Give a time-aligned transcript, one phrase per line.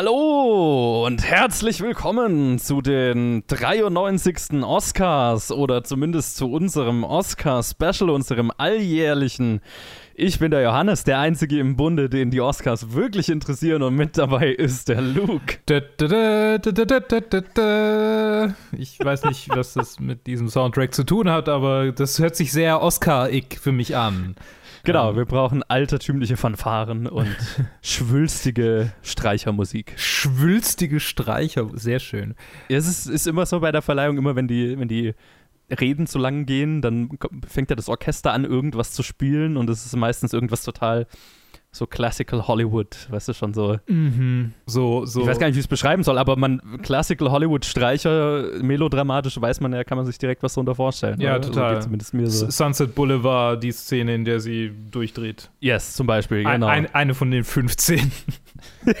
[0.00, 4.62] Hallo und herzlich willkommen zu den 93.
[4.62, 9.60] Oscars oder zumindest zu unserem Oscar-Special, unserem alljährlichen.
[10.14, 14.16] Ich bin der Johannes, der Einzige im Bunde, den die Oscars wirklich interessieren und mit
[14.16, 15.58] dabei ist der Luke.
[18.78, 22.52] Ich weiß nicht, was das mit diesem Soundtrack zu tun hat, aber das hört sich
[22.52, 24.36] sehr Oscar-ig für mich an.
[24.84, 27.36] Genau, wir brauchen altertümliche Fanfaren und
[27.82, 29.94] schwülstige Streichermusik.
[29.96, 32.34] Schwülstige Streicher, sehr schön.
[32.68, 35.14] Ja, es ist, ist immer so bei der Verleihung, immer wenn die, wenn die
[35.70, 37.10] Reden zu lang gehen, dann
[37.46, 41.06] fängt ja das Orchester an, irgendwas zu spielen und es ist meistens irgendwas total
[41.70, 43.78] so Classical Hollywood, weißt du schon so.
[43.86, 44.54] Mhm.
[44.66, 45.20] So, so.
[45.20, 49.40] Ich weiß gar nicht, wie ich es beschreiben soll, aber man Classical Hollywood Streicher, melodramatisch,
[49.40, 51.20] weiß man ja, kann man sich direkt was darunter vorstellen.
[51.20, 51.42] Ja, oder?
[51.42, 51.74] total.
[51.74, 52.50] Also zumindest mir so.
[52.50, 55.50] Sunset Boulevard, die Szene, in der sie durchdreht.
[55.60, 56.66] Yes, zum Beispiel, Ein, genau.
[56.66, 58.10] ein, eine von den 15.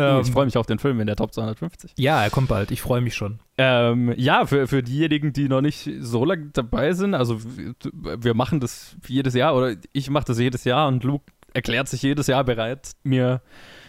[0.00, 1.92] Ähm, ich freue mich auf den Film in der Top 250.
[1.98, 2.70] Ja, er kommt bald.
[2.70, 3.40] Ich freue mich schon.
[3.58, 8.60] Ähm, ja, für, für diejenigen, die noch nicht so lange dabei sind, also wir machen
[8.60, 12.44] das jedes Jahr oder ich mache das jedes Jahr und Luke erklärt sich jedes Jahr
[12.44, 13.40] bereit, mir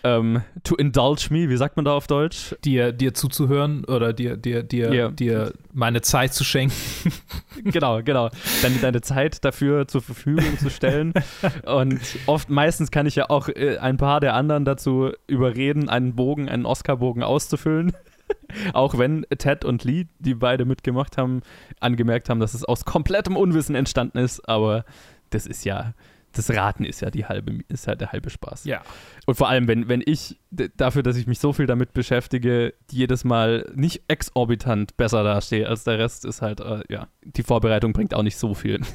[0.03, 2.55] ähm, to indulge me, wie sagt man da auf Deutsch?
[2.65, 5.09] Dir, dir zuzuhören oder dir, dir, dir, Ja.
[5.09, 6.73] dir meine Zeit zu schenken.
[7.63, 8.29] genau, genau.
[8.63, 11.13] Dann deine Zeit dafür zur Verfügung zu stellen.
[11.65, 16.15] Und oft, meistens kann ich ja auch äh, ein paar der anderen dazu überreden, einen
[16.15, 17.93] Bogen, einen Oscar-Bogen auszufüllen.
[18.73, 21.41] auch wenn Ted und Lee, die beide mitgemacht haben,
[21.79, 24.47] angemerkt haben, dass es aus komplettem Unwissen entstanden ist.
[24.47, 24.85] Aber
[25.29, 25.93] das ist ja,
[26.33, 28.65] das Raten ist ja die halbe, ist halt der halbe Spaß.
[28.65, 28.81] Ja.
[29.25, 30.39] Und vor allem, wenn, wenn ich
[30.77, 35.83] dafür, dass ich mich so viel damit beschäftige, jedes Mal nicht exorbitant besser dastehe als
[35.83, 38.81] der Rest, ist halt, äh, ja, die Vorbereitung bringt auch nicht so viel.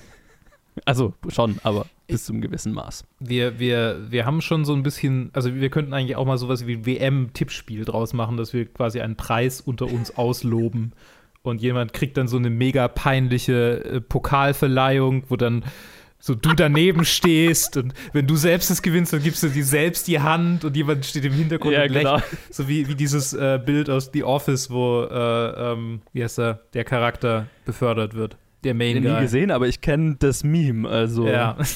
[0.84, 3.04] Also schon, aber bis zum gewissen Maß.
[3.18, 6.66] Wir, wir, wir haben schon so ein bisschen, also wir könnten eigentlich auch mal sowas
[6.66, 10.92] wie ein WM-Tippspiel draus machen, dass wir quasi einen Preis unter uns ausloben.
[11.42, 15.64] Und jemand kriegt dann so eine mega peinliche äh, Pokalverleihung, wo dann
[16.26, 20.08] so du daneben stehst und wenn du selbst es gewinnst, dann gibst du dir selbst
[20.08, 22.14] die Hand und jemand steht im Hintergrund Ja, und lächelt.
[22.16, 22.22] genau.
[22.50, 26.62] So wie, wie dieses äh, Bild aus The Office, wo, äh, ähm, wie heißt er,
[26.74, 28.36] der Charakter befördert wird.
[28.64, 29.20] Der Main Den nie Guy.
[29.20, 31.28] gesehen, aber ich kenne das Meme, also.
[31.28, 31.56] Ja.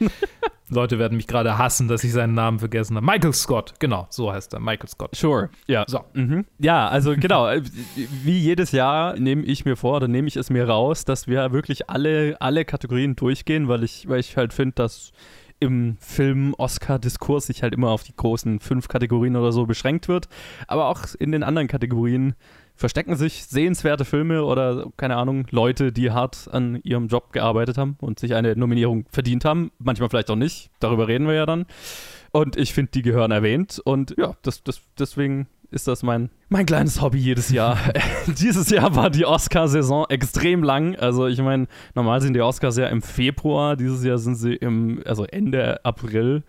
[0.70, 3.04] Leute werden mich gerade hassen, dass ich seinen Namen vergessen habe.
[3.04, 5.14] Michael Scott, genau, so heißt er, Michael Scott.
[5.14, 5.84] Sure, ja.
[5.86, 6.00] So.
[6.14, 6.46] Mhm.
[6.58, 7.62] Ja, also genau, äh,
[7.96, 11.52] wie jedes Jahr nehme ich mir vor, oder nehme ich es mir raus, dass wir
[11.52, 15.12] wirklich alle, alle Kategorien durchgehen, weil ich, weil ich halt finde, dass
[15.60, 20.28] im Film-Oscar-Diskurs sich halt immer auf die großen fünf Kategorien oder so beschränkt wird.
[20.66, 22.34] Aber auch in den anderen Kategorien
[22.74, 27.96] verstecken sich sehenswerte Filme oder, keine Ahnung, Leute, die hart an ihrem Job gearbeitet haben
[28.00, 29.70] und sich eine Nominierung verdient haben.
[29.78, 30.70] Manchmal vielleicht auch nicht.
[30.80, 31.66] Darüber reden wir ja dann.
[32.32, 33.82] Und ich finde, die gehören erwähnt.
[33.84, 37.78] Und ja, das, das, deswegen ist das mein, mein kleines Hobby jedes Jahr.
[38.26, 40.96] Dieses Jahr war die Oscar-Saison extrem lang.
[40.96, 43.76] Also ich meine, normal sind die Oscars ja im Februar.
[43.76, 46.42] Dieses Jahr sind sie im, also Ende April.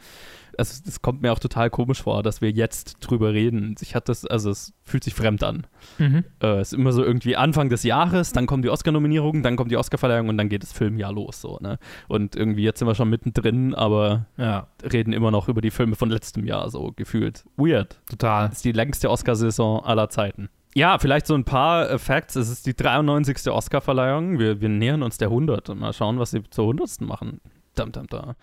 [0.62, 3.74] Also es kommt mir auch total komisch vor, dass wir jetzt drüber reden.
[3.82, 5.66] Ich hatte das, also es fühlt sich fremd an.
[5.98, 6.24] Mhm.
[6.40, 9.72] Äh, es ist immer so irgendwie Anfang des Jahres, dann kommen die Oscar-Nominierungen, dann kommt
[9.72, 11.42] die Oscar-Verleihung und dann geht das Filmjahr los.
[11.42, 11.80] So, ne?
[12.08, 15.96] Und irgendwie jetzt sind wir schon mittendrin, aber Ja, reden immer noch über die Filme
[15.96, 17.44] von letztem Jahr, so gefühlt.
[17.58, 18.00] Weird.
[18.10, 18.50] total.
[18.50, 20.50] Das ist die längste Oscarsaison aller Zeiten.
[20.76, 22.36] Ja, vielleicht so ein paar äh, Facts.
[22.36, 23.52] Es ist die 93.
[23.52, 24.40] Oscarverleihung.
[24.40, 25.76] Wir, wir nähern uns der 100.
[25.76, 27.02] Mal schauen, was sie zur 100.
[27.02, 27.42] machen.
[27.82, 28.36] Dam, dam, da.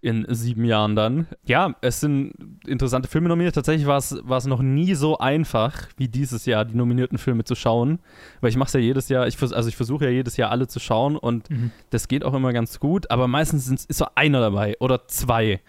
[0.00, 1.26] In sieben Jahren dann.
[1.44, 2.32] Ja, es sind
[2.66, 3.54] interessante Filme nominiert.
[3.54, 7.98] Tatsächlich war es, noch nie so einfach wie dieses Jahr, die nominierten Filme zu schauen.
[8.40, 10.66] Weil ich mache es ja jedes Jahr, ich, also ich versuche ja jedes Jahr alle
[10.66, 11.70] zu schauen und Mhm.
[11.90, 13.10] das geht auch immer ganz gut.
[13.10, 15.60] Aber meistens ist so einer dabei oder zwei,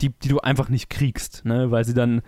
[0.00, 1.70] die, die du einfach nicht kriegst, ne?
[1.70, 2.22] weil sie dann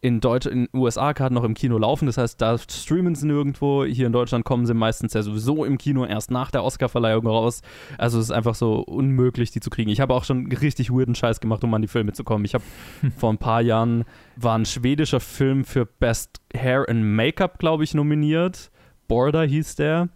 [0.00, 2.06] in Deutsch, in den USA gerade noch im Kino laufen.
[2.06, 3.84] Das heißt, da streamen sie nirgendwo.
[3.84, 7.62] Hier in Deutschland kommen sie meistens ja sowieso im Kino erst nach der Oscarverleihung raus.
[7.98, 9.90] Also es ist einfach so unmöglich, die zu kriegen.
[9.90, 12.44] Ich habe auch schon richtig weirden Scheiß gemacht, um an die Filme zu kommen.
[12.44, 12.64] Ich habe
[13.16, 14.04] vor ein paar Jahren
[14.36, 18.70] war ein schwedischer Film für Best Hair and Make-up, glaube ich, nominiert.
[19.08, 20.08] Border hieß der.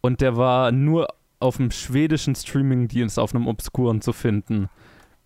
[0.00, 1.08] Und der war nur
[1.40, 4.68] auf dem schwedischen Streamingdienst auf einem Obskuren zu finden.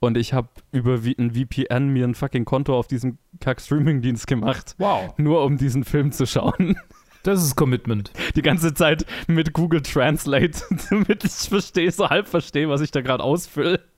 [0.02, 5.14] Und ich habe über ein VPN mir ein fucking Konto auf diesem Kack-Streaming-Dienst gemacht, Wow,
[5.16, 6.76] nur um diesen Film zu schauen.
[7.22, 8.12] das ist Commitment.
[8.34, 10.58] Die ganze Zeit mit Google Translate,
[10.90, 13.80] damit ich verstehe, so halb verstehe, was ich da gerade ausfülle.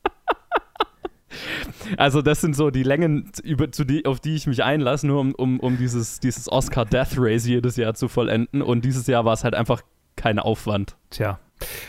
[1.96, 5.18] Also das sind so die Längen, über, zu die, auf die ich mich einlasse, nur
[5.18, 8.62] um, um, um dieses, dieses Oscar Death Race jedes Jahr zu vollenden.
[8.62, 9.82] Und dieses Jahr war es halt einfach
[10.14, 10.96] kein Aufwand.
[11.10, 11.40] Tja,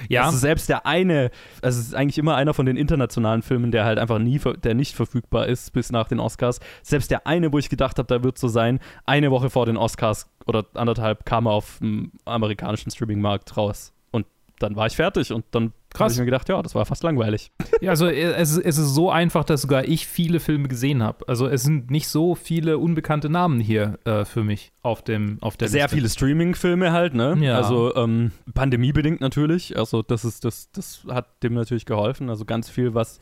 [0.09, 1.31] Ja, Also selbst der eine,
[1.61, 4.73] also es ist eigentlich immer einer von den internationalen Filmen, der halt einfach nie, der
[4.73, 6.59] nicht verfügbar ist bis nach den Oscars.
[6.83, 9.77] Selbst der eine, wo ich gedacht habe, da wird so sein, eine Woche vor den
[9.77, 13.93] Oscars oder anderthalb kam er auf dem amerikanischen Streaming-Markt raus.
[14.11, 14.25] Und
[14.59, 16.13] dann war ich fertig und dann habe Krass.
[16.13, 17.51] ich mir gedacht, ja, das war fast langweilig.
[17.81, 21.03] Ja, also äh, es, ist- es ist so einfach, dass sogar ich viele Filme gesehen
[21.03, 21.27] habe.
[21.27, 25.57] Also es sind nicht so viele unbekannte Namen hier äh, für mich auf dem auf
[25.57, 25.95] der Sehr Liste.
[25.97, 27.37] viele Streaming-Filme halt, ne?
[27.41, 27.57] Ja.
[27.57, 29.77] Also ähm, pandemiebedingt natürlich.
[29.77, 32.29] Also das ist, das, das hat dem natürlich geholfen.
[32.29, 33.19] Also ganz viel, was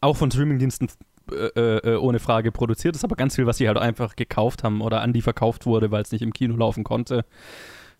[0.00, 0.88] auch von Streamingdiensten
[1.32, 1.48] äh,
[1.78, 5.00] äh, ohne Frage produziert ist, aber ganz viel, was sie halt einfach gekauft haben oder
[5.00, 7.24] an die verkauft wurde, weil es nicht im Kino laufen konnte.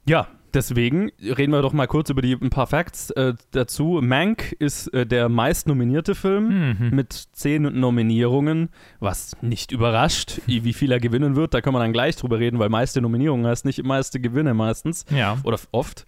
[0.06, 4.00] Ja, deswegen reden wir doch mal kurz über die ein paar Facts äh, dazu.
[4.02, 6.34] Mank ist äh, der meistnominierte Film
[6.78, 6.90] Mhm.
[6.94, 8.68] mit zehn Nominierungen,
[9.00, 11.54] was nicht überrascht, wie viel er gewinnen wird.
[11.54, 15.04] Da können wir dann gleich drüber reden, weil meiste Nominierungen heißt nicht meiste Gewinne meistens
[15.10, 15.38] Ja.
[15.44, 16.04] oder oft.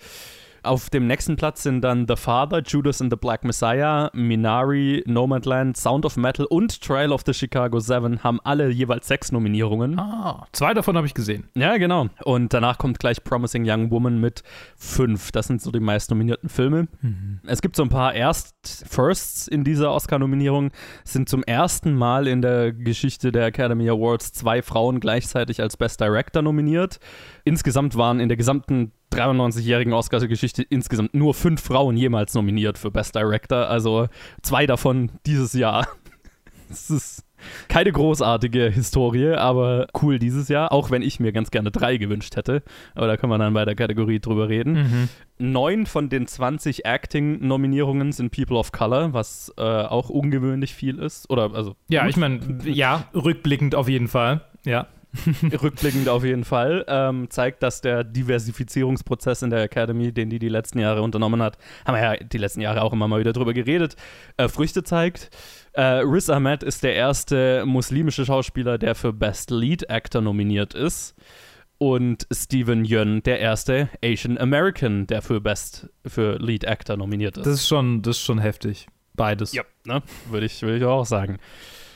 [0.67, 5.77] Auf dem nächsten Platz sind dann The Father, Judas and the Black Messiah, Minari, Nomadland,
[5.77, 9.97] Sound of Metal und Trial of the Chicago Seven haben alle jeweils sechs Nominierungen.
[9.97, 11.49] Ah, zwei davon habe ich gesehen.
[11.55, 12.09] Ja, genau.
[12.25, 14.43] Und danach kommt gleich Promising Young Woman mit
[14.77, 15.31] fünf.
[15.31, 16.89] Das sind so die meist nominierten Filme.
[17.47, 20.73] Es gibt so ein paar Erst-Firsts in dieser Oscar-Nominierung.
[21.05, 25.77] Es sind zum ersten Mal in der Geschichte der Academy Awards zwei Frauen gleichzeitig als
[25.77, 26.99] Best Director nominiert.
[27.47, 33.15] Insgesamt waren in der gesamten 93-jährigen Oscar-Geschichte insgesamt nur fünf Frauen jemals nominiert für Best
[33.15, 33.69] Director.
[33.69, 34.09] Also
[34.43, 35.87] zwei davon dieses Jahr.
[36.69, 37.25] Es ist
[37.69, 42.35] keine großartige Historie, aber cool dieses Jahr, auch wenn ich mir ganz gerne drei gewünscht
[42.35, 42.65] hätte.
[42.97, 44.73] Aber da können wir dann bei der Kategorie drüber reden.
[44.73, 45.09] Mhm.
[45.39, 51.31] Neun von den 20 Acting-Nominierungen sind People of Color, was äh, auch ungewöhnlich viel ist.
[51.31, 54.41] Oder also Ja, gut, ich meine, ja, rückblickend auf jeden Fall.
[54.65, 54.89] Ja.
[55.63, 60.49] rückblickend auf jeden Fall, ähm, zeigt, dass der Diversifizierungsprozess in der Academy, den die die
[60.49, 63.53] letzten Jahre unternommen hat, haben wir ja die letzten Jahre auch immer mal wieder drüber
[63.53, 63.97] geredet,
[64.37, 65.31] äh, Früchte zeigt.
[65.73, 71.15] Äh, Riz Ahmed ist der erste muslimische Schauspieler, der für Best Lead Actor nominiert ist.
[71.79, 77.47] Und Steven Yeun, der erste Asian American, der für Best für Lead Actor nominiert ist.
[77.47, 78.87] Das ist schon, das ist schon heftig.
[79.13, 79.53] Beides.
[79.53, 80.03] ja, ne?
[80.31, 81.39] würde ich, würde ich auch sagen.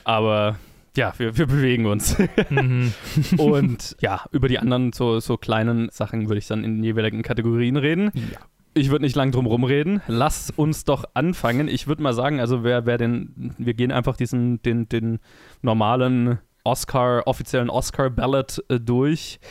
[0.03, 0.59] Aber
[0.95, 2.17] ja, wir, wir bewegen uns.
[2.49, 2.93] Mhm.
[3.37, 7.21] Und ja, über die anderen so, so kleinen Sachen würde ich dann in den jeweiligen
[7.21, 8.11] Kategorien reden.
[8.13, 8.39] ja.
[8.73, 10.01] Ich würde nicht lang drum rumreden.
[10.07, 11.67] Lass uns doch anfangen.
[11.67, 15.19] Ich würde mal sagen, also wer, wer den, wir gehen einfach diesen, den, den
[15.61, 19.41] normalen Oscar, offiziellen Oscar-Ballot äh, durch.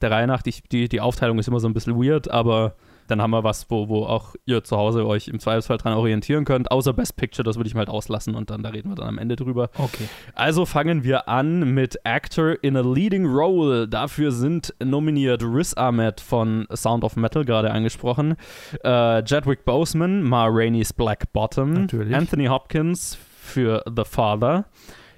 [0.00, 2.74] Der Reihe nach, die, die, die Aufteilung ist immer so ein bisschen weird, aber
[3.10, 6.44] dann haben wir was, wo, wo auch ihr zu Hause euch im Zweifelsfall dran orientieren
[6.44, 6.70] könnt.
[6.70, 9.08] Außer Best Picture, das würde ich mal halt auslassen und dann da reden wir dann
[9.08, 9.70] am Ende drüber.
[9.76, 10.08] Okay.
[10.34, 13.88] Also fangen wir an mit Actor in a Leading Role.
[13.88, 18.36] Dafür sind nominiert Riz Ahmed von Sound of Metal, gerade angesprochen,
[18.82, 22.14] äh, Chadwick Boseman, Ma Rainey's Black Bottom, Natürlich.
[22.14, 24.66] Anthony Hopkins für The Father,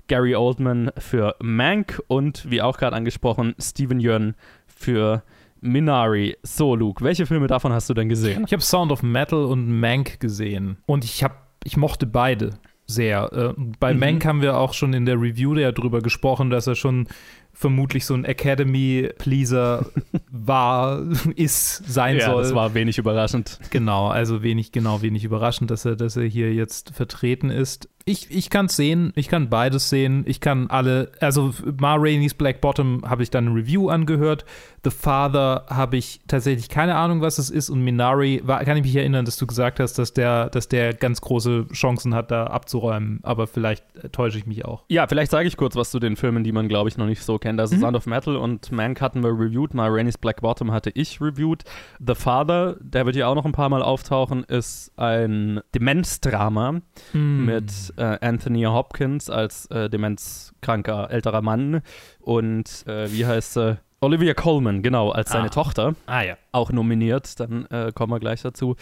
[0.08, 4.34] Gary Oldman für Mank und, wie auch gerade angesprochen, Steven Yeun
[4.66, 5.22] für
[5.62, 6.36] Minari.
[6.42, 8.44] So, Luke, welche Filme davon hast du denn gesehen?
[8.46, 12.50] Ich habe Sound of Metal und Mank gesehen und ich habe, ich mochte beide
[12.86, 13.32] sehr.
[13.32, 14.00] Äh, bei Mhm.
[14.00, 17.06] Mank haben wir auch schon in der Review ja drüber gesprochen, dass er schon
[17.54, 19.86] vermutlich so ein Academy-Pleaser
[20.30, 21.02] war,
[21.36, 22.42] ist, sein Ja, soll.
[22.42, 23.58] das war wenig überraschend.
[23.70, 27.88] Genau, also wenig, genau, wenig überraschend, dass er, dass er hier jetzt vertreten ist.
[28.04, 32.34] Ich, ich kann es sehen, ich kann beides sehen, ich kann alle, also Ma Rainey's
[32.34, 34.44] Black Bottom habe ich dann eine Review angehört,
[34.84, 38.82] The Father habe ich tatsächlich keine Ahnung, was es ist und Minari, war, kann ich
[38.82, 42.46] mich erinnern, dass du gesagt hast, dass der, dass der ganz große Chancen hat, da
[42.48, 44.84] abzuräumen, aber vielleicht äh, täusche ich mich auch.
[44.88, 47.22] Ja, vielleicht sage ich kurz was zu den Filmen, die man, glaube ich, noch nicht
[47.22, 47.60] so kennt.
[47.60, 51.20] Also Sound of Metal und Mank hatten wir reviewed, mal Rainey's Black Bottom hatte ich
[51.20, 51.62] reviewed.
[52.04, 56.80] The Father, der wird ja auch noch ein paar Mal auftauchen, ist ein Demenzdrama
[57.12, 57.46] Hm.
[57.46, 61.82] mit äh, Anthony Hopkins als äh, demenzkranker älterer Mann
[62.20, 63.78] und äh, wie heißt sie?
[64.00, 65.50] Olivia Colman, genau, als seine Ah.
[65.50, 66.36] Tochter Ah ja.
[66.50, 68.74] auch nominiert, dann äh, kommen wir gleich dazu.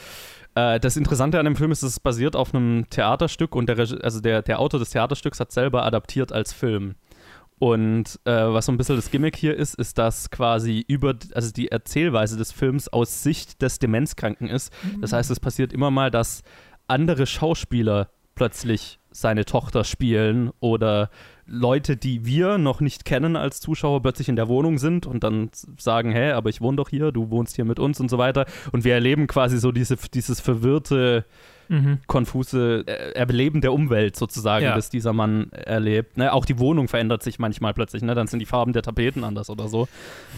[0.55, 4.21] Äh, das Interessante an dem Film ist, es basiert auf einem Theaterstück und der, also
[4.21, 6.95] der, der Autor des Theaterstücks hat selber adaptiert als Film.
[7.59, 11.53] Und äh, was so ein bisschen das Gimmick hier ist, ist, dass quasi über, also
[11.53, 14.73] die Erzählweise des Films aus Sicht des Demenzkranken ist.
[15.03, 16.43] Das heißt, es passiert immer mal, dass
[16.89, 21.11] andere Schauspieler plötzlich seine Tochter spielen oder
[21.47, 25.51] Leute, die wir noch nicht kennen als Zuschauer, plötzlich in der Wohnung sind und dann
[25.79, 28.47] sagen, hä, aber ich wohne doch hier, du wohnst hier mit uns und so weiter.
[28.71, 31.25] Und wir erleben quasi so diese, dieses verwirrte,
[31.73, 31.99] Mhm.
[32.09, 34.75] konfuse äh, Erleben der Umwelt sozusagen, Ja.
[34.75, 36.17] das dieser Mann erlebt.
[36.17, 36.33] Ne?
[36.33, 38.17] Auch die Wohnung verändert sich manchmal plötzlich, ne?
[38.17, 39.87] dann sind die Farben der Tapeten anders oder so.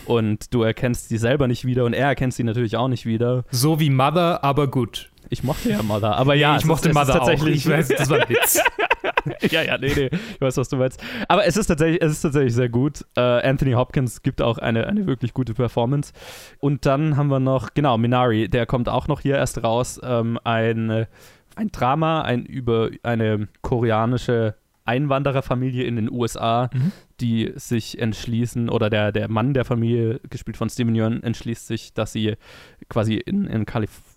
[0.05, 3.45] Und du erkennst sie selber nicht wieder und er erkennt sie natürlich auch nicht wieder.
[3.51, 5.11] So wie Mother, aber gut.
[5.33, 7.55] Ich mochte ja Mother, aber ja, ich mochte ist, Mother tatsächlich.
[7.55, 7.57] auch.
[7.57, 8.61] Ich weiß, das war ein Witz.
[9.51, 11.03] ja, ja, nee, nee, ich weiß, was du meinst.
[11.27, 13.07] Aber es ist tatsächlich, es ist tatsächlich sehr gut.
[13.17, 16.13] Äh, Anthony Hopkins gibt auch eine, eine wirklich gute Performance.
[16.59, 19.99] Und dann haben wir noch, genau, Minari, der kommt auch noch hier erst raus.
[20.05, 21.07] Ähm, ein,
[21.57, 26.93] ein Drama, ein über eine koreanische Einwandererfamilie in den USA, mhm.
[27.21, 31.95] die sich entschließen, oder der, der Mann der Familie, gespielt von Steven Yeun, entschließt sich,
[31.95, 32.35] dass sie
[32.91, 34.12] quasi in, in Kalifornien,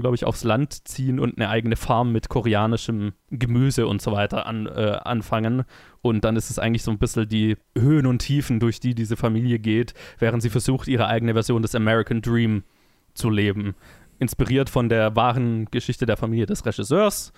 [0.00, 4.46] glaube ich, aufs Land ziehen und eine eigene Farm mit koreanischem Gemüse und so weiter
[4.46, 5.64] an, äh, anfangen.
[6.00, 9.16] Und dann ist es eigentlich so ein bisschen die Höhen und Tiefen, durch die diese
[9.16, 12.64] Familie geht, während sie versucht, ihre eigene Version des American Dream
[13.14, 13.74] zu leben
[14.18, 17.32] inspiriert von der wahren Geschichte der Familie des Regisseurs.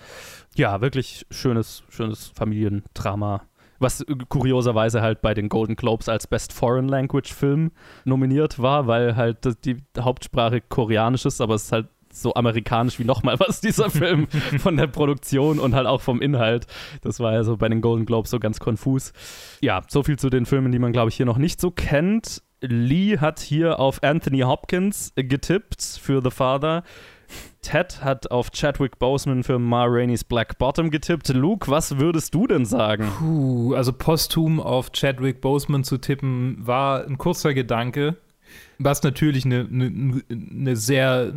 [0.55, 3.43] Ja, wirklich schönes, schönes Familiendrama.
[3.79, 7.71] Was kurioserweise halt bei den Golden Globes als Best Foreign Language Film
[8.05, 13.03] nominiert war, weil halt die Hauptsprache koreanisch ist, aber es ist halt so amerikanisch wie
[13.03, 14.27] nochmal was, dieser Film
[14.59, 16.67] von der Produktion und halt auch vom Inhalt.
[17.01, 19.13] Das war ja so bei den Golden Globes so ganz konfus.
[19.61, 22.41] Ja, so viel zu den Filmen, die man, glaube ich, hier noch nicht so kennt.
[22.61, 26.83] Lee hat hier auf Anthony Hopkins getippt für The Father.
[27.61, 31.29] Ted hat auf Chadwick Boseman für Ma Rainey's Black Bottom getippt.
[31.29, 33.07] Luke, was würdest du denn sagen?
[33.19, 38.17] Puh, also posthum auf Chadwick Boseman zu tippen, war ein kurzer Gedanke.
[38.79, 41.31] Was natürlich eine, eine, eine sehr,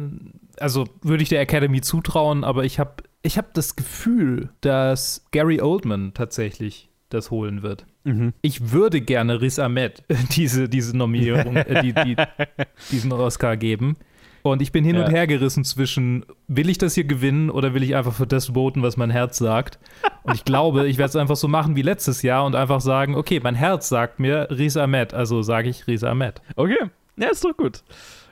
[0.61, 5.61] also würde ich der Academy zutrauen, aber ich habe ich hab das Gefühl, dass Gary
[5.61, 7.87] Oldman tatsächlich das holen wird.
[8.05, 8.35] Mhm.
[8.43, 10.03] Ich würde gerne Riz Ahmed
[10.37, 12.17] diese, diese Nominierung, äh, die, die,
[12.91, 13.97] diesen Oscar geben.
[14.43, 15.07] Und ich bin hin ja.
[15.07, 18.49] und her gerissen zwischen, will ich das hier gewinnen oder will ich einfach für das
[18.49, 19.79] voten, was mein Herz sagt?
[20.23, 23.15] Und ich glaube, ich werde es einfach so machen wie letztes Jahr und einfach sagen,
[23.15, 26.43] okay, mein Herz sagt mir Riz Ahmed, also sage ich Riz Ahmed.
[26.57, 26.77] Okay,
[27.17, 27.83] ja, ist doch gut.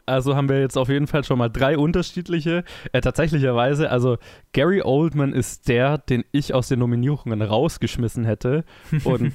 [0.06, 2.64] Also haben wir jetzt auf jeden Fall schon mal drei unterschiedliche.
[2.92, 4.18] Äh, tatsächlicherweise, also
[4.52, 8.64] Gary Oldman ist der, den ich aus den Nominierungen rausgeschmissen hätte.
[9.04, 9.32] Und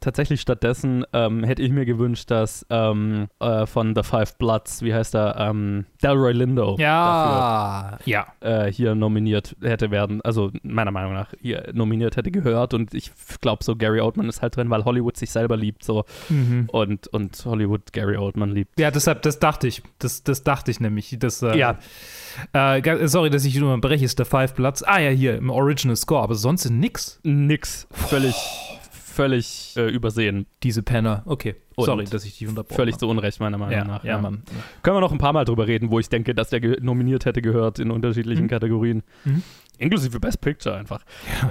[0.00, 4.94] tatsächlich stattdessen ähm, hätte ich mir gewünscht, dass ähm, äh, von The Five Bloods, wie
[4.94, 7.92] heißt er, ähm, Delroy Lindo ja.
[7.92, 8.26] dafür, ja.
[8.40, 10.20] Äh, hier nominiert hätte werden.
[10.22, 12.74] Also meiner Meinung nach hier nominiert hätte gehört.
[12.74, 16.04] Und ich glaube so, Gary Oldman ist halt drin, weil Hollywood sich selber liebt so
[16.28, 16.68] mhm.
[16.72, 18.78] und, und Hollywood Gary Oldman liebt.
[18.78, 19.82] Ja, deshalb, das dachte ich.
[19.98, 21.16] Das, das dachte ich nämlich.
[21.18, 21.78] Das, äh, ja.
[22.52, 24.82] Äh, sorry, dass ich nur breche, ist der Five Platz.
[24.82, 27.20] Ah ja, hier im Original Score, aber sonst nix.
[27.22, 27.86] Nix.
[27.90, 28.34] Völlig,
[28.90, 30.46] völlig äh, übersehen.
[30.62, 31.22] Diese Penner.
[31.26, 31.56] Okay.
[31.74, 34.04] Und sorry, dass ich dich unterbrochen Völlig zu Unrecht, meiner Meinung ja, nach.
[34.04, 34.42] Ja, ja, Mann.
[34.82, 37.40] Können wir noch ein paar Mal drüber reden, wo ich denke, dass der nominiert hätte
[37.40, 38.48] gehört in unterschiedlichen mhm.
[38.48, 39.02] Kategorien.
[39.24, 39.42] Mhm.
[39.78, 41.04] Inklusive Best Picture einfach.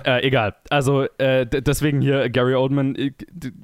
[0.05, 0.17] Ja.
[0.17, 0.55] Äh, egal.
[0.69, 2.95] Also äh, deswegen hier Gary Oldman.
[2.95, 3.13] Ich,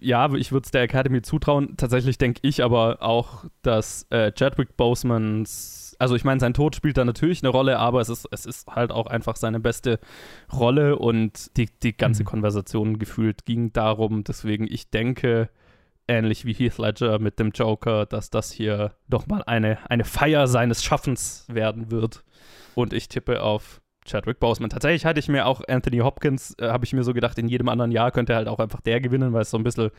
[0.01, 1.77] ja, ich würde es der Academy zutrauen.
[1.77, 6.97] Tatsächlich denke ich aber auch, dass äh, Chadwick Bosemans also ich meine, sein Tod spielt
[6.97, 9.99] da natürlich eine Rolle, aber es ist, es ist halt auch einfach seine beste
[10.53, 12.27] Rolle und die, die ganze mhm.
[12.27, 14.23] Konversation gefühlt ging darum.
[14.23, 15.49] Deswegen, ich denke,
[16.07, 20.47] ähnlich wie Heath Ledger mit dem Joker, dass das hier doch mal eine, eine Feier
[20.47, 22.23] seines Schaffens werden wird.
[22.75, 24.69] Und ich tippe auf Chadwick Boseman.
[24.69, 27.69] Tatsächlich hatte ich mir auch Anthony Hopkins, äh, habe ich mir so gedacht, in jedem
[27.69, 29.91] anderen Jahr könnte er halt auch einfach der gewinnen, weil es so ein bisschen,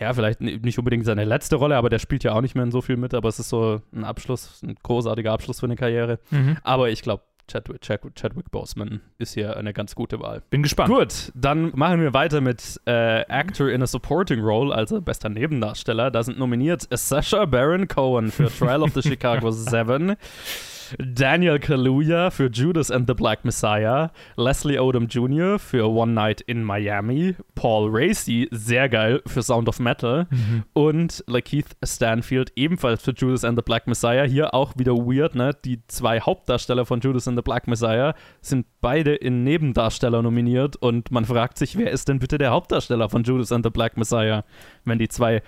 [0.00, 2.70] ja, vielleicht nicht unbedingt seine letzte Rolle, aber der spielt ja auch nicht mehr in
[2.70, 6.18] so viel mit, aber es ist so ein Abschluss, ein großartiger Abschluss für eine Karriere.
[6.30, 6.56] Mhm.
[6.62, 10.42] Aber ich glaube, Chadwick, Chadwick, Chadwick Boseman ist hier eine ganz gute Wahl.
[10.50, 10.92] Bin gespannt.
[10.92, 16.10] Gut, dann machen wir weiter mit äh, Actor in a Supporting Role, also bester Nebendarsteller.
[16.10, 20.16] Da sind nominiert Sasha Baron Cohen für Trial of the Chicago Seven.
[20.98, 25.58] Daniel Kaluuya für Judas and the Black Messiah, Leslie Odom Jr.
[25.58, 30.64] für One Night in Miami, Paul Racy, sehr geil, für Sound of Metal mhm.
[30.72, 34.24] und Lakeith Stanfield ebenfalls für Judas and the Black Messiah.
[34.24, 35.56] Hier auch wieder weird, ne?
[35.64, 41.10] Die zwei Hauptdarsteller von Judas and the Black Messiah sind beide in Nebendarsteller nominiert und
[41.10, 44.44] man fragt sich, wer ist denn bitte der Hauptdarsteller von Judas and the Black Messiah,
[44.84, 45.42] wenn die zwei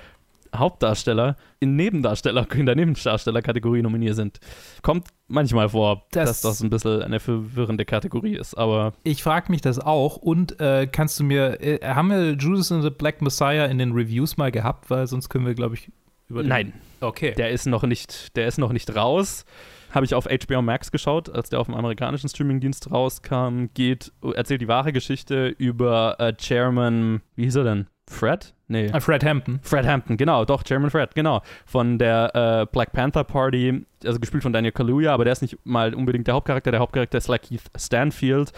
[0.55, 4.41] Hauptdarsteller in Nebendarsteller, in der Nebendarstellerkategorie nominiert sind.
[4.83, 8.95] Kommt manchmal vor, das, dass das ein bisschen eine verwirrende Kategorie ist, aber.
[9.05, 12.83] Ich frage mich das auch und äh, kannst du mir, äh, haben wir Judas and
[12.83, 15.93] the Black Messiah in den Reviews mal gehabt, weil sonst können wir, glaube ich,
[16.29, 16.73] über den Nein.
[17.01, 17.35] Okay.
[17.37, 19.45] Der ist noch nicht, der ist noch nicht raus.
[19.91, 23.67] Habe ich auf HBO Max geschaut, als der auf dem amerikanischen Streamingdienst rauskam.
[23.73, 27.87] Geht, erzählt die wahre Geschichte über äh, Chairman, wie hieß er denn?
[28.11, 28.53] Fred?
[28.69, 28.91] Nee.
[28.95, 29.61] Uh, Fred Hampton.
[29.63, 31.43] Fred Hampton, genau, doch, Chairman Fred, genau.
[31.67, 35.59] Von der äh, Black Panther Party, also gespielt von Daniel Kaluuya, aber der ist nicht
[35.65, 36.71] mal unbedingt der Hauptcharakter.
[36.71, 38.53] Der Hauptcharakter ist Lakeith Stanfield,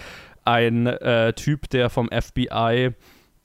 [0.44, 2.90] ein äh, Typ, der vom FBI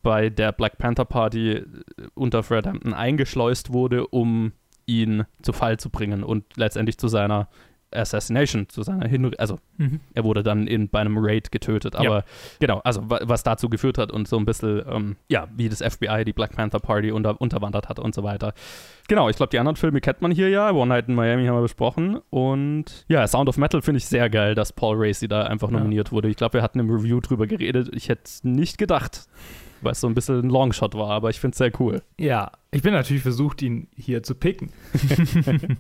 [0.02, 1.66] bei der Black Panther Party äh,
[2.14, 4.54] unter Fred Hampton eingeschleust wurde, um
[4.86, 7.48] ihn zu Fall zu bringen und letztendlich zu seiner
[7.92, 10.00] Assassination, zu seiner Hin also Mhm.
[10.14, 12.24] er wurde dann in, bei einem Raid getötet, aber
[12.60, 15.82] genau, also wa- was dazu geführt hat und so ein bisschen, ähm, ja, wie das
[15.82, 18.54] FBI die Black Panther Party unter, unterwandert hat und so weiter.
[19.08, 20.72] Genau, ich glaube, die anderen Filme kennt man hier ja.
[20.72, 22.20] One Night in Miami haben wir besprochen.
[22.30, 25.78] Und ja, Sound of Metal finde ich sehr geil, dass Paul Racy da einfach Ja.
[25.78, 26.30] nominiert wurde.
[26.30, 27.90] Ich glaube, wir hatten im Review drüber geredet.
[27.94, 29.28] Ich hätte es nicht gedacht,
[29.86, 32.02] weil es so ein bisschen ein Longshot war, aber ich finde es sehr cool.
[32.20, 34.72] Ja, ich bin natürlich versucht, ihn hier zu picken.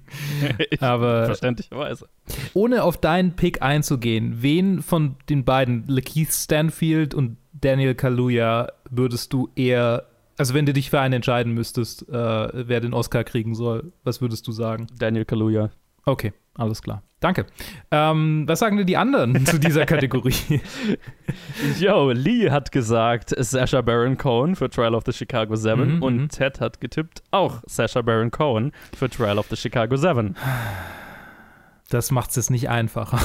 [0.80, 2.08] Aber Verständlicherweise.
[2.54, 9.34] ohne auf deinen Pick einzugehen, wen von den beiden, Lakeith Stanfield und Daniel Kaluuya, würdest
[9.34, 10.06] du eher,
[10.38, 14.22] also wenn du dich für einen entscheiden müsstest, äh, wer den Oscar kriegen soll, was
[14.22, 14.88] würdest du sagen?
[14.98, 15.72] Daniel Kaluuya.
[16.06, 17.02] Okay, alles klar.
[17.25, 17.48] Danke.
[17.89, 20.62] Ähm, was sagen denn die anderen zu dieser Kategorie?
[21.79, 26.17] Yo, Lee hat gesagt Sasha Baron Cohen für Trial of the Chicago 7 Mhm, und
[26.17, 26.29] mhm.
[26.29, 30.36] Ted hat getippt auch Sasha Baron Cohen für Trial of the Chicago 7.
[31.89, 33.20] Das macht es jetzt nicht einfacher.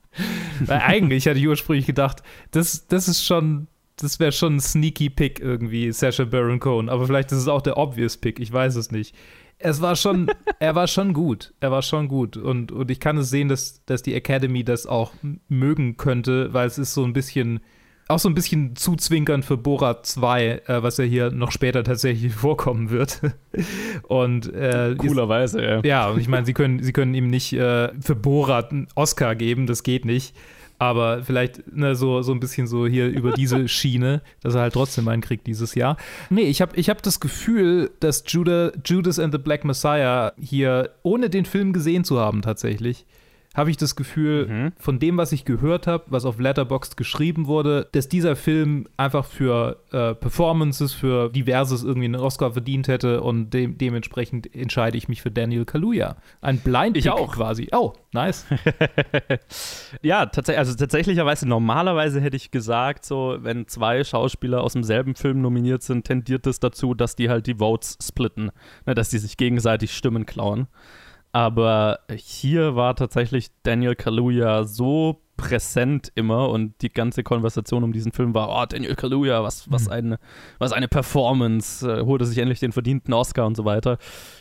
[0.66, 5.10] Weil eigentlich hatte ich ursprünglich gedacht, das, das ist schon, das wäre schon ein sneaky
[5.10, 6.88] Pick irgendwie, Sasha Baron Cohen.
[6.88, 9.14] Aber vielleicht ist es auch der obvious Pick, ich weiß es nicht.
[9.58, 11.52] Es war schon, er war schon gut.
[11.60, 12.36] Er war schon gut.
[12.36, 15.12] Und, und ich kann es sehen, dass, dass die Academy das auch
[15.48, 17.60] mögen könnte, weil es ist so ein bisschen,
[18.06, 22.32] auch so ein bisschen zuzwinkern für Borat 2, äh, was ja hier noch später tatsächlich
[22.34, 23.20] vorkommen wird.
[24.04, 25.80] Und äh, Coolerweise, ja.
[25.82, 29.34] ja, und ich meine, sie können, sie können ihm nicht äh, für Borat einen Oscar
[29.34, 30.34] geben, das geht nicht.
[30.78, 34.74] Aber vielleicht ne, so, so ein bisschen so hier über diese Schiene, dass er halt
[34.74, 35.96] trotzdem einen kriegt dieses Jahr.
[36.30, 40.90] Nee, ich habe ich hab das Gefühl, dass Judah, Judas and the Black Messiah hier,
[41.02, 43.06] ohne den Film gesehen zu haben tatsächlich,
[43.58, 44.72] habe ich das Gefühl, Mhm.
[44.78, 49.26] von dem, was ich gehört habe, was auf Letterboxd geschrieben wurde, dass dieser Film einfach
[49.26, 55.08] für äh, Performances, für Diverses irgendwie einen Oscar verdient hätte und dem, dementsprechend entscheide ich
[55.08, 56.16] mich für Daniel Kaluuya.
[56.40, 57.34] Ein Blind Ich auch.
[57.34, 57.68] quasi.
[57.72, 58.46] Oh, nice.
[60.02, 65.40] Ja, tatsächlich, also tatsächlicherweise, normalerweise hätte ich gesagt, so, wenn zwei Schauspieler aus demselben Film
[65.42, 68.50] nominiert sind, tendiert es dazu, dass die halt die Votes splitten,
[68.86, 70.68] ne, dass die sich gegenseitig Stimmen klauen.
[71.32, 78.10] Aber hier war tatsächlich Daniel Kaluuya so präsent immer und die ganze Konversation um diesen
[78.10, 79.92] Film war, oh, Daniel Kaluuya, was, was, Mhm.
[79.92, 80.18] eine,
[80.58, 83.98] was eine Performance, äh, holte sich endlich den verdienten Oscar und so weiter.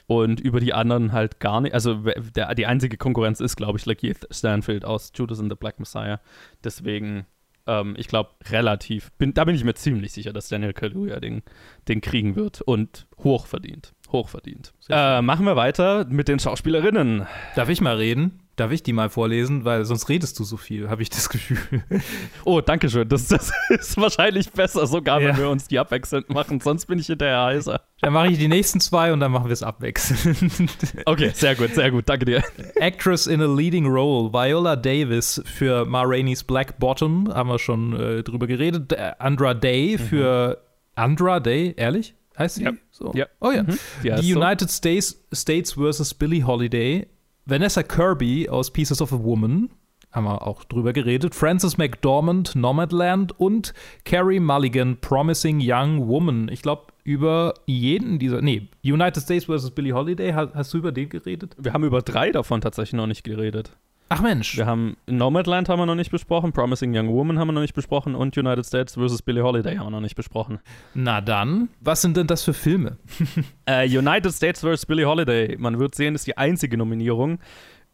[0.08, 2.04] Und über die anderen halt gar nicht, also
[2.36, 6.20] der, die einzige Konkurrenz ist, glaube ich, Lakeith Stanfield aus Judas and the Black Messiah.
[6.64, 7.28] Deswegen,
[7.68, 11.44] ähm, ich glaube, relativ, bin, da bin ich mir ziemlich sicher, dass Daniel Kaluuya den,
[11.88, 13.94] den kriegen wird und hochverdient.
[14.12, 14.74] Hochverdient.
[14.90, 17.28] Äh, machen wir weiter mit den Schauspielerinnen.
[17.56, 18.40] Darf ich mal reden?
[18.56, 19.66] Darf ich die mal vorlesen?
[19.66, 21.60] Weil sonst redest du so viel, habe ich das Gefühl.
[22.46, 23.08] Oh, danke schön.
[23.08, 25.38] Das, das ist wahrscheinlich besser, sogar wenn Ja.
[25.38, 26.60] wir uns die abwechselnd machen.
[26.62, 27.82] Sonst bin ich hinterher heißer.
[28.02, 30.52] Dann mache ich die nächsten zwei und dann machen wir es abwechselnd.
[31.06, 32.08] Okay, sehr gut, sehr gut.
[32.10, 32.44] Danke dir.
[32.80, 37.94] Actress in a leading role, Viola Davis für Ma Rainey's Black Bottom, haben wir schon
[38.00, 38.94] äh, drüber geredet.
[38.94, 40.58] Äh, Andra Day für
[40.96, 42.16] Andra Day, ehrlich?
[42.38, 42.72] Heißt sie Ja.
[42.92, 43.12] so?
[43.16, 43.26] Ja.
[43.42, 43.64] Oh ja.
[43.64, 43.78] Mhm.
[44.04, 44.40] Ja, Die so.
[44.40, 46.14] United States, States vs.
[46.14, 47.08] Billie Holiday,
[47.46, 49.70] Vanessa Kirby aus Pieces of a Woman,
[50.12, 53.74] haben wir auch drüber geredet, Frances McDormand, Nomadland und
[54.06, 56.50] Carrie Mulligan, Promising Young Woman.
[56.52, 59.72] Ich glaube, über jeden dieser, nee, United States vs.
[59.72, 61.56] Billie Holiday, hast, hast du über den geredet?
[61.60, 63.72] Wir haben über drei davon tatsächlich noch nicht geredet.
[64.10, 64.56] Ach Mensch.
[64.56, 67.74] Wir haben Nomadland haben wir noch nicht besprochen, Promising Young Woman haben wir noch nicht
[67.74, 69.22] besprochen und United States vs.
[69.22, 70.60] Billie Holiday haben wir noch nicht besprochen.
[70.94, 72.98] Na dann, was sind denn das für Filme?
[73.66, 74.86] Äh, United States vs.
[74.86, 77.40] Billie Holiday, man wird sehen, ist die einzige Nominierung.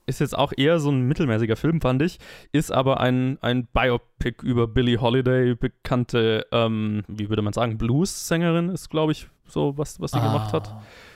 [0.06, 2.20] Ist jetzt auch eher so ein mittelmäßiger Film, fand ich.
[2.52, 8.70] Ist aber ein, ein Biopic über Billie Holiday, bekannte, ähm, wie würde man sagen, Blues-Sängerin
[8.70, 10.76] ist, glaube ich, so, was, was sie gemacht hat.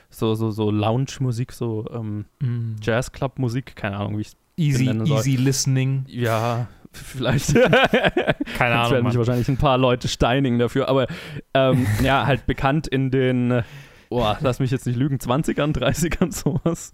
[0.10, 2.78] So, so, so Lounge-Musik, so ähm, Mm.
[2.82, 6.04] Jazz-Club-Musik, keine Ahnung, wie ich Easy, easy listening.
[6.08, 7.54] Ja, vielleicht.
[8.58, 8.92] Keine Ahnung.
[8.92, 11.06] werden mich wahrscheinlich ein paar Leute steinigen dafür, aber
[11.54, 13.62] ähm, ja, halt bekannt in den,
[14.10, 16.94] oh, lass mich jetzt nicht lügen, 20ern, 30ern sowas.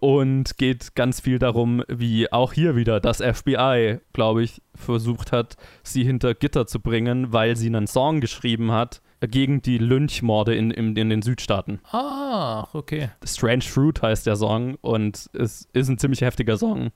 [0.00, 5.56] Und geht ganz viel darum, wie auch hier wieder das FBI, glaube ich, versucht hat,
[5.84, 10.70] sie hinter Gitter zu bringen, weil sie einen Song geschrieben hat gegen die Lynchmorde in,
[10.70, 11.80] in, in den Südstaaten.
[11.92, 13.10] Ah, okay.
[13.24, 16.86] Strange Fruit heißt der Song und es ist ein ziemlich heftiger Song.
[16.86, 16.92] Äh,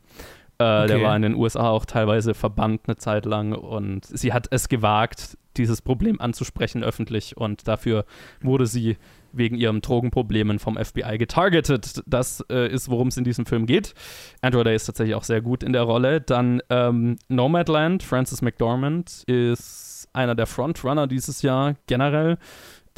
[0.59, 1.03] Der Okay.
[1.03, 5.39] war in den USA auch teilweise verbannt eine Zeit lang und sie hat es gewagt,
[5.57, 8.05] dieses Problem anzusprechen öffentlich und dafür
[8.43, 8.97] wurde sie
[9.33, 12.03] wegen ihren Drogenproblemen vom FBI getargetet.
[12.07, 13.95] Das äh, ist, worum es in diesem Film geht.
[14.41, 16.21] Andrew Day ist tatsächlich auch sehr gut in der Rolle.
[16.21, 22.39] Dann ähm, Nomadland, Francis McDormand ist einer der Frontrunner dieses Jahr generell.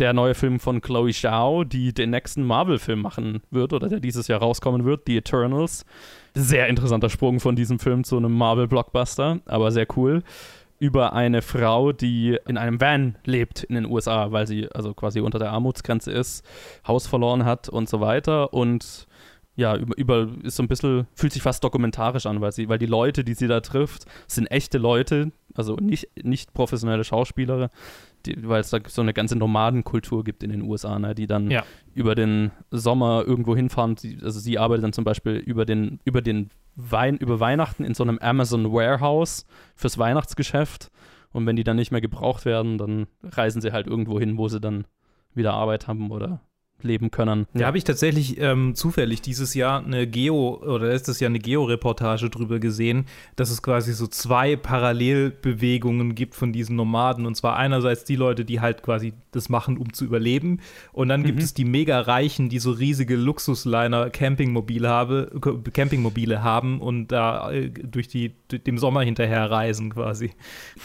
[0.01, 4.29] der neue Film von Chloe Zhao, die den nächsten Marvel-Film machen wird oder der dieses
[4.29, 5.85] Jahr rauskommen wird, The Eternals.
[6.35, 10.23] Sehr interessanter Sprung von diesem Film zu einem Marvel-Blockbuster, aber sehr cool.
[10.79, 15.21] Über eine Frau, die in einem Van lebt in den USA, weil sie also quasi
[15.21, 16.47] unter der Armutsgrenze ist,
[16.89, 18.55] Haus verloren hat und so weiter.
[18.55, 19.07] Und
[19.61, 22.79] ja, über, über, ist so ein bisschen, fühlt sich fast dokumentarisch an, weil sie, weil
[22.79, 27.71] die Leute, die sie da trifft, sind echte Leute, also nicht, nicht professionelle Schauspieler,
[28.39, 31.63] weil es da so eine ganze Nomadenkultur gibt in den USA, ne, die dann Ja.
[31.95, 33.97] über den Sommer irgendwo hinfahren.
[34.23, 38.03] Also sie arbeitet dann zum Beispiel über den, über den Wein, über Weihnachten in so
[38.03, 39.45] einem Amazon Warehouse
[39.77, 40.91] fürs Weihnachtsgeschäft.
[41.33, 44.49] Und wenn die dann nicht mehr gebraucht werden, dann reisen sie halt irgendwo hin, wo
[44.49, 44.85] sie dann
[45.35, 46.41] wieder Arbeit haben oder
[46.85, 47.47] leben können.
[47.55, 52.31] Da habe ich tatsächlich ähm, zufällig dieses Jahr eine Geo oder letztes Jahr eine Geo-Reportage
[52.31, 57.27] drüber gesehen, dass es quasi so zwei Parallelbewegungen gibt von diesen Nomaden.
[57.27, 60.61] Und zwar einerseits die Leute, die halt quasi das machen, um zu überleben.
[60.93, 61.45] Und dann gibt Mhm.
[61.45, 65.31] es die mega Reichen, die so riesige Luxusliner Campingmobile, habe,
[65.73, 70.31] Campingmobile haben und da äh, durch die durch dem Sommer hinterher reisen quasi.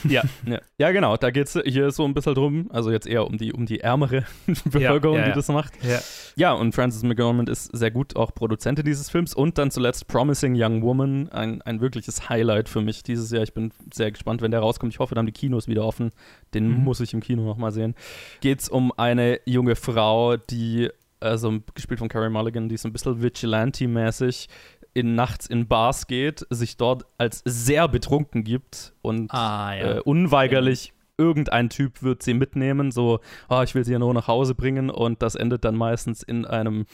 [0.07, 0.59] Ja, ja.
[0.77, 1.17] ja genau.
[1.17, 2.69] Da geht es hier so ein bisschen drum.
[2.71, 4.23] Also jetzt eher um die, um die ärmere
[4.65, 5.35] Bevölkerung, ja, die ja.
[5.35, 5.73] das macht.
[5.87, 5.99] Ja.
[6.37, 9.33] Ja, und Frances McDormand ist sehr gut auch Produzentin dieses Films.
[9.33, 13.43] Und dann zuletzt Promising Young Woman, ein, ein wirkliches Highlight für mich dieses Jahr.
[13.43, 14.91] Ich bin sehr gespannt, wenn der rauskommt.
[14.93, 16.11] Ich hoffe, dann haben die Kinos wieder offen.
[16.53, 16.83] Den Mhm.
[16.83, 17.95] muss ich im Kino nochmal sehen.
[18.41, 20.89] Geht es um eine junge Frau, die,
[21.21, 24.47] also gespielt von Carrie Mulligan, die so ein bisschen Vigilante-mäßig
[24.93, 30.93] in, nachts in Bars geht, sich dort als sehr betrunken gibt und Ah, äh, unweigerlich
[31.17, 34.89] irgendein Typ wird sie mitnehmen, so, ah, ich will sie ja nur nach Hause bringen
[34.89, 36.85] und das endet dann meistens in einem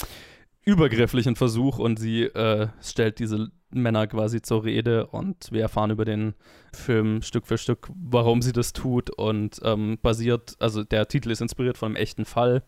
[0.64, 6.06] übergrifflichen Versuch und sie äh, stellt diese Männer quasi zur Rede und wir erfahren über
[6.06, 6.36] den
[6.74, 11.42] Film Stück für Stück, warum sie das tut und ähm, basiert, also der Titel ist
[11.42, 12.64] inspiriert von einem echten Fall,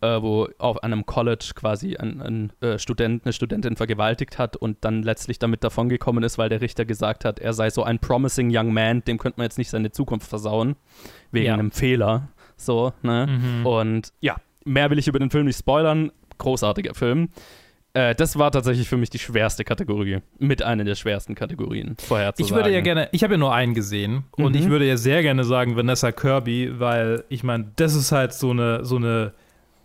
[0.00, 4.78] äh, wo auf einem College quasi ein, ein äh, Student eine Studentin vergewaltigt hat und
[4.82, 8.48] dann letztlich damit davongekommen ist, weil der Richter gesagt hat, er sei so ein promising
[8.54, 10.76] young man, dem könnte man jetzt nicht seine Zukunft versauen,
[11.32, 11.54] wegen Ja.
[11.54, 12.28] einem Fehler.
[12.56, 13.26] So, ne?
[13.26, 13.66] Mhm.
[13.66, 16.10] Und ja, mehr will ich über den Film nicht spoilern.
[16.38, 17.28] Großartiger Film.
[17.94, 20.18] Äh, das war tatsächlich für mich die schwerste Kategorie.
[20.38, 23.54] Mit einer der schwersten Kategorien vorher zu Ich würde ja gerne, ich habe ja nur
[23.54, 24.58] einen gesehen und Mhm.
[24.60, 28.50] ich würde ja sehr gerne sagen Vanessa Kirby, weil ich meine, das ist halt so
[28.50, 29.32] eine, so eine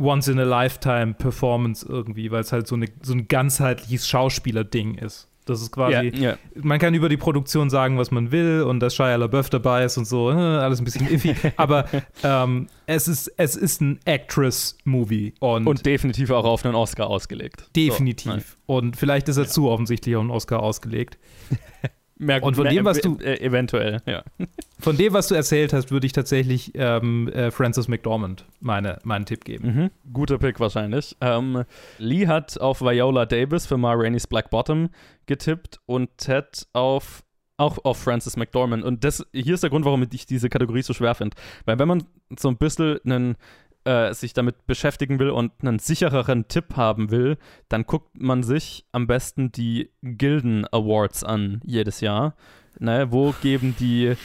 [0.02, 5.28] Once-in-a-Lifetime-Performance irgendwie, weil es halt so, eine, so ein ganzheitliches Schauspieler-Ding ist.
[5.46, 6.38] Das ist quasi, Ja, ja.
[6.56, 9.98] man kann über die Produktion sagen, was man will und dass Shia LaBeouf dabei ist
[9.98, 11.86] und so, äh, alles ein bisschen iffy, aber
[12.24, 17.68] ähm, es, ist, es ist ein Actress-Movie und, Und definitiv auch auf einen Oscar ausgelegt.
[17.76, 18.58] definitiv.
[18.68, 21.18] So, und vielleicht ist er zu offensichtlich auf einen Oscar ausgelegt.
[22.22, 24.24] Mehr, Und von dem, was du- Äh, eventuell, ja.
[24.80, 29.26] Von dem, was du erzählt hast, würde ich tatsächlich ähm, äh, Frances McDormand meine, meinen
[29.26, 29.92] Tipp geben.
[30.06, 30.14] Mhm.
[30.14, 31.16] Guter Pick wahrscheinlich.
[31.22, 31.64] Ähm,
[32.00, 34.90] Lee hat auf Viola Davis für Ma Rainey's Black Bottom
[35.26, 37.24] getippt und Ted auf
[37.58, 38.84] auch auf Frances McDormand.
[38.84, 41.38] Und das, hier ist der Grund, warum ich diese Kategorie so schwer finde.
[41.66, 42.04] Weil wenn man
[42.40, 43.36] so ein bisschen einen,
[43.86, 47.38] äh, sich damit beschäftigen will und einen sichereren Tipp haben will,
[47.70, 52.36] dann guckt man sich am besten die Gilden Awards an jedes Jahr.
[52.80, 54.16] Ne, wo geben die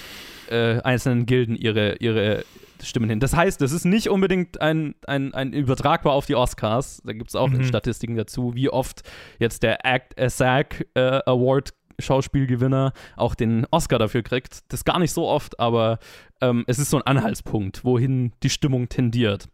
[0.50, 2.44] äh, einzelnen Gilden ihre, ihre
[2.82, 3.20] Stimmen hin.
[3.20, 7.02] Das heißt, das ist nicht unbedingt ein, ein, ein übertragbar auf die Oscars.
[7.04, 7.64] Da gibt es auch Mhm.
[7.64, 9.02] Statistiken dazu, wie oft
[9.38, 14.60] jetzt der Act, äh, SAG äh, Award Schauspielgewinner auch den Oscar dafür kriegt.
[14.68, 15.98] Das gar nicht so oft, aber
[16.40, 19.48] ähm, es ist so ein Anhaltspunkt, wohin die Stimmung tendiert.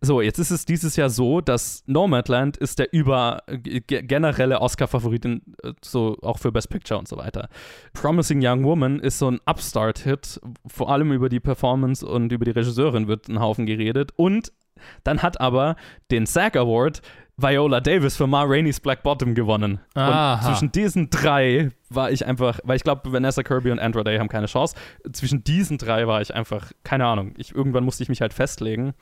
[0.00, 5.24] So, jetzt ist es dieses Jahr so, dass Nomadland ist der über ge generelle Oscar-Favorit,
[5.24, 5.40] äh,
[5.82, 7.48] so auch für Best Picture und so weiter.
[7.92, 12.52] Promising Young Woman ist so ein Upstart-Hit, vor allem über die Performance und über die
[12.52, 14.12] Regisseurin wird ein Haufen geredet.
[14.16, 14.52] Und
[15.04, 15.76] dann hat aber
[16.10, 17.02] den SAG Award
[17.36, 19.80] Viola Davis für Ma Rainey's Black Bottom gewonnen.
[19.94, 20.34] Aha.
[20.34, 24.18] Und zwischen diesen drei war ich einfach, weil ich glaube, Vanessa Kirby und Andra Day
[24.18, 24.76] haben keine Chance.
[25.12, 27.34] Zwischen diesen drei war ich einfach, keine Ahnung.
[27.38, 28.92] Ich, irgendwann musste ich mich halt festlegen.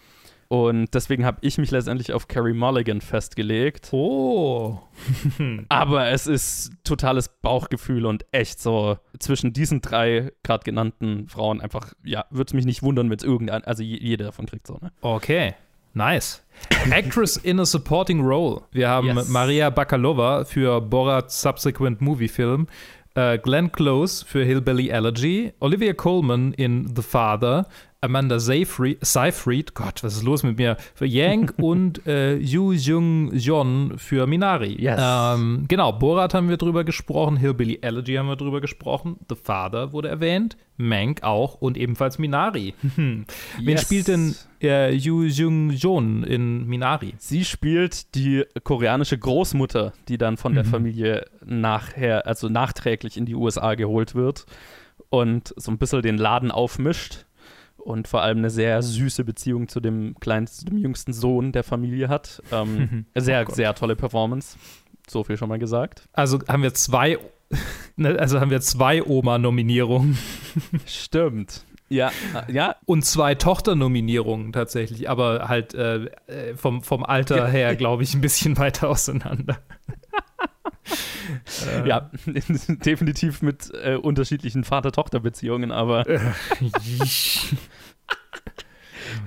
[0.48, 3.90] Und deswegen habe ich mich letztendlich auf Carrie Mulligan festgelegt.
[3.92, 4.80] Oh.
[5.68, 11.92] Aber es ist totales Bauchgefühl und echt so zwischen diesen drei gerade genannten Frauen einfach,
[12.02, 14.78] ja, würde es mich nicht wundern, wenn es irgendein, also je- jede davon kriegt so,
[14.80, 14.90] ne?
[15.02, 15.54] Okay.
[15.94, 16.42] Nice.
[16.90, 18.62] Actress in a supporting role.
[18.72, 19.28] Wir haben Yes.
[19.28, 22.66] Maria Bakalova für Borat's Subsequent Movie Film,
[23.14, 27.66] äh, Glenn Close für Hillbilly Elegy, Olivia Colman in The Father,
[28.02, 33.30] Amanda Seyfried, Seyfried, Gott, was ist los mit mir, für Yang und äh, Yu Jung
[33.34, 34.74] Jeon für Minari.
[34.80, 34.98] Yes.
[35.02, 39.92] Ähm, genau, Borat haben wir drüber gesprochen, Hillbilly Elegy haben wir drüber gesprochen, The Father
[39.92, 42.74] wurde erwähnt, Mank auch und ebenfalls Minari.
[42.96, 43.26] Wen
[43.58, 43.82] Yes.
[43.82, 47.14] spielt denn äh, Yu Jung Jeon in Minari?
[47.18, 50.68] Sie spielt die koreanische Großmutter, die dann von der Mhm.
[50.70, 54.46] Familie nachher, also nachträglich in die USA geholt wird
[55.10, 57.26] und so ein bisschen den Laden aufmischt
[57.80, 62.08] und vor allem eine sehr süße Beziehung zu dem kleinsten, dem jüngsten Sohn der Familie
[62.08, 62.42] hat.
[62.52, 64.56] Ähm, sehr, Oh sehr tolle Performance.
[65.08, 66.08] So viel schon mal gesagt.
[66.12, 67.18] Also haben wir zwei,
[67.96, 70.16] ne, also haben wir zwei Oma-Nominierungen
[70.86, 71.64] Stimmt.
[71.92, 72.12] Ja,
[72.46, 77.46] ja, und zwei Tochter-Nominierungen tatsächlich, aber halt äh, äh, vom, vom Alter Ja.
[77.48, 79.58] her, glaube ich, ein bisschen weiter auseinander.
[81.66, 86.04] Äh, ja, definitiv mit äh, unterschiedlichen Vater-Tochter-Beziehungen, aber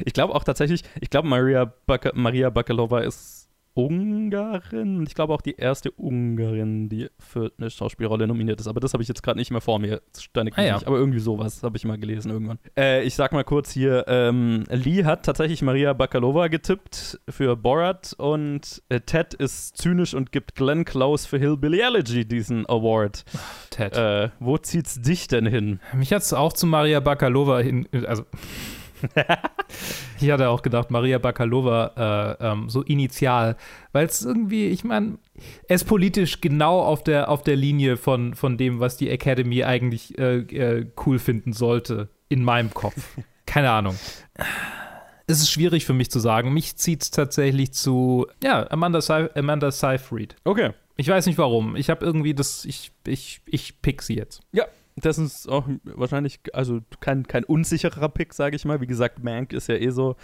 [0.06, 3.43] Ich glaube auch tatsächlich, ich glaube Maria, Baka, Maria Bakalova ist
[3.76, 8.68] Ungarin ich glaube auch die erste Ungarin, die für eine Schauspielrolle nominiert ist.
[8.68, 10.02] Aber das habe ich jetzt gerade nicht mehr vor mir.
[10.18, 10.74] Steine Ah, ja.
[10.76, 10.88] nicht.
[10.88, 12.60] Aber irgendwie sowas habe ich mal gelesen irgendwann.
[12.78, 18.14] Äh, ich sag mal kurz hier, ähm, Lee hat tatsächlich Maria Bakalova getippt für Borat
[18.18, 23.24] und äh, Ted ist zynisch und gibt Glenn Close für Hillbilly Elegy diesen Award.
[23.70, 23.96] Ted.
[23.98, 25.80] Äh, wo zieht's dich denn hin?
[25.94, 28.24] Mich hat es auch zu Maria Bakalova hin, also
[30.20, 33.56] ich hatte auch gedacht, Maria Bakalova äh, ähm, so initial,
[33.92, 35.18] weil es irgendwie, ich meine,
[35.68, 39.64] er ist politisch genau auf der, auf der Linie von, von dem, was die Academy
[39.64, 43.18] eigentlich äh, äh, cool finden sollte, in meinem Kopf.
[43.46, 43.96] Keine Ahnung.
[45.28, 46.54] Es ist schwierig für mich zu sagen.
[46.54, 50.36] Mich zieht es tatsächlich zu, ja, Amanda, Sey Amanda Seyfried.
[50.44, 50.72] Okay.
[50.96, 51.76] Ich weiß nicht warum.
[51.76, 54.42] Ich habe irgendwie das, ich, ich, ich pick sie jetzt.
[54.52, 58.82] Ja, das ist auch wahrscheinlich, also kein, kein unsicherer Pick, sage ich mal.
[58.82, 60.16] Wie gesagt, Mank ist ja eh so,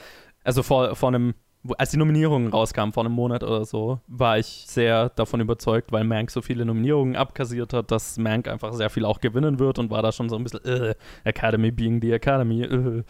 [0.43, 1.33] also vor, vor einem,
[1.77, 6.03] als die Nominierungen rauskamen, vor einem Monat oder so, war ich sehr davon überzeugt, weil
[6.03, 9.89] Mank so viele Nominierungen abkassiert hat, dass Mank einfach sehr viel auch gewinnen wird und
[9.89, 12.61] war da schon so ein bisschen, äh, Academy being the Academy.
[12.61, 13.03] Äh.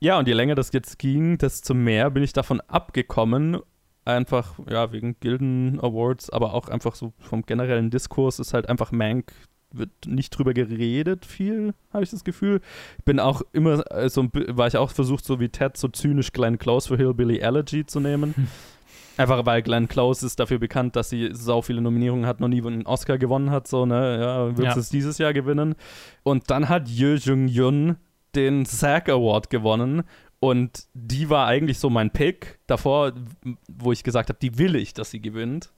[0.00, 3.58] Ja, und je länger das jetzt ging, desto mehr bin ich davon abgekommen.
[4.04, 8.92] Einfach, ja, wegen Gilden Awards, aber auch einfach so vom generellen Diskurs ist halt einfach
[8.92, 9.32] Mank
[9.76, 12.60] wird nicht drüber geredet viel, habe ich das Gefühl.
[12.98, 16.32] Ich bin auch immer äh, so, war ich auch versucht, so wie Ted, so zynisch
[16.32, 18.34] Glenn Close für Hillbilly Elegy zu nehmen.
[19.16, 22.60] Einfach weil Glenn Close ist dafür bekannt, dass sie sau viele Nominierungen hat, noch nie
[22.66, 24.76] einen Oscar gewonnen hat, so, ne, ja, wird Ja.
[24.76, 25.76] es dieses Jahr gewinnen.
[26.24, 27.96] Und dann hat Yoo Jung-yun
[28.34, 30.02] den SAG Award gewonnen
[30.40, 33.12] und die war eigentlich so mein Pick davor,
[33.68, 35.72] wo ich gesagt habe, die will ich, dass sie gewinnt.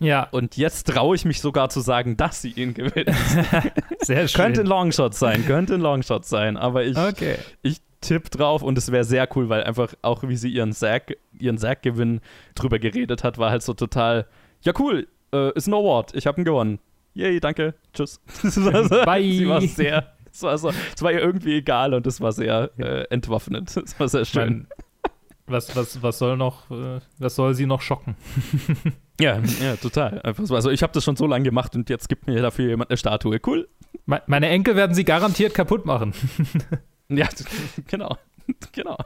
[0.00, 3.10] Ja, Und jetzt traue ich mich sogar zu sagen, dass sie ihn gewinnt.
[4.00, 4.42] sehr schön.
[4.42, 7.36] könnte ein Longshot sein, könnte ein Longshot sein, aber ich, okay.
[7.62, 11.16] ich tippe drauf und es wäre sehr cool, weil einfach auch wie sie ihren Sack,
[11.38, 12.20] ihren Sack-Gewinn
[12.54, 14.26] drüber geredet hat, war halt so total,
[14.62, 16.78] ja cool, äh, ist ein Award, ich habe ihn gewonnen.
[17.14, 18.20] Yay, danke, tschüss.
[18.42, 19.22] Das war so, Bye.
[19.22, 22.70] Sie war sehr, es war, so, es war ihr irgendwie egal und es war sehr
[22.78, 23.76] äh, entwaffnend.
[23.76, 24.66] Es war sehr schön.
[24.68, 24.87] Mein,
[25.50, 28.16] was, was, was soll noch, äh, was soll sie noch schocken?
[29.20, 30.20] Ja, ja, total.
[30.20, 32.96] Also ich habe das schon so lange gemacht und jetzt gibt mir dafür jemand eine
[32.96, 33.40] Statue.
[33.44, 33.68] Cool.
[34.06, 36.12] Me- Meine Enkel werden sie garantiert kaputt machen.
[37.08, 37.26] Ja,
[37.88, 38.16] genau.
[38.70, 38.96] genau.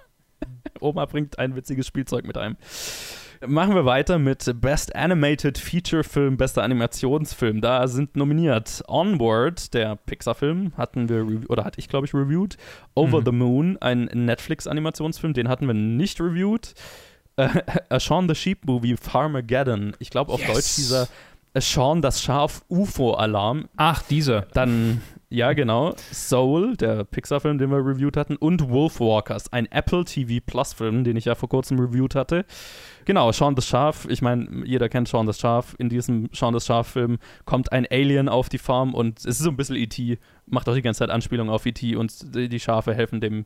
[0.80, 2.56] Oma bringt ein witziges Spielzeug mit einem.
[3.46, 7.60] Machen wir weiter mit Best Animated Feature Film, bester Animationsfilm.
[7.60, 12.56] Da sind nominiert Onward, der Pixar-Film, hatten wir, oder hatte ich, glaube ich, reviewed.
[12.94, 13.24] Over Mhm.
[13.24, 16.74] the Moon, ein Netflix-Animationsfilm, den hatten wir nicht reviewed.
[17.36, 17.48] Äh,
[17.88, 19.96] A Shaun the Sheep Movie, Farmageddon.
[19.98, 20.52] Ich glaube auf Yes.
[20.52, 21.08] Deutsch dieser
[21.54, 23.68] A Shaun das Schaf UFO-Alarm.
[23.76, 24.46] Ach, diese.
[24.54, 30.42] Dann, ja, genau, Soul, der Pixar-Film, den wir reviewed hatten, und Wolfwalkers, ein Apple TV
[30.46, 32.44] Plus-Film, den ich ja vor kurzem reviewed hatte.
[33.04, 35.74] Genau, Shaun das Schaf, ich meine, jeder kennt Shaun das Schaf.
[35.78, 39.50] In diesem Shaun das Schaf-Film kommt ein Alien auf die Farm und es ist so
[39.50, 41.96] ein bisschen E.T., macht auch die ganze Zeit Anspielung auf E.T.
[41.96, 43.44] und die die Schafe helfen dem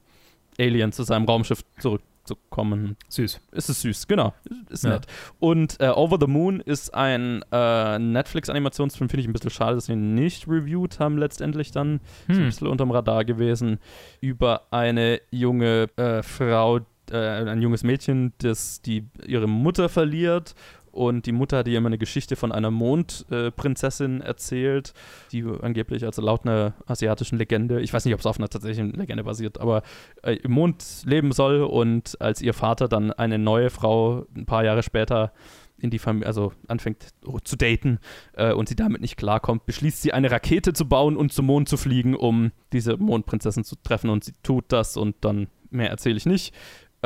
[0.58, 2.96] Alien zu seinem Raumschiff zurückzukommen.
[3.08, 3.40] Süß.
[3.52, 4.32] Es ist süß, genau.
[4.70, 4.90] Ist Ja.
[4.94, 5.06] nett.
[5.38, 9.88] Und äh, Over the Moon ist ein äh, Netflix-Animationsfilm, finde ich ein bisschen schade, dass
[9.88, 12.00] wir ihn nicht reviewed haben letztendlich dann.
[12.26, 12.44] Ist ein Hm.
[12.46, 13.78] bisschen unterm Radar gewesen.
[14.20, 20.54] Über eine junge äh, Frau, äh, ein junges Mädchen, das die ihre Mutter verliert.
[20.96, 24.94] Und die Mutter hat ihr immer eine Geschichte von einer Mondprinzessin äh, erzählt,
[25.30, 28.92] die angeblich, also laut einer asiatischen Legende, ich weiß nicht, ob es auf einer tatsächlichen
[28.92, 29.82] Legende basiert, aber
[30.22, 34.64] äh, im Mond leben soll und als ihr Vater dann eine neue Frau ein paar
[34.64, 35.32] Jahre später
[35.78, 37.08] in die Familie, also anfängt
[37.44, 37.98] zu daten
[38.32, 41.68] äh, und sie damit nicht klarkommt, beschließt sie eine Rakete zu bauen und zum Mond
[41.68, 46.16] zu fliegen, um diese Mondprinzessin zu treffen und sie tut das und dann mehr erzähle
[46.16, 46.54] ich nicht.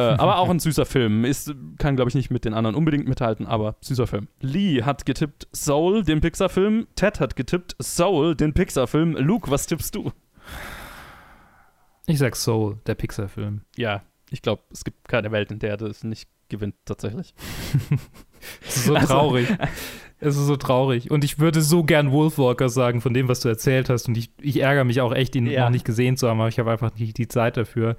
[0.00, 1.24] Äh, aber auch ein süßer Film.
[1.24, 4.28] Ist, kann, glaube ich, nicht mit den anderen unbedingt mithalten, aber süßer Film.
[4.40, 6.86] Lee hat getippt Soul, den Pixar-Film.
[6.94, 9.16] Ted hat getippt Soul, den Pixar-Film.
[9.16, 10.12] Luke, was tippst du?
[12.06, 13.62] Ich sag Soul, der Pixar-Film.
[13.76, 17.34] Ja, ich glaube, es gibt keine Welt, in der das nicht gewinnt, tatsächlich.
[18.66, 19.48] Es ist so also, traurig.
[20.18, 21.10] es ist so traurig.
[21.10, 24.08] Und ich würde so gern Wolfwalker sagen, von dem, was du erzählt hast.
[24.08, 25.64] Und ich, ich ärgere mich auch echt, ihn ja.
[25.64, 27.96] noch nicht gesehen zu haben, aber ich habe einfach nicht die Zeit dafür.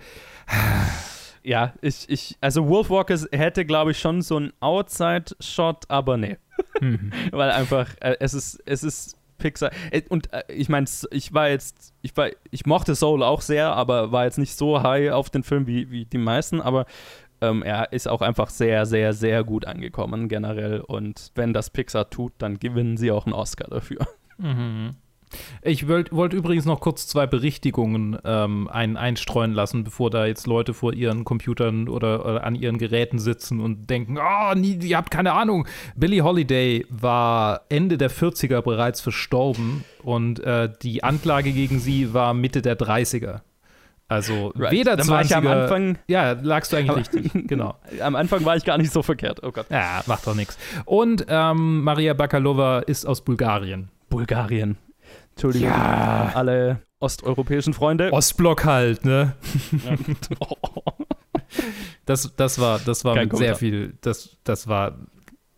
[1.44, 6.38] Ja, ich, ich, also Wolfwalker hätte, glaube ich, schon so einen Outside-Shot, aber nee.
[6.80, 7.12] Mhm.
[7.32, 9.72] Weil einfach, äh, es ist, es ist Pixar.
[9.92, 13.74] Äh, und äh, ich meine, ich war jetzt, ich war, ich mochte Soul auch sehr,
[13.74, 16.86] aber war jetzt nicht so high auf den Film wie, wie die meisten, aber
[17.42, 20.82] ähm, er ist auch einfach sehr, sehr, sehr gut angekommen generell.
[20.82, 24.08] Und wenn das Pixar tut, dann gewinnen sie auch einen Oscar dafür.
[24.38, 24.96] Mhm.
[25.62, 30.48] Ich wollte wollt übrigens noch kurz zwei Berichtigungen ähm, ein, einstreuen lassen, bevor da jetzt
[30.48, 34.98] Leute vor ihren Computern oder, oder an ihren Geräten sitzen und denken, oh, nie, ihr
[34.98, 35.68] habt keine Ahnung.
[35.96, 42.34] Billie Holiday war Ende der 40er bereits verstorben und äh, die Anklage gegen sie war
[42.34, 43.42] Mitte der 30er.
[44.12, 44.72] Also right.
[44.72, 47.76] weder Dann 20er, am Anfang, ja, lagst du eigentlich richtig, genau.
[48.02, 49.68] Am Anfang war ich gar nicht so verkehrt, oh Gott.
[49.70, 50.58] Ja, macht doch nichts.
[50.84, 53.88] Und ähm, Maria Bakalova ist aus Bulgarien.
[54.10, 54.76] Bulgarien.
[55.32, 56.32] Entschuldigung, ja.
[56.34, 58.12] alle osteuropäischen Freunde.
[58.14, 59.36] Ostblock halt, ne?
[62.06, 64.98] das, das war, das war mit sehr viel, das, das war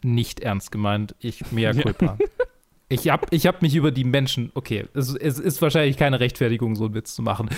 [0.03, 1.15] nicht ernst gemeint.
[1.19, 2.17] Ich, mea culpa.
[2.19, 2.27] Ja.
[2.89, 6.75] Ich habe ich hab mich über die Menschen, okay, es, es ist wahrscheinlich keine Rechtfertigung,
[6.75, 7.49] so einen Witz zu machen.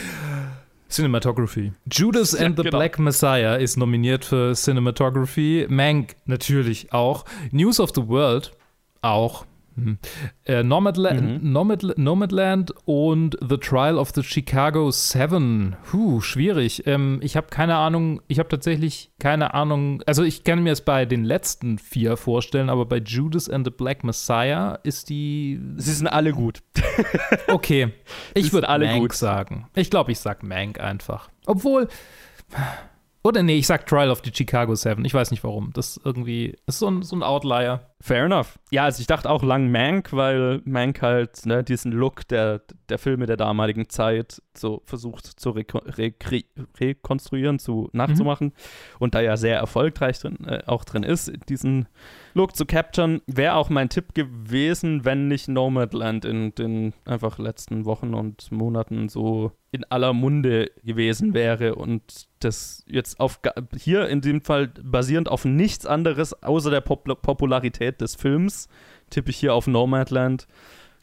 [0.89, 1.73] Cinematography.
[1.91, 2.77] Judas and the genau.
[2.77, 5.65] Black Messiah ist nominiert für Cinematography.
[5.69, 7.25] Mank natürlich auch.
[7.51, 8.51] News of the World
[9.01, 9.45] auch.
[9.75, 9.97] Mhm.
[10.45, 11.51] Äh, Nomadland, mhm.
[11.51, 15.75] Nomad, Nomadland und The Trial of the Chicago Seven.
[15.89, 16.87] Puh, schwierig.
[16.87, 20.01] Ähm, ich habe keine Ahnung, ich habe tatsächlich keine Ahnung.
[20.05, 23.71] Also ich kann mir es bei den letzten vier vorstellen, aber bei Judas and the
[23.71, 25.59] Black Messiah ist die.
[25.77, 26.61] Sie sind alle gut.
[27.47, 27.93] okay.
[28.33, 29.67] Ich würde alle Mank gut sagen.
[29.75, 31.29] Ich glaube, ich sag Mank einfach.
[31.45, 31.87] Obwohl.
[33.25, 35.03] Oder nee, ich sag Trial of the Chicago Seven.
[35.03, 35.71] Ich weiß nicht warum.
[35.73, 37.89] Das irgendwie ist so ein, so ein Outlier.
[37.99, 38.59] Fair enough.
[38.69, 42.99] Ja, also ich dachte auch lang Mank, weil Mank halt ne, diesen Look der, der
[42.99, 46.13] Filme der damaligen Zeit so versucht zu reko re
[46.79, 48.53] rekonstruieren, zu nachzumachen mhm.
[48.99, 51.87] und da ja sehr erfolgreich drin, äh, auch drin ist, diesen
[52.37, 57.85] Look zu capturen, wäre auch mein Tipp gewesen, wenn nicht Nomadland in den einfach letzten
[57.85, 63.39] Wochen und Monaten so in aller Munde gewesen wäre und das jetzt auf
[63.77, 68.67] hier in dem Fall basierend auf nichts anderes außer der Pop Popularität des Films
[69.09, 70.45] tippe ich hier auf Nomadland.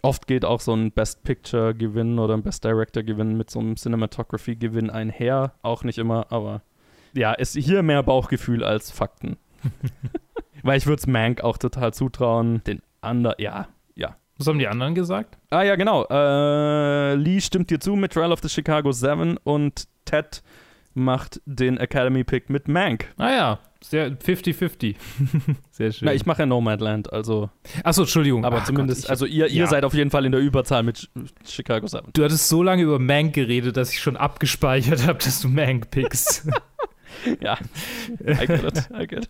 [0.02, 3.58] Oft geht auch so ein Best Picture Gewinn oder ein Best Director Gewinn mit so
[3.58, 6.60] einem Cinematography Gewinn einher, auch nicht immer, aber
[7.14, 9.38] ja, ist hier mehr Bauchgefühl als Fakten.
[10.62, 14.68] Weil ich würde es Mank auch total zutrauen, den anderen, ja, ja, was haben die
[14.68, 15.38] anderen gesagt?
[15.50, 16.04] Ah ja, genau.
[16.10, 20.42] Äh, Lee stimmt dir zu mit Trial of the Chicago 7 und Ted
[20.94, 23.12] macht den Academy-Pick mit Mank.
[23.16, 24.96] Ah ja, 50-50.
[25.70, 26.06] Sehr schön.
[26.06, 27.50] Na, ich mache ja Nomadland, also.
[27.82, 28.44] Achso, Entschuldigung.
[28.44, 29.66] Aber Ach zumindest, Gott, also ihr, ihr ja.
[29.66, 31.08] seid auf jeden Fall in der Überzahl mit
[31.44, 32.08] Chicago 7.
[32.12, 35.90] Du hattest so lange über Mank geredet, dass ich schon abgespeichert habe, dass du Mank
[35.90, 36.48] pickst.
[37.40, 37.58] ja,
[38.20, 39.28] I get it, I get it.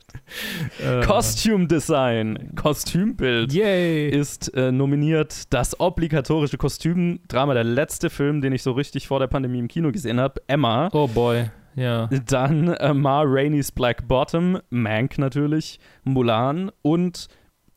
[0.81, 1.05] Uh.
[1.07, 4.09] Costume Design, Kostümbild Yay.
[4.09, 5.53] ist äh, nominiert.
[5.53, 9.93] Das obligatorische Kostümdrama, der letzte Film, den ich so richtig vor der Pandemie im Kino
[9.93, 10.89] gesehen habe, Emma.
[10.93, 11.51] Oh boy.
[11.75, 12.09] Ja.
[12.27, 17.29] Dann äh, Ma Rainey's Black Bottom, Mank natürlich, Mulan und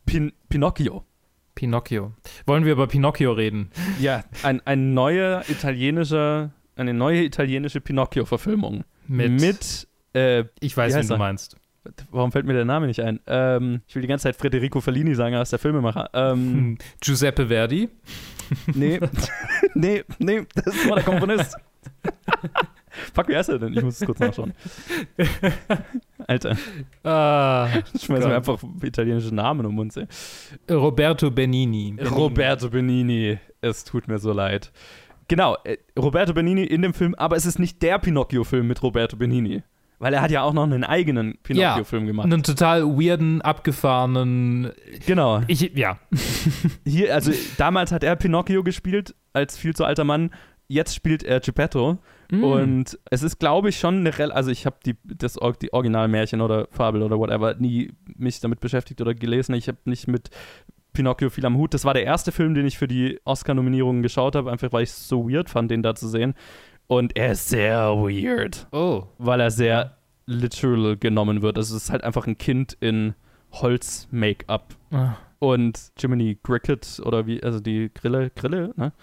[0.06, 1.06] Pin Pinocchio.
[1.56, 2.14] Pinocchio.
[2.46, 3.72] Wollen wir über Pinocchio reden?
[4.00, 8.84] Ja, ein, ein neuer italienischer, eine neue italienische Pinocchio-Verfilmung.
[9.08, 11.58] Mit, mit äh, ich weiß, wie du meinst.
[12.10, 13.20] Warum fällt mir der Name nicht ein?
[13.28, 16.10] Ähm, ich will die ganze Zeit Federico Fellini sagen, als der Filmemacher.
[16.14, 17.90] Ähm, Giuseppe Verdi?
[18.76, 19.00] Nee,
[19.74, 21.58] nee, nee, das war der Komponist.
[23.16, 23.74] Fuck, wie heißt er denn?
[23.74, 24.54] Ich muss es kurz nachschauen.
[26.28, 26.56] Alter.
[27.04, 27.68] Ah,
[28.00, 29.98] Schmeiß mir einfach italienische Namen um uns.
[29.98, 30.06] Ey.
[30.70, 31.94] Roberto Benini.
[31.94, 32.16] Benini.
[32.16, 33.40] Roberto Benini.
[33.62, 34.72] Es tut mir so leid.
[35.28, 39.18] Genau, äh, Roberto Benini in dem Film, aber es ist nicht der Pinocchio-Film mit Roberto
[39.18, 39.64] Benini.
[40.06, 42.26] Weil er hat ja auch noch einen eigenen Pinocchio-Film gemacht.
[42.26, 44.72] Einen total weirden, abgefahrenen.
[45.08, 45.42] Genau.
[45.48, 45.98] Ich, ja.
[46.86, 50.30] Hier, also damals hat er Pinocchio gespielt als viel zu alter Mann.
[50.68, 51.98] Jetzt spielt er Geppetto.
[52.30, 52.44] Mm.
[52.44, 56.68] Und es ist, glaube ich, schon eine, also ich habe die, das, die Originalmärchen oder
[56.70, 59.56] Fabel oder whatever nie mich damit beschäftigt oder gelesen.
[59.56, 60.30] Ich habe nicht mit
[60.94, 61.74] Pinocchio viel am Hut.
[61.74, 64.90] Das war der erste Film, den ich für die Oscar-Nominierungen geschaut habe, einfach weil ich
[64.90, 66.36] es so weird fand, den da zu sehen.
[66.88, 69.04] Und er ist sehr weird, Oh.
[69.18, 71.58] weil er sehr literal genommen wird.
[71.58, 73.16] Also es ist halt einfach ein Kind in
[73.52, 74.76] Holz-Make-up.
[74.92, 75.16] Ah.
[75.40, 78.94] Und Jiminy Cricket oder wie, also die Grille, Grille, ne?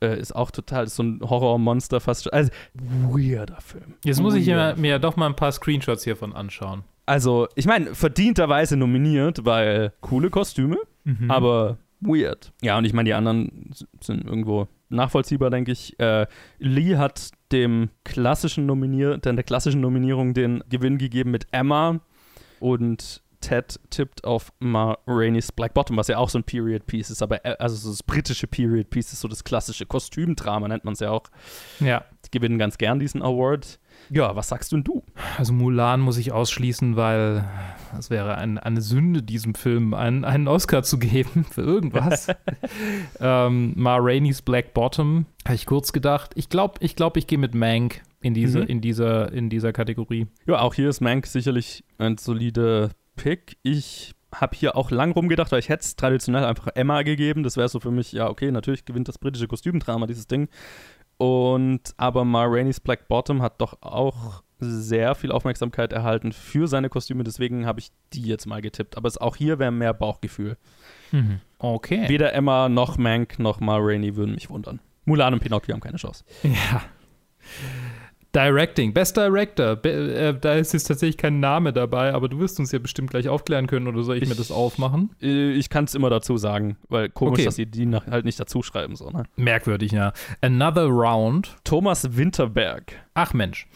[0.00, 2.32] Äh, ist auch total, ist so ein Horrormonster fast schon.
[2.32, 3.94] Also, weirder Film.
[4.04, 4.76] Jetzt muss ich Weird.
[4.76, 6.84] mir, mir doch mal ein paar Screenshots hiervon anschauen.
[7.06, 11.30] Also, ich meine, verdienterweise nominiert, weil coole Kostüme, Mhm.
[11.30, 12.52] aber weird.
[12.62, 13.70] Ja, und ich meine, die anderen
[14.00, 15.98] sind irgendwo nachvollziehbar, denke ich.
[15.98, 16.26] Äh,
[16.58, 22.00] Lee hat dem klassischen Nominier, der klassischen Nominierung den Gewinn gegeben mit Emma
[22.60, 27.10] und Ted tippt auf Ma Rainey's Black Bottom, was ja auch so ein Period Piece
[27.10, 30.84] ist, aber äh, also so das britische Period Piece ist so das klassische Kostümdrama, nennt
[30.84, 31.24] man es ja auch.
[31.80, 32.04] ja.
[32.26, 33.78] Die gewinnen ganz gern diesen Award.
[34.10, 35.02] Ja, was sagst du denn du?
[35.38, 37.48] Also Mulan muss ich ausschließen, weil
[37.96, 42.26] es wäre ein, eine Sünde, diesem Film einen, einen Oscar zu geben für irgendwas.
[43.20, 46.32] ähm, Ma Rainey's Black Bottom, habe ich kurz gedacht.
[46.34, 48.66] Ich glaube, ich, glaub, ich gehe mit Mank in, diese, Mhm.
[48.66, 50.26] in, dieser, in dieser Kategorie.
[50.46, 53.58] Ja, auch hier ist Mank sicherlich ein solider Pick.
[53.62, 57.42] Ich habe hier auch lang rumgedacht, weil ich hätte es traditionell einfach Emma gegeben.
[57.42, 60.48] Das wäre so für mich, ja, okay, natürlich gewinnt das britische Kostümdrama dieses Ding.
[61.18, 66.88] Und aber Ma Rainey's Black Bottom hat doch auch sehr viel Aufmerksamkeit erhalten für seine
[66.88, 68.96] Kostüme, deswegen habe ich die jetzt mal getippt.
[68.96, 70.56] Aber es, auch hier wäre mehr Bauchgefühl.
[71.58, 72.08] Okay.
[72.08, 74.80] Weder Emma noch Mank noch Ma Rainey würden mich wundern.
[75.04, 76.24] Mulan und Pinocchio haben keine Chance.
[76.42, 76.82] Ja.
[78.34, 79.74] Directing, Best Director.
[79.76, 83.10] Be äh, da ist jetzt tatsächlich kein Name dabei, aber du wirst uns ja bestimmt
[83.10, 85.10] gleich aufklären können oder soll ich, mir Ich- das aufmachen?
[85.22, 87.44] Äh, Ich kann es immer dazu sagen, weil komisch, Okay.
[87.46, 88.96] dass sie die nach, halt nicht dazu schreiben.
[88.96, 89.24] So, ne?
[89.36, 90.12] Merkwürdig, ja.
[90.42, 91.56] Another Round.
[91.64, 92.92] Thomas Winterberg.
[93.14, 93.66] Ach Mensch.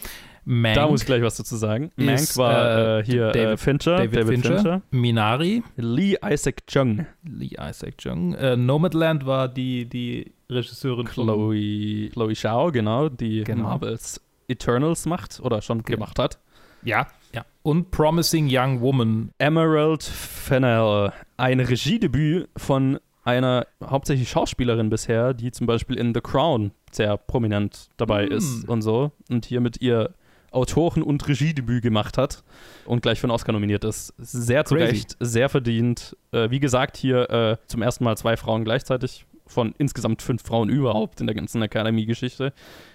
[0.45, 1.91] Mank, Da muss ich gleich was dazu sagen.
[1.97, 7.07] Ist, Mank war äh, äh, hier David- äh, Fincher, David, Fincher, Minari, Lee Isaac Chung,
[7.23, 8.35] Lee Isaac Chung.
[8.35, 13.63] Äh, Nomadland war die, die Regisseurin von Chloe, Chloe Zhao, genau, die Genau.
[13.69, 14.21] Marvels
[14.53, 15.97] Eternals macht oder schon Genau.
[15.97, 16.39] gemacht hat.
[16.85, 17.45] Ja, ja.
[17.63, 19.31] Und Promising Young Woman.
[19.39, 26.73] Emerald Fennell, ein Regiedebüt von einer hauptsächlich Schauspielerin bisher, die zum Beispiel in The Crown
[26.91, 28.33] sehr prominent dabei Mm.
[28.33, 30.11] ist und so und hier mit ihr
[30.51, 32.43] Autoren- und Regiedebüt gemacht hat
[32.85, 34.13] und gleich für einen Oscar nominiert ist.
[34.19, 34.75] Sehr zu.
[34.75, 36.17] Recht, sehr verdient.
[36.33, 40.69] Äh, wie gesagt, hier äh, zum ersten Mal zwei Frauen gleichzeitig von insgesamt fünf Frauen
[40.69, 42.53] überhaupt in der ganzen Academy-Geschichte.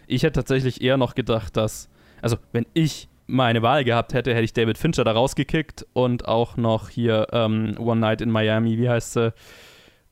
[0.08, 1.90] Ich hätte tatsächlich eher noch gedacht, dass,
[2.22, 6.56] also wenn ich meine Wahl gehabt hätte, hätte ich David Fincher da rausgekickt und auch
[6.58, 9.34] noch hier ähm, One Night in Miami, wie heißt sie?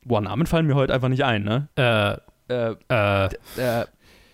[0.04, 1.68] Boah, Namen fallen mir heute einfach nicht ein, ne?
[1.76, 2.18] Äh,
[2.48, 3.26] Äh, äh,
[3.58, 3.86] äh,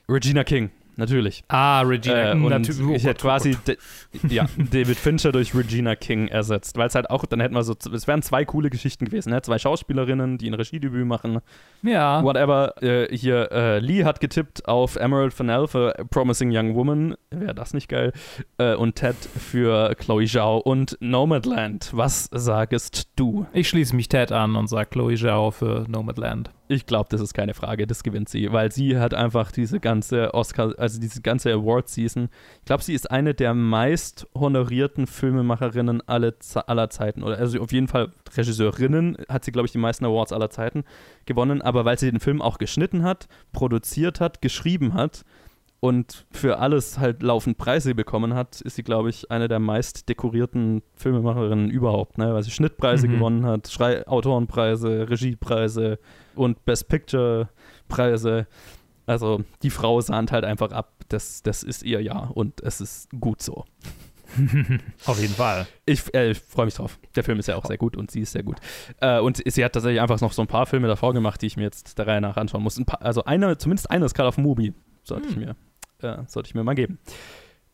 [0.10, 0.70] Regina King,
[1.02, 1.44] natürlich.
[1.50, 2.32] ah, Regina.
[2.32, 3.78] Äh, und Natürlich- ich hätte quasi de-
[4.30, 7.74] ja, David Fincher durch Regina King ersetzt, weil es halt auch, dann hätten wir so,
[7.94, 9.42] es wären zwei coole Geschichten gewesen, ne?
[9.42, 11.40] zwei Schauspielerinnen, die ein Regiedebüt machen,
[11.84, 12.24] Ja.
[12.24, 12.82] whatever.
[12.82, 17.74] Äh, hier, äh, Lee hat getippt auf Emerald Fennell für Promising Young Woman, wäre das
[17.74, 18.14] nicht geil,
[18.58, 21.90] äh, und Ted für Chloe Zhao und Nomadland.
[21.94, 23.46] Was sagst du?
[23.54, 26.52] Ich schließe mich Ted an und sage Chloe Zhao für Nomadland.
[26.72, 30.34] Ich glaube, das ist keine Frage, das gewinnt sie, weil sie hat einfach diese ganze
[30.34, 32.30] Oscar, also diese ganze Award-Season.
[32.60, 36.34] Ich glaube, sie ist eine der meist honorierten Filmemacherinnen alle,
[36.66, 37.24] aller Zeiten.
[37.24, 40.86] Oder also auf jeden Fall Regisseurinnen hat sie, glaube ich, die meisten Awards aller Zeiten
[41.26, 45.26] gewonnen, aber weil sie den Film auch geschnitten hat, produziert hat, geschrieben hat
[45.82, 50.08] und für alles halt laufend Preise bekommen hat, ist sie, glaube ich, eine der meist
[50.08, 52.34] dekorierten Filmemacherinnen überhaupt, ne?
[52.34, 53.12] weil sie Schnittpreise Mhm.
[53.14, 55.98] gewonnen hat, Schrei Autorenpreise, Regiepreise
[56.36, 57.50] und Best Picture
[57.90, 58.48] Preise.
[59.08, 63.10] Also die Frau sahnt halt einfach ab, das, das ist ihr Jahr und es ist
[63.20, 63.66] gut so.
[65.08, 65.68] Auf jeden Fall.
[65.86, 67.00] Ich, äh, ich freue mich drauf.
[67.16, 68.58] Der Film ist ja auch sehr gut und sie ist sehr gut.
[69.02, 71.58] Äh, und sie hat tatsächlich einfach noch so ein paar Filme davor gemacht, die ich
[71.58, 72.78] mir jetzt der Reihe nach anschauen muss.
[72.78, 74.74] Ein paar, also eine, zumindest eine ist Call of Movie,
[75.04, 75.42] sollte ich Hm.
[75.44, 75.56] mir,
[76.04, 77.00] äh, sollte ich mir mal geben.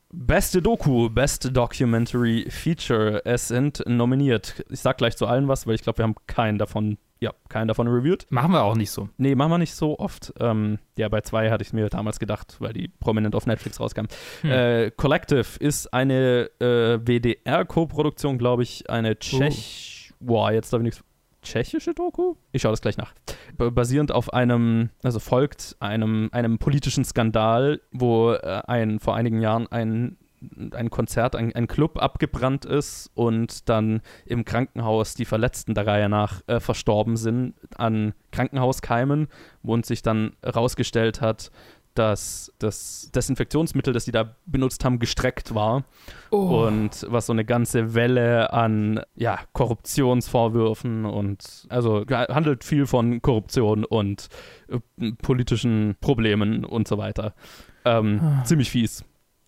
[0.09, 3.25] Beste Doku, Best Documentary Feature.
[3.25, 4.63] Es sind nominiert.
[4.69, 7.67] Ich sag gleich zu allen was, weil ich glaube, wir haben keinen davon, ja, keinen
[7.67, 8.25] davon reviewed.
[8.29, 9.09] Machen wir auch nicht so.
[9.17, 10.33] Nee, machen wir nicht so oft.
[10.39, 14.09] Ähm, ja, bei zwei hatte ich mir damals gedacht, weil die prominent auf Netflix rauskamen.
[14.41, 14.51] Hm.
[14.51, 20.13] Äh, Collective ist eine äh, WDR-Koproduktion, glaube ich, eine Tschech.
[20.21, 21.03] Boah, jetzt darf ich nichts.
[21.47, 22.35] Tschechische Doku?
[22.51, 23.13] Ich schaue das gleich nach.
[23.57, 29.67] Basierend auf einem, also folgt einem, einem politischen Skandal, wo äh, ein, vor einigen Jahren
[29.67, 30.17] ein,
[30.71, 36.09] ein Konzert, ein, ein Club abgebrannt ist und dann im Krankenhaus die Verletzten der Reihe
[36.09, 39.29] nach äh, verstorben sind an Krankenhauskeimen
[39.63, 41.51] und sich dann herausgestellt hat,
[41.97, 45.83] dass das Desinfektionsmittel, das sie da benutzt haben, gestreckt war.
[46.31, 46.65] Oh.
[46.65, 53.85] Und was so eine ganze Welle an ja, Korruptionsvorwürfen und also handelt viel von Korruption
[53.85, 54.27] und
[54.69, 57.33] äh, politischen Problemen und so weiter.
[57.85, 58.43] Ähm, ah.
[58.43, 59.03] Ziemlich fies.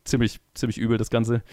[0.05, 1.43] Ziemlich, ziemlich übel das Ganze.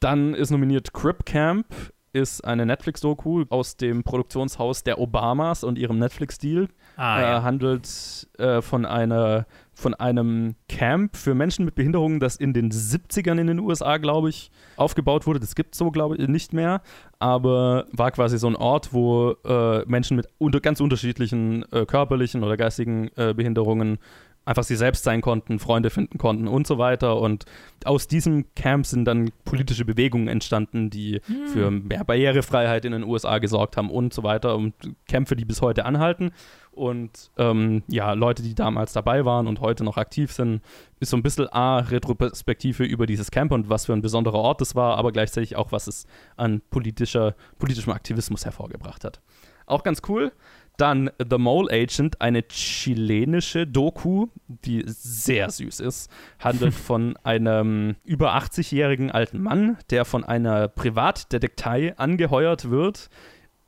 [0.00, 1.66] Dann ist nominiert Crip Camp,
[2.12, 6.68] ist eine Netflix-Doku aus dem Produktionshaus der Obamas und ihrem Netflix-Deal.
[6.96, 7.42] Ah, äh, ja.
[7.42, 13.40] Handelt äh, von, einer, von einem Camp für Menschen mit Behinderungen, das in den 70ern
[13.40, 15.40] in den USA, glaube ich, aufgebaut wurde.
[15.40, 16.82] Das gibt es so, glaube ich, nicht mehr.
[17.18, 22.44] Aber war quasi so ein Ort, wo äh, Menschen mit unter, ganz unterschiedlichen äh, körperlichen
[22.44, 23.98] oder geistigen äh, Behinderungen
[24.44, 27.20] einfach sie selbst sein konnten, Freunde finden konnten und so weiter.
[27.20, 27.44] Und
[27.84, 31.46] aus diesem Camp sind dann politische Bewegungen entstanden, die hm.
[31.48, 34.56] für mehr Barrierefreiheit in den USA gesorgt haben und so weiter.
[34.56, 34.74] Und
[35.06, 36.32] Kämpfe, die bis heute anhalten.
[36.72, 40.62] Und ähm, ja, Leute, die damals dabei waren und heute noch aktiv sind,
[41.00, 44.62] ist so ein bisschen A, Retroperspektive über dieses Camp und was für ein besonderer Ort
[44.62, 49.20] es war, aber gleichzeitig auch, was es an politischer, politischem Aktivismus hervorgebracht hat.
[49.66, 50.32] Auch ganz cool.
[50.82, 56.10] Dann The Mole Agent, eine chilenische Doku, die sehr süß ist.
[56.40, 63.10] Handelt von einem über 80-jährigen alten Mann, der von einer Privatdetektei angeheuert wird,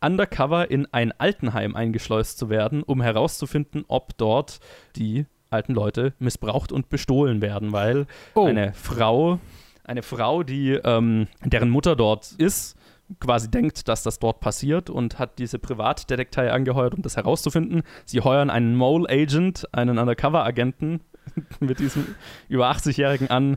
[0.01, 4.59] undercover in ein Altenheim eingeschleust zu werden, um herauszufinden, ob dort
[4.97, 8.47] die alten Leute missbraucht und bestohlen werden, weil oh.
[8.47, 9.39] eine Frau,
[9.85, 12.77] eine Frau, die ähm, deren Mutter dort ist,
[13.20, 17.82] quasi denkt, dass das dort passiert und hat diese Privatdetektei angeheuert, um das herauszufinden.
[18.05, 21.00] Sie heuern einen Mole-Agent, einen Undercover-Agenten
[21.61, 22.14] mit diesem
[22.48, 23.57] über 80-Jährigen an,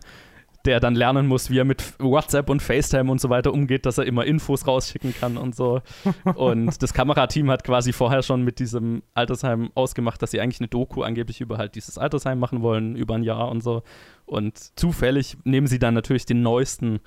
[0.66, 3.98] der dann lernen muss, wie er mit WhatsApp und FaceTime und so weiter umgeht, dass
[3.98, 5.82] er immer Infos rausschicken kann und so.
[6.36, 10.68] Und das Kamerateam hat quasi vorher schon mit diesem Altersheim ausgemacht, dass sie eigentlich eine
[10.68, 13.84] Doku angeblich über halt dieses Altersheim machen wollen, über ein Jahr und so.
[14.26, 17.00] Und zufällig nehmen sie dann natürlich den neuesten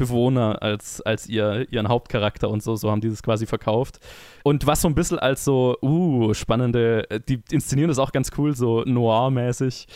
[0.00, 2.74] Bewohner als, als ihr, ihren Hauptcharakter und so.
[2.74, 4.00] So haben die das quasi verkauft.
[4.42, 8.56] Und was so ein bisschen als so, uh, spannende, die inszenieren das auch ganz cool,
[8.56, 9.86] so noir-mäßig.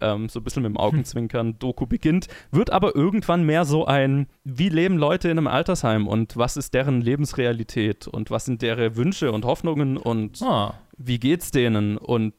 [0.00, 4.26] Ähm, so ein bisschen mit dem Augenzwinkern, Doku beginnt, wird aber irgendwann mehr so ein,
[4.42, 8.96] wie leben Leute in einem Altersheim und was ist deren Lebensrealität und was sind deren
[8.96, 10.74] Wünsche und Hoffnungen und ah.
[10.96, 11.98] wie geht's denen?
[11.98, 12.34] Und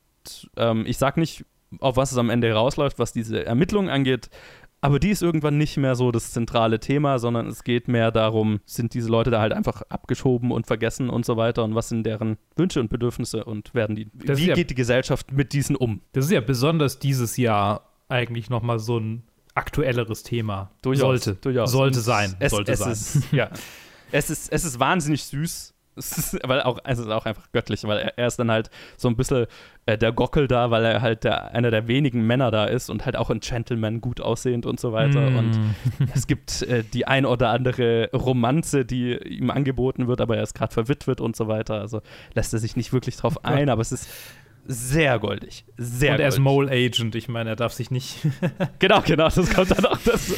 [0.57, 1.45] ähm, ich sag nicht,
[1.79, 4.29] auf was es am Ende rausläuft, was diese Ermittlungen angeht,
[4.83, 8.59] aber die ist irgendwann nicht mehr so das zentrale Thema, sondern es geht mehr darum,
[8.65, 12.03] sind diese Leute da halt einfach abgeschoben und vergessen und so weiter und was sind
[12.03, 15.77] deren Wünsche und Bedürfnisse und werden die, das wie ja, geht die Gesellschaft mit diesen
[15.77, 16.01] um?
[16.11, 19.23] Das ist ja besonders dieses Jahr eigentlich nochmal so ein
[19.55, 20.71] aktuelleres Thema.
[20.81, 21.71] Durchaus, sollte, durchaus.
[21.71, 22.35] sollte sein.
[22.39, 22.91] Es, sollte es sein.
[22.91, 23.51] Ist, ja.
[24.11, 25.72] es, ist, es ist wahnsinnig süß
[26.43, 29.15] weil auch, es ist auch einfach göttlich, weil er, er ist dann halt so ein
[29.15, 29.47] bisschen
[29.85, 33.05] äh, der Gockel da, weil er halt der, einer der wenigen Männer da ist und
[33.05, 35.29] halt auch ein Gentleman gut aussehend und so weiter.
[35.29, 35.37] Mm.
[35.37, 35.59] Und
[36.13, 40.55] es gibt äh, die ein oder andere Romanze, die ihm angeboten wird, aber er ist
[40.55, 41.79] gerade verwitwet und so weiter.
[41.79, 42.01] Also
[42.33, 44.09] lässt er sich nicht wirklich drauf ein, aber es ist
[44.65, 45.65] sehr goldig.
[45.77, 48.17] Sehr und er ist Mole Agent, ich meine, er darf sich nicht.
[48.79, 50.35] genau, genau, das kommt dann auch dazu.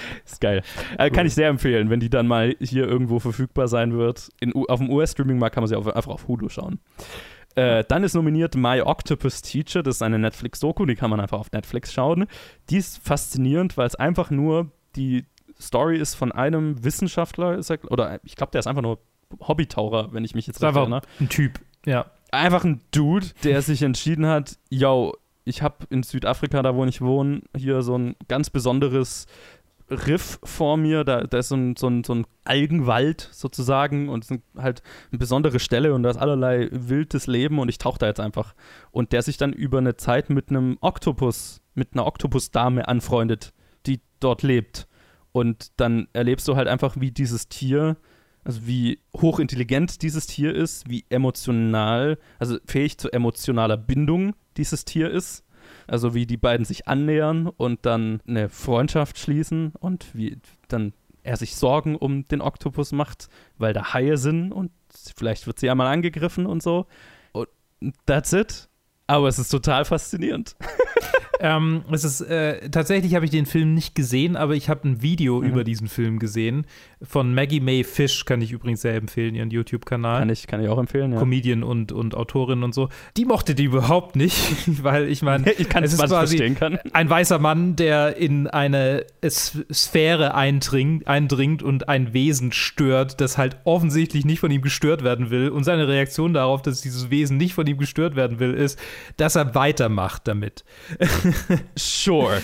[0.24, 0.62] ist geil.
[0.98, 4.30] Äh, kann ich sehr empfehlen, wenn die dann mal hier irgendwo verfügbar sein wird.
[4.40, 6.80] In, auf dem US-Streaming-Markt kann man sie auf, einfach auf Hulu schauen.
[7.54, 11.40] Äh, dann ist nominiert My Octopus Teacher, das ist eine Netflix-Doku, die kann man einfach
[11.40, 12.26] auf Netflix schauen.
[12.70, 15.24] Die ist faszinierend, weil es einfach nur die
[15.60, 19.00] Story ist von einem Wissenschaftler, er, oder ich glaube, der ist einfach nur
[19.40, 21.02] Hobbytaucher, wenn ich mich jetzt recht erinnere.
[21.20, 22.06] Ein Typ, ja.
[22.30, 27.00] Einfach ein Dude, der sich entschieden hat, yo, ich habe in Südafrika, da wo ich
[27.00, 29.26] wohne, hier so ein ganz besonderes
[29.90, 34.26] Riff vor mir, da, da ist so ein, so, ein, so ein Algenwald sozusagen und
[34.56, 38.20] halt eine besondere Stelle und da ist allerlei wildes Leben und ich tauche da jetzt
[38.20, 38.54] einfach.
[38.90, 43.52] Und der sich dann über eine Zeit mit einem Oktopus, mit einer Oktopusdame anfreundet,
[43.86, 44.88] die dort lebt.
[45.32, 47.96] Und dann erlebst du halt einfach, wie dieses Tier,
[48.44, 55.10] also wie hochintelligent dieses Tier ist, wie emotional, also fähig zu emotionaler Bindung dieses Tier
[55.10, 55.44] ist
[55.88, 61.36] also wie die beiden sich annähern und dann eine Freundschaft schließen und wie dann er
[61.36, 63.28] sich Sorgen um den Oktopus macht,
[63.58, 64.70] weil da Haie sind und
[65.16, 66.86] vielleicht wird sie ja mal angegriffen und so.
[67.32, 67.48] Und
[68.06, 68.68] that's it.
[69.06, 70.56] Aber es ist total faszinierend.
[71.40, 75.02] ähm, es ist äh, tatsächlich habe ich den Film nicht gesehen, aber ich habe ein
[75.02, 75.48] Video mhm.
[75.48, 76.66] über diesen Film gesehen
[77.02, 80.18] von Maggie May Fish, kann ich übrigens sehr empfehlen, ihren YouTube-Kanal.
[80.18, 81.18] Kann ich, kann ich auch empfehlen, ja.
[81.18, 82.88] Comedian und, und Autorin und so.
[83.16, 84.36] Die mochte die überhaupt nicht,
[84.82, 86.78] weil ich meine, ich kann es ist quasi verstehen kann.
[86.92, 93.58] ein weißer Mann, der in eine Sphäre eindringt, eindringt und ein Wesen stört, das halt
[93.64, 95.50] offensichtlich nicht von ihm gestört werden will.
[95.50, 98.78] Und seine Reaktion darauf, dass dieses Wesen nicht von ihm gestört werden will, ist,
[99.16, 100.64] dass er weitermacht damit.
[101.76, 102.42] sure.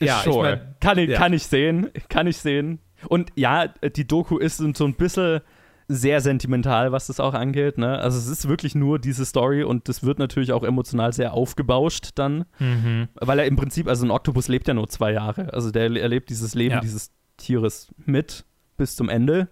[0.00, 0.52] Ja, sure.
[0.52, 1.18] Ich mein, kann, ich, ja.
[1.18, 1.90] kann ich sehen.
[2.08, 2.78] Kann ich sehen.
[3.08, 5.40] Und ja, die Doku ist so ein bisschen
[5.88, 7.76] sehr sentimental, was das auch angeht.
[7.76, 7.98] Ne?
[7.98, 12.10] Also es ist wirklich nur diese Story und das wird natürlich auch emotional sehr aufgebauscht
[12.14, 13.08] dann, Mhm.
[13.16, 15.52] weil er im Prinzip, also ein Oktopus lebt ja nur zwei Jahre.
[15.52, 16.80] Also der erlebt dieses Leben Ja.
[16.80, 18.44] dieses Tieres mit
[18.78, 19.48] bis zum Ende.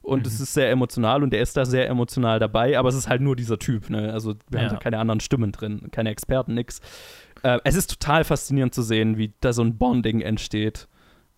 [0.00, 0.42] Und es Mhm.
[0.44, 3.36] ist sehr emotional und der ist da sehr emotional dabei, aber es ist halt nur
[3.36, 3.90] dieser Typ.
[3.90, 4.12] Ne?
[4.12, 4.66] Also wir Ja.
[4.68, 6.80] haben da keine anderen Stimmen drin, keine Experten, nix.
[7.42, 10.88] Äh, es ist total faszinierend zu sehen, wie da so ein Bonding entsteht.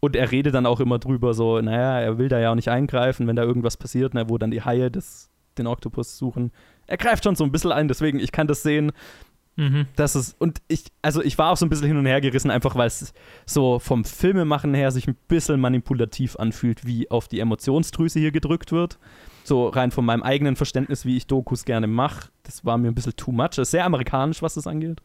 [0.04, 2.68] Und er redet dann auch immer drüber, so, naja, er will da ja auch nicht
[2.68, 6.52] eingreifen, wenn da irgendwas passiert, ne, wo dann die Haie das, den Oktopus suchen.
[6.86, 8.92] Er greift schon so ein bisschen ein, deswegen, ich kann das sehen,
[9.56, 9.86] Mhm.
[9.94, 12.50] dass es, und ich, also ich war auch so ein bisschen hin und her gerissen,
[12.50, 13.14] einfach weil es
[13.46, 18.72] so vom Filmemachen her sich ein bisschen manipulativ anfühlt, wie auf die Emotionsdrüse hier gedrückt
[18.72, 18.98] wird.
[19.44, 22.30] So rein von meinem eigenen Verständnis, wie ich Dokus gerne mache.
[22.42, 23.50] Das war mir ein bisschen too much.
[23.52, 25.00] Es ist sehr amerikanisch, was das angeht.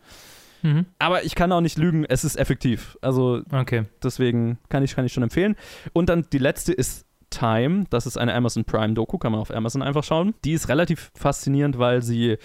[0.62, 0.86] Mhm.
[1.00, 2.98] Aber ich kann auch nicht lügen, es ist effektiv.
[3.02, 3.86] Also Okay.
[4.04, 5.56] deswegen kann ich, kann ich schon empfehlen.
[5.94, 7.84] Und dann die letzte ist Time.
[7.92, 10.34] Das ist eine Amazon Prime Doku, kann man auf Amazon einfach schauen.
[10.44, 12.38] Die ist relativ faszinierend, weil sie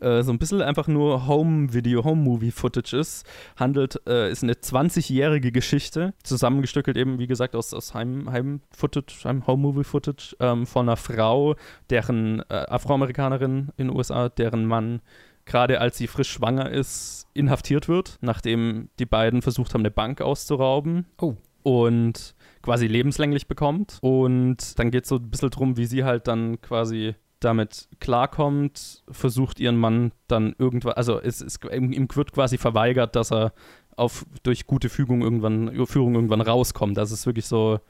[0.00, 3.26] äh, so ein bisschen einfach nur Home-Video, Home-Movie-Footage ist.
[3.58, 9.46] Handelt, äh, ist eine 20-jährige Geschichte, zusammengestückelt eben, wie gesagt, aus, aus Heim- Heim-Footage, Heim
[9.46, 11.54] Home-Movie-Footage ähm, von einer Frau,
[11.90, 15.02] deren äh, Afroamerikanerin in den USA, deren Mann
[15.44, 20.20] gerade als sie frisch schwanger ist, inhaftiert wird, nachdem die beiden versucht haben, eine Bank
[20.20, 21.06] auszurauben.
[21.20, 21.34] Oh.
[21.62, 23.98] Und quasi lebenslänglich bekommt.
[24.00, 29.02] Und dann geht es so ein bisschen drum, wie sie halt dann quasi damit klarkommt,
[29.10, 33.54] versucht ihren Mann dann irgendwann, also es, es, ihm wird quasi verweigert, dass er
[33.96, 36.96] auf, durch gute Fügung irgendwann, Führung irgendwann rauskommt.
[36.96, 37.80] Das ist wirklich so,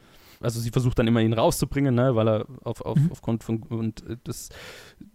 [0.41, 3.09] also sie versucht dann immer ihn rauszubringen, ne, weil er auf, auf, Mhm.
[3.12, 4.49] aufgrund von, und äh, das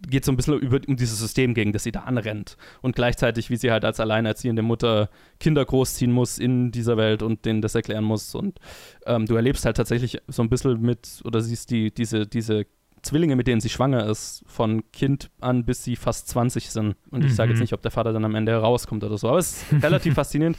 [0.08, 2.56] geht so ein bisschen über, um dieses System gegen das sie da anrennt.
[2.82, 5.10] Und gleichzeitig, wie sie halt als alleinerziehende Mutter
[5.40, 8.34] Kinder großziehen muss in dieser Welt und denen das erklären muss.
[8.34, 8.58] Und
[9.06, 12.66] ähm, du erlebst halt tatsächlich so ein bisschen mit, oder siehst die, diese, diese
[13.02, 16.96] Zwillinge, mit denen sie schwanger ist, von Kind an bis sie fast 20 sind.
[17.10, 17.54] Und ich sage Mhm.
[17.54, 20.14] jetzt nicht, ob der Vater dann am Ende herauskommt oder so, aber es ist relativ
[20.14, 20.56] faszinierend.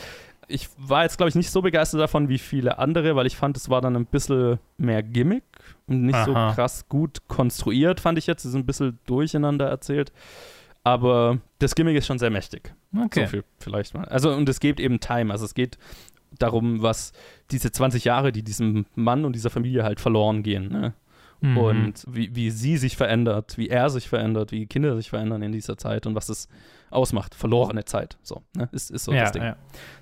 [0.47, 3.57] Ich war jetzt, glaube ich, nicht so begeistert davon wie viele andere, weil ich fand,
[3.57, 5.43] es war dann ein bisschen mehr Gimmick
[5.87, 6.53] und nicht so Aha.
[6.53, 8.45] krass gut konstruiert, fand ich jetzt.
[8.45, 10.11] Es ist ein bisschen durcheinander erzählt.
[10.83, 12.73] Aber das Gimmick ist schon sehr mächtig.
[12.97, 13.25] Okay.
[13.25, 14.05] So viel vielleicht mal.
[14.05, 15.33] Also, und es geht eben Time.
[15.33, 15.77] Also, es geht
[16.39, 17.11] darum, was
[17.51, 20.69] diese 20 Jahre, die diesem Mann und dieser Familie halt verloren gehen.
[20.69, 20.93] Ne?
[21.41, 21.57] Mhm.
[21.57, 25.51] Und wie, wie sie sich verändert, wie er sich verändert, wie Kinder sich verändern in
[25.51, 26.47] dieser Zeit und was es
[26.89, 27.35] ausmacht.
[27.35, 28.17] verlorene Zeit.
[28.23, 28.69] So, ne?
[28.71, 29.43] ist, ist so ja, das Ding.
[29.43, 29.55] ja.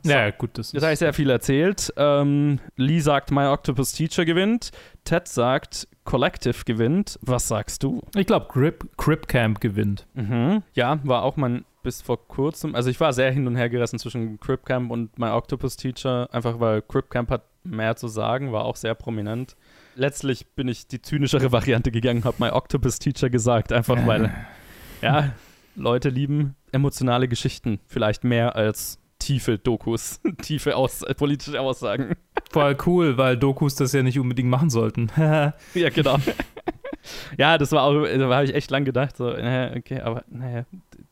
[0.03, 0.11] So.
[0.11, 1.93] ja, gut, das Jetzt habe ich sehr viel erzählt.
[1.97, 4.71] Ähm, Lee sagt, My Octopus Teacher gewinnt.
[5.03, 7.19] Ted sagt, Collective gewinnt.
[7.21, 8.01] Was sagst du?
[8.15, 8.47] Ich glaube,
[8.97, 10.05] Crip Camp gewinnt.
[10.13, 10.63] Mhm.
[10.73, 12.73] Ja, war auch mein bis vor kurzem.
[12.75, 16.27] Also ich war sehr hin und her gerissen zwischen Crip Camp und My Octopus Teacher,
[16.33, 19.55] einfach weil Crip Camp hat mehr zu sagen, war auch sehr prominent.
[19.95, 24.33] Letztlich bin ich die zynischere Variante gegangen, habe My Octopus Teacher gesagt, einfach weil,
[25.01, 25.31] ja,
[25.75, 32.15] Leute lieben emotionale Geschichten, vielleicht mehr als tiefe Dokus, tiefe Aus politische Aussagen.
[32.51, 35.09] Voll cool, weil Dokus das ja nicht unbedingt machen sollten.
[35.73, 36.17] Ja, genau.
[37.37, 40.65] Ja, das war auch, da habe ich echt lang gedacht, so, naja, okay, aber naja,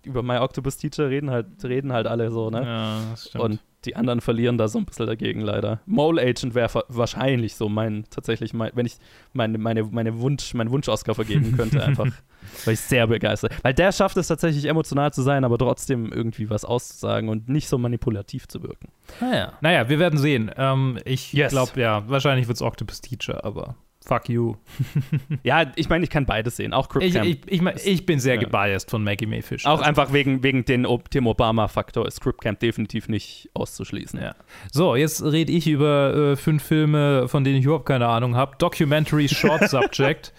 [0.04, 2.64] über My Octopus Teacher reden halt, reden halt alle so, ne?
[2.64, 3.44] Ja, das stimmt.
[3.44, 5.82] Und die anderen verlieren da so ein bisschen dagegen leider.
[5.86, 8.96] Mole Agent wäre wahrscheinlich so mein, tatsächlich, mein, wenn ich
[9.34, 12.06] meine, meine, meine Wunsch, meinen Wunsch-Oscar vergeben könnte, einfach.
[12.66, 13.54] Weil ich sehr begeistert.
[13.62, 17.68] Weil der schafft es tatsächlich emotional zu sein, aber trotzdem irgendwie was auszusagen und nicht
[17.68, 18.88] so manipulativ zu wirken.
[19.20, 19.54] naja.
[19.60, 20.50] naja, wir werden sehen.
[20.56, 21.52] Ähm, ich Yes.
[21.52, 24.56] glaube, ja, wahrscheinlich wird es Octopus Teacher, aber fuck you.
[25.44, 26.74] Ja, ich meine, ich kann beides sehen.
[26.74, 27.26] Auch Crip Ich, Camp.
[27.26, 28.42] ich, ich, mein, ich bin sehr Ja.
[28.42, 29.66] gebiased von Maggie May Fish.
[29.66, 34.20] auch Also, einfach wegen, wegen den dem Obama-Faktor ist Crip Camp definitiv nicht auszuschließen.
[34.22, 34.36] Ja.
[34.72, 38.56] So, jetzt rede ich über äh, fünf Filme, von denen ich überhaupt keine Ahnung habe.
[38.58, 40.34] Documentary Short Subject,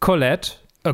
[0.00, 0.52] Colette,
[0.84, 0.92] a, a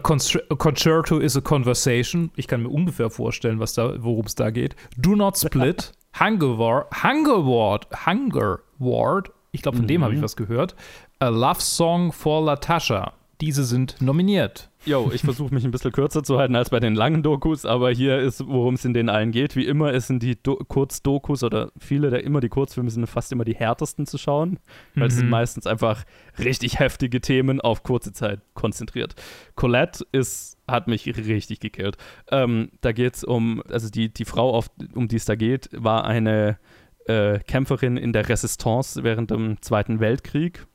[0.56, 2.30] Concerto is a Conversation.
[2.36, 4.74] Ich kann mir ungefähr vorstellen, was da, worum es da geht.
[4.96, 9.30] Do Not Split, Hunger War, Hunger Ward, Hunger Ward.
[9.52, 10.04] Ich glaube, von dem Mhm.
[10.04, 10.74] habe ich was gehört.
[11.18, 13.12] A Love Song for Latasha.
[13.42, 14.70] Diese sind nominiert.
[14.86, 17.90] Jo, ich versuche mich ein bisschen kürzer zu halten als bei den langen Dokus, aber
[17.90, 19.56] hier ist, worum es in den allen geht.
[19.56, 23.44] Wie immer sind die Do Kurzdokus oder viele der immer die Kurzfilme sind fast immer
[23.44, 24.58] die härtesten zu schauen,
[24.94, 25.30] weil es sind Mhm.
[25.32, 26.04] meistens einfach
[26.38, 29.14] richtig heftige Themen auf kurze Zeit konzentriert.
[29.54, 31.98] Colette ist, hat mich richtig gekillt.
[32.30, 35.68] Ähm, da geht es um, also die, die Frau, auf, um die es da geht,
[35.72, 36.58] war eine
[37.06, 40.66] äh, Kämpferin in der Resistance während dem Zweiten Weltkrieg.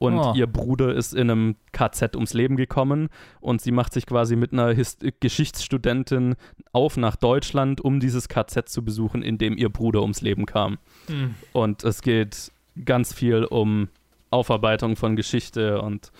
[0.00, 0.32] Und Oh.
[0.34, 4.52] ihr Bruder ist in einem KZ ums Leben gekommen und sie macht sich quasi mit
[4.52, 6.36] einer His Geschichtsstudentin
[6.72, 10.78] auf nach Deutschland, um dieses KZ zu besuchen, in dem ihr Bruder ums Leben kam.
[11.52, 12.50] Und es geht
[12.84, 13.88] ganz viel um
[14.30, 16.12] Aufarbeitung von Geschichte und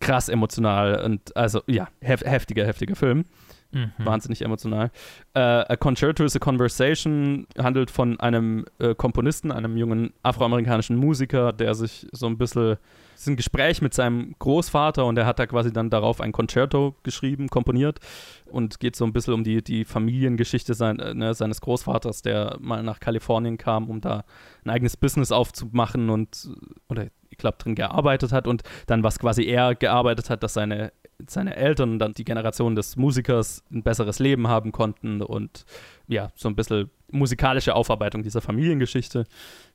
[0.00, 3.24] krass emotional und also ja, hef heftiger, heftiger Film.
[3.72, 3.92] Mhm.
[3.98, 4.90] Wahnsinnig emotional.
[5.34, 11.52] Äh, A Concerto is a Conversation handelt von einem äh, Komponisten, einem jungen afroamerikanischen Musiker,
[11.52, 12.76] der sich so ein bisschen
[13.22, 16.96] ist ein Gespräch mit seinem Großvater und er hat da quasi dann darauf ein Concerto
[17.02, 18.00] geschrieben, komponiert
[18.46, 22.56] und geht so ein bisschen um die, die Familiengeschichte sein, äh, ne, seines Großvaters, der
[22.60, 24.24] mal nach Kalifornien kam, um da
[24.64, 26.50] ein eigenes Business aufzumachen und
[26.88, 30.92] oder ich glaube drin gearbeitet hat und dann was quasi er gearbeitet hat, dass seine
[31.26, 35.64] seine Eltern und dann die Generation des Musikers ein besseres Leben haben konnten und
[36.08, 39.24] ja, so ein bisschen musikalische Aufarbeitung dieser Familiengeschichte.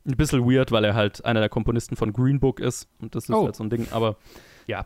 [0.05, 3.25] Ein bisschen weird, weil er halt einer der Komponisten von Green Book ist und das
[3.25, 3.45] ist oh.
[3.45, 4.17] halt so ein Ding, aber
[4.67, 4.85] ja,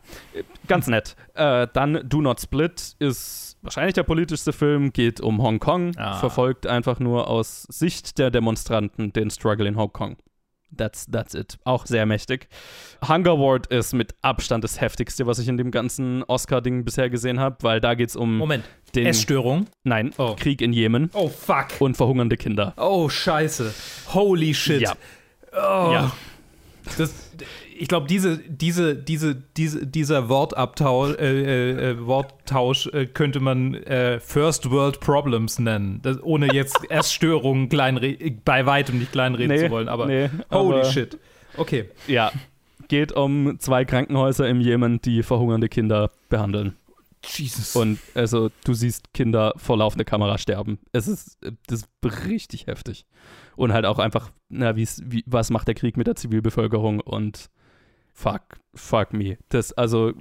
[0.67, 1.15] ganz nett.
[1.33, 6.19] Äh, dann Do Not Split ist wahrscheinlich der politischste Film, geht um Hongkong, ah.
[6.19, 10.17] verfolgt einfach nur aus Sicht der Demonstranten den Struggle in Hongkong.
[10.75, 11.57] That's, that's it.
[11.63, 12.47] Auch sehr mächtig.
[13.07, 17.39] Hunger Ward ist mit Abstand das heftigste, was ich in dem ganzen Oscar-Ding bisher gesehen
[17.39, 18.37] habe, weil da geht es um.
[18.37, 18.63] Moment.
[18.95, 19.67] Den, Essstörung?
[19.83, 20.35] Nein, oh.
[20.37, 21.09] Krieg in Jemen.
[21.13, 21.67] Oh, fuck.
[21.79, 22.73] Und verhungernde Kinder.
[22.77, 23.73] Oh, scheiße.
[24.13, 24.81] Holy shit.
[24.81, 24.93] Ja.
[25.53, 25.91] Oh.
[25.93, 26.11] Ja.
[26.97, 27.13] Das,
[27.81, 33.73] ich glaube, diese, diese, diese, diese, dieser Wortabtausch, äh, äh, äh, Worttausch äh, könnte man
[33.73, 39.71] äh, First World Problems nennen, das, ohne jetzt Essstörungen bei weitem nicht kleinreden nee, zu
[39.71, 39.89] wollen.
[39.89, 41.17] Aber nee, holy aber, shit.
[41.57, 41.85] Okay.
[42.05, 42.31] Ja,
[42.87, 46.75] geht um zwei Krankenhäuser im Jemen, die verhungernde Kinder behandeln.
[47.25, 47.75] Jesus.
[47.75, 50.77] Und also du siehst Kinder vor laufender Kamera sterben.
[50.91, 53.07] Es ist, das ist richtig heftig.
[53.55, 54.87] Und halt auch einfach, na, wie,
[55.25, 57.49] was macht der Krieg mit der Zivilbevölkerung und
[58.13, 58.41] fuck,
[58.73, 59.37] fuck me.
[59.49, 60.13] Das, also,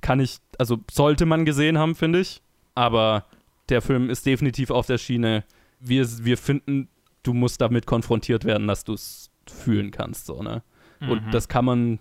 [0.00, 2.42] kann ich, also sollte man gesehen haben, finde ich.
[2.74, 3.26] Aber
[3.68, 5.44] der Film ist definitiv auf der Schiene.
[5.78, 6.88] Wir, wir finden,
[7.22, 10.62] du musst damit konfrontiert werden, dass du es fühlen kannst, so, ne?
[11.00, 11.10] Mhm.
[11.10, 11.98] Und das kann man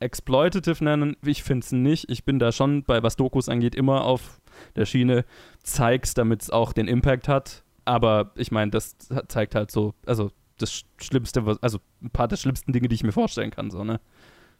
[0.00, 1.16] exploitative nennen.
[1.24, 2.10] Ich finde es nicht.
[2.10, 4.40] Ich bin da schon bei, was Dokus angeht, immer auf
[4.76, 5.24] der Schiene.
[5.62, 7.64] Zeigst, damit es auch den Impact hat.
[7.84, 8.96] Aber ich meine, das
[9.28, 13.12] zeigt halt so, also das Schlimmste, also ein paar der schlimmsten Dinge, die ich mir
[13.12, 14.00] vorstellen kann, so, ne?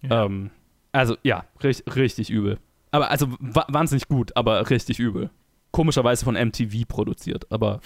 [0.09, 0.25] Ja.
[0.25, 0.51] Ähm,
[0.93, 2.59] also ja, richtig, richtig übel.
[2.91, 5.31] Aber also wahnsinnig gut, aber richtig übel.
[5.73, 7.81] Komischerweise von MTV produziert, aber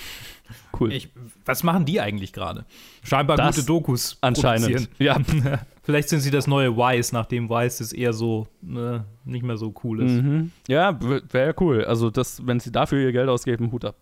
[0.79, 0.93] cool.
[0.93, 1.09] Ich,
[1.47, 2.67] was machen die eigentlich gerade?
[3.03, 4.19] Scheinbar das gute Dokus.
[4.21, 4.91] Anscheinend.
[4.99, 5.17] Ja.
[5.83, 9.73] Vielleicht sind sie das neue Wise, nachdem Wise ist eher so ne, nicht mehr so
[9.83, 10.23] cool ist.
[10.23, 10.53] Mhm.
[10.69, 10.99] Ja,
[11.33, 11.83] wäre cool.
[11.87, 13.97] Also, das, wenn sie dafür ihr Geld ausgeben, Hut ab.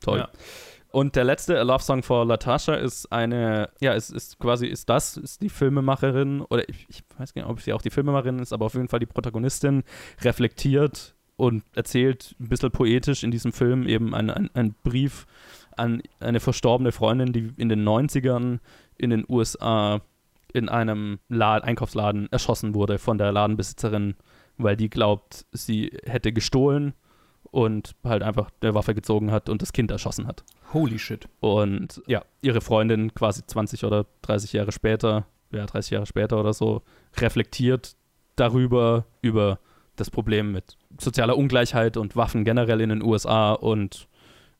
[0.00, 0.18] Toll.
[0.18, 0.28] Ja.
[0.92, 4.88] Und der letzte, A Love Song for Latasha, ist eine, ja, ist, ist quasi, ist
[4.88, 8.40] das, ist die Filmemacherin, oder ich, ich weiß gar nicht, ob sie auch die Filmemacherin
[8.40, 9.84] ist, aber auf jeden Fall die Protagonistin,
[10.22, 15.26] reflektiert und erzählt ein bisschen poetisch in diesem Film eben einen ein Brief
[15.76, 18.58] an eine verstorbene Freundin, die in den 90ern
[18.98, 20.02] in den USA
[20.52, 24.16] in einem Lad Einkaufsladen erschossen wurde von der Ladenbesitzerin,
[24.58, 26.94] weil die glaubt, sie hätte gestohlen
[27.50, 30.44] und halt einfach eine Waffe gezogen hat und das Kind erschossen hat.
[30.72, 31.28] Holy shit.
[31.40, 36.52] Und ja, ihre Freundin quasi 20 oder 30 Jahre später, ja, 30 Jahre später oder
[36.52, 36.82] so,
[37.16, 37.96] reflektiert
[38.36, 39.58] darüber, über
[39.96, 44.08] das Problem mit sozialer Ungleichheit und Waffen generell in den USA und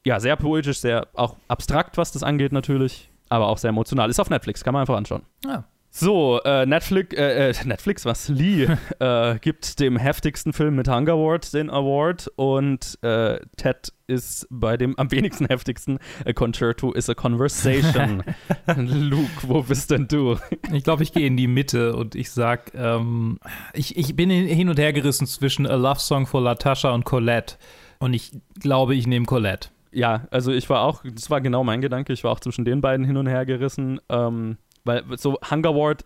[0.05, 4.11] ja, sehr poetisch, sehr auch abstrakt, was das angeht natürlich, aber auch sehr emotional.
[4.11, 5.23] Ist auf Netflix, kann man einfach anschauen.
[5.45, 5.65] Ja.
[5.93, 8.29] So, äh, Netflix, äh, äh, Netflix, was?
[8.29, 8.69] Lee
[9.01, 14.77] äh, gibt dem heftigsten Film mit Hunger Award den Award und äh, Ted ist bei
[14.77, 15.99] dem am wenigsten heftigsten.
[16.25, 18.23] A Concerto is a Conversation.
[18.77, 20.37] Luke, wo bist denn du?
[20.73, 23.39] Ich glaube, ich gehe in die Mitte und ich sag, ähm,
[23.73, 27.57] ich, ich bin hin und her gerissen zwischen A Love Song for Latasha und Colette
[27.99, 29.71] und ich glaube, ich nehme Colette.
[29.93, 32.81] Ja, also ich war auch, das war genau mein Gedanke, ich war auch zwischen den
[32.81, 34.01] beiden hin und her gerissen.
[34.09, 36.05] Ähm, weil so Hunger Award,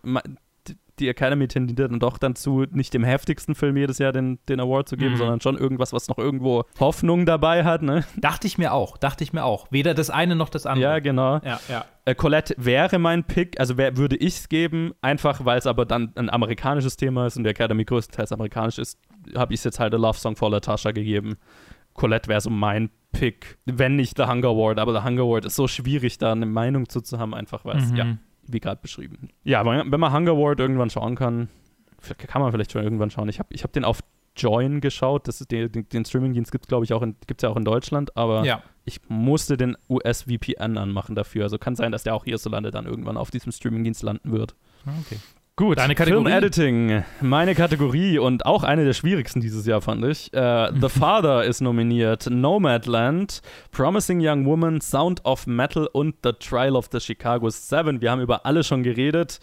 [0.99, 4.59] die Academy tendiert dann doch dann zu, nicht dem heftigsten Film jedes Jahr den, den
[4.59, 5.17] Award zu geben, mhm.
[5.17, 8.05] sondern schon irgendwas, was noch irgendwo Hoffnung dabei hat, ne?
[8.17, 9.67] Dachte ich mir auch, dachte ich mir auch.
[9.71, 10.93] Weder das eine noch das andere.
[10.93, 11.39] Ja, genau.
[11.43, 11.85] Ja, ja.
[12.05, 15.85] Äh, Colette wäre mein Pick, also wär, würde ich es geben, einfach weil es aber
[15.85, 18.99] dann ein amerikanisches Thema ist und der Academy größtenteils amerikanisch ist,
[19.35, 21.37] habe ich es jetzt halt A Love Song for Latasha gegeben.
[21.93, 25.55] Colette wäre so mein Pick, wenn nicht The Hunger Award, aber The Hunger Award ist
[25.55, 27.95] so schwierig, da eine Meinung zu, zu haben, einfach weil es, mhm.
[27.95, 28.17] ja
[28.47, 29.29] wie gerade beschrieben.
[29.43, 31.49] Ja, wenn man Hunger World irgendwann schauen kann,
[32.17, 33.29] kann man vielleicht schon irgendwann schauen.
[33.29, 34.01] Ich habe ich hab den auf
[34.35, 35.27] Join geschaut.
[35.27, 37.63] Das ist den, den Streamingdienst gibt es, glaube ich, auch in, gibt's ja auch in
[37.63, 38.61] Deutschland, aber ja.
[38.83, 41.43] ich musste den US-VPN anmachen dafür.
[41.43, 44.55] Also kann sein, dass der auch hierzulande dann irgendwann auf diesem Streamingdienst landen wird.
[44.85, 45.17] Ah, okay.
[45.57, 46.25] Gut, Deine Kategorie?
[46.25, 50.29] Film Editing, meine Kategorie und auch eine der schwierigsten dieses Jahr fand ich.
[50.35, 53.41] Uh, The Father ist nominiert, Nomadland,
[53.71, 58.01] Promising Young Woman, Sound of Metal und The Trial of the Chicago Seven.
[58.01, 59.39] Wir haben über alle schon geredet.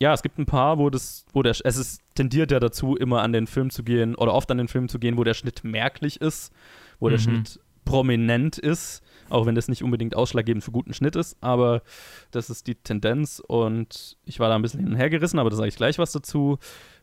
[0.00, 3.22] Ja, es gibt ein paar, wo das, wo der, es ist tendiert ja dazu, immer
[3.22, 5.62] an den Film zu gehen oder oft an den Film zu gehen, wo der Schnitt
[5.62, 6.52] merklich ist,
[6.98, 7.22] wo der Mhm.
[7.22, 9.00] Schnitt prominent ist,
[9.30, 11.82] auch wenn das nicht unbedingt ausschlaggebend für guten Schnitt ist, aber
[12.30, 15.50] das ist die Tendenz und ich war da ein bisschen hin und her gerissen, aber
[15.50, 16.58] da sage ich gleich was dazu.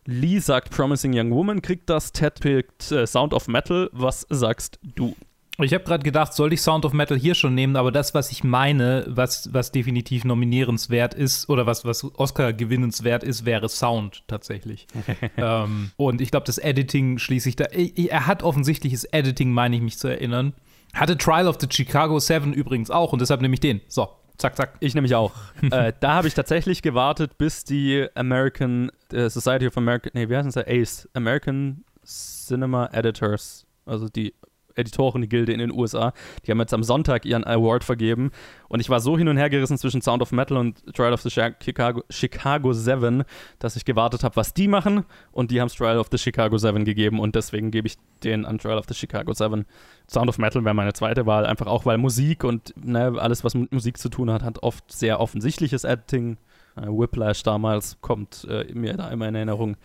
[0.06, 3.90] Lee sagt Promising Young Woman, kriegt das, Ted pickt äh, Sound of Metal.
[3.94, 5.16] Was sagst du?
[5.62, 8.32] Ich habe gerade gedacht, sollte ich Sound of Metal hier schon nehmen, aber das, was
[8.32, 14.24] ich meine, was, was definitiv nominierenswert ist oder was, was Oscar gewinnenswert ist, wäre Sound
[14.28, 14.88] tatsächlich.
[15.38, 17.66] ähm, und ich glaube, das Editing schließlich da.
[17.72, 20.54] i- Er hat offensichtliches Editing, meine ich mich zu erinnern.
[20.94, 23.82] Hatte Trial of the Chicago 7 übrigens auch und deshalb nehme ich den.
[23.88, 24.76] So, zack, zack.
[24.80, 25.32] Ich nämlich auch.
[25.72, 30.38] äh, da habe ich tatsächlich gewartet, bis die American äh, Society of American, nee, wie
[30.38, 30.68] heißen sie?
[30.68, 34.34] ACE, American Cinema Editors, also die
[34.76, 36.14] Editoren-Gilde in den USA,
[36.46, 38.32] die haben jetzt am Sonntag ihren Award vergeben.
[38.68, 41.22] Und ich war so hin und her gerissen zwischen Sound of Metal und Trial of
[41.22, 43.24] the Chi- Chicago, Chicago 7,
[43.60, 45.06] dass ich gewartet habe, was die machen.
[45.32, 47.20] Und die haben es Trial of the Chicago 7 gegeben.
[47.20, 49.66] Und deswegen gebe ich den an Trial of the Chicago 7.
[50.10, 53.54] Sound of Metal wäre meine zweite Wahl, einfach auch weil Musik und ne, alles, was
[53.56, 56.38] mit Musik zu tun hat, hat oft sehr offensichtliches Editing.
[56.76, 59.78] Äh, Whiplash damals kommt äh, mir da immer in Erinnerung,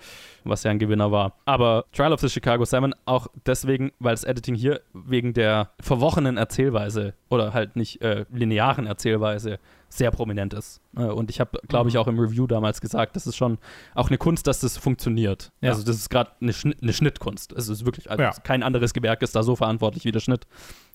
[0.44, 1.34] was ja ein Gewinner war.
[1.44, 6.36] Aber Trial of the Chicago 7 auch deswegen, weil das Editing hier wegen der verworrenen
[6.38, 9.58] Erzählweise oder halt nicht äh, linearen Erzählweise
[9.90, 10.80] sehr prominent ist.
[10.96, 12.00] Äh, und ich habe, glaube ich, Mhm.
[12.00, 13.58] auch im Review damals gesagt, das ist schon
[13.94, 15.50] auch eine Kunst, dass das funktioniert.
[15.60, 15.70] Ja.
[15.70, 17.52] Also das ist gerade eine, Schnitt, eine Schnittkunst.
[17.52, 18.32] Es ist wirklich, also Ja.
[18.42, 20.46] kein anderes Gewerk ist da so verantwortlich wie der Schnitt,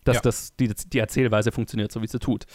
[0.03, 0.21] dass Ja.
[0.21, 2.45] das, die, die Erzählweise funktioniert, so wie sie tut.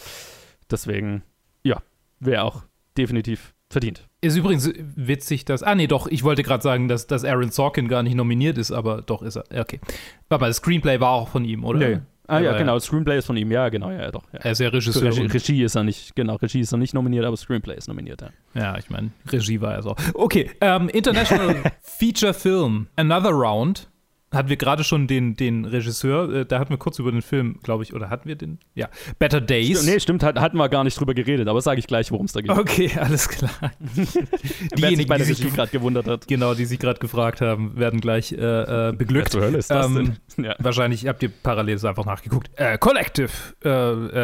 [0.71, 1.23] Deswegen,
[1.63, 1.81] ja,
[2.19, 2.63] wäre auch
[2.99, 4.07] definitiv verdient.
[4.21, 5.63] Ist übrigens witzig, dass.
[5.63, 8.71] Ah, nee, doch, ich wollte gerade sagen, dass, dass Aaron Sorkin gar nicht nominiert ist,
[8.71, 9.45] aber doch ist er.
[9.51, 9.79] Ja, Okay.
[10.27, 11.79] Warte mal, das Screenplay war auch von ihm, oder?
[11.79, 11.99] Nee.
[12.27, 14.23] Ah ja, Aber genau, das Screenplay ist von ihm, ja, genau, ja, ja doch.
[14.31, 14.39] Ja.
[14.43, 15.03] Er ist ja Regisseur.
[15.03, 18.21] Regie, Regie ist er nicht, genau, Regie ist er nicht nominiert, aber Screenplay ist nominiert,
[18.21, 18.29] ja.
[18.53, 19.95] Ja, ich meine, Regie war er so.
[20.13, 23.89] Okay, ähm, International Feature Film, Another Round.
[24.31, 27.59] Hatten wir gerade schon den, den Regisseur, äh, da hatten wir kurz über den Film,
[27.63, 28.59] glaube ich, oder hatten wir den?
[28.75, 29.85] Ja, Better Days.
[29.85, 32.33] Nee, stimmt, hat, hatten wir gar nicht drüber geredet, aber sage ich gleich, worum es
[32.33, 32.51] da geht.
[32.51, 33.49] Okay, alles klar.
[33.79, 36.27] Wer Diejenigen, die sich, gerade gewundert hat.
[36.27, 39.31] genau, die sich gerade gefragt haben, werden gleich äh, äh, beglückt.
[39.31, 39.95] zur Hölle ist das Ähm,
[40.37, 40.45] denn?
[40.45, 40.55] Ja.
[40.59, 42.49] Wahrscheinlich habt ihr parallel einfach nachgeguckt.
[42.55, 43.29] Äh, Collective,
[43.63, 43.69] äh,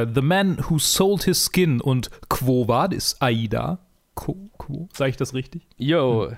[0.03, 3.79] äh, The Man Who Sold His Skin und Quo Vadis Aida.
[4.15, 5.67] Quo, Quo, sage ich das richtig?
[5.77, 6.37] Yo, da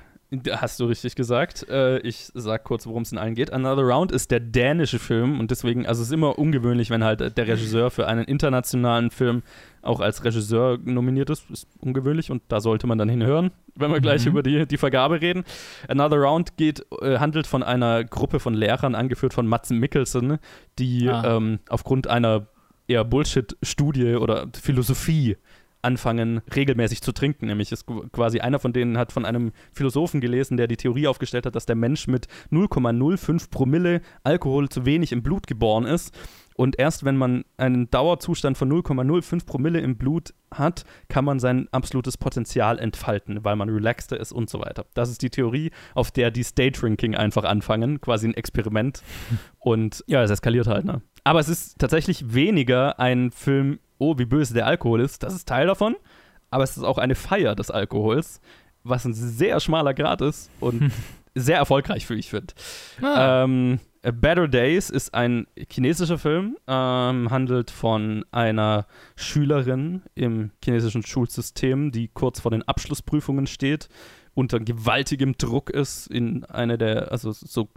[0.52, 1.66] hast du richtig gesagt.
[1.70, 3.54] Äh, ich sag kurz, worum es in allen geht.
[3.54, 7.38] Another Round ist der dänische Film und deswegen, also es ist immer ungewöhnlich, wenn halt
[7.38, 9.42] der Regisseur für einen internationalen Film
[9.82, 11.50] auch als Regisseur nominiert ist.
[11.50, 14.32] Ist ungewöhnlich und da sollte man dann hinhören, wenn wir gleich Mhm.
[14.32, 15.46] über die, die Vergabe reden.
[15.88, 20.40] Another Round geht, äh, handelt von einer Gruppe von Lehrern, angeführt von Mats Mikkelsen,
[20.78, 21.38] die Ah.
[21.38, 22.48] ähm, aufgrund einer
[22.90, 25.38] eher Bullshit-Studie oder Philosophie
[25.88, 27.48] anfangen, regelmäßig zu trinken.
[27.48, 31.46] Nämlich ist quasi einer von denen hat von einem Philosophen gelesen, der die Theorie aufgestellt
[31.46, 36.14] hat, dass der Mensch mit 0,05 Promille Alkohol zu wenig im Blut geboren ist.
[36.58, 41.68] Und erst wenn man einen Dauerzustand von 0,05 Promille im Blut hat, kann man sein
[41.72, 44.88] absolutes Potenzial entfalten, weil man relaxter ist und so weiter.
[44.96, 49.04] Das ist die Theorie, auf der die State Drinking einfach anfangen, quasi ein Experiment.
[49.60, 51.02] Und ja, es eskaliert halt, ne?
[51.26, 55.24] Aber es ist tatsächlich weniger ein Film, oh, wie böse der Alkohol ist.
[55.24, 55.96] Das ist Teil davon.
[56.50, 58.40] Aber es ist auch eine Feier des Alkohols,
[58.84, 60.92] was ein sehr schmaler Grad ist und
[61.36, 62.54] sehr erfolgreich, wie ich finde.
[63.02, 63.44] Ah.
[63.44, 68.88] Ähm, A Better Days ist ein chinesischer Film, ähm, handelt von einer
[69.18, 73.90] Schülerin im chinesischen Schulsystem, die kurz vor den Abschlussprüfungen steht,
[74.34, 77.70] unter gewaltigem Druck ist, in eine der, also so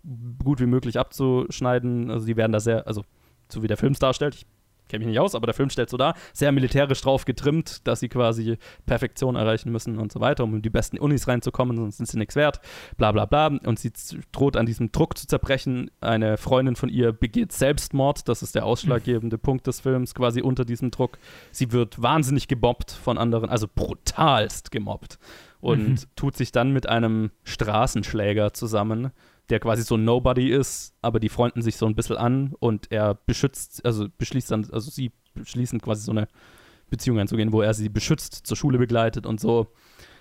[0.44, 2.10] gut wie möglich abzuschneiden.
[2.10, 3.02] Also die werden da sehr, also
[3.50, 4.46] so wie der Film es darstellt, ich
[4.90, 8.00] kenne mich nicht aus, aber der Film stellt so dar, sehr militärisch drauf getrimmt, dass
[8.00, 11.96] sie quasi Perfektion erreichen müssen und so weiter, um in die besten Unis reinzukommen, sonst
[11.96, 12.60] sind sie nichts wert,
[12.98, 13.46] bla bla bla.
[13.46, 13.92] Und sie
[14.32, 15.90] droht an diesem Druck zu zerbrechen.
[16.00, 20.64] Eine Freundin von ihr begeht Selbstmord, das ist der ausschlaggebende Punkt des Films, quasi unter
[20.64, 21.18] diesem Druck.
[21.52, 25.18] Sie wird wahnsinnig gemobbt von anderen, also brutalst gemobbt
[25.60, 25.96] und Mhm.
[26.16, 29.10] tut sich dann mit einem Straßenschläger zusammen,
[29.50, 32.90] der quasi so ein Nobody ist, aber die freunden sich so ein bisschen an und
[32.90, 36.28] er beschützt, also beschließt dann, also sie beschließen quasi so eine
[36.88, 39.68] Beziehung einzugehen, wo er sie beschützt, zur Schule begleitet und so.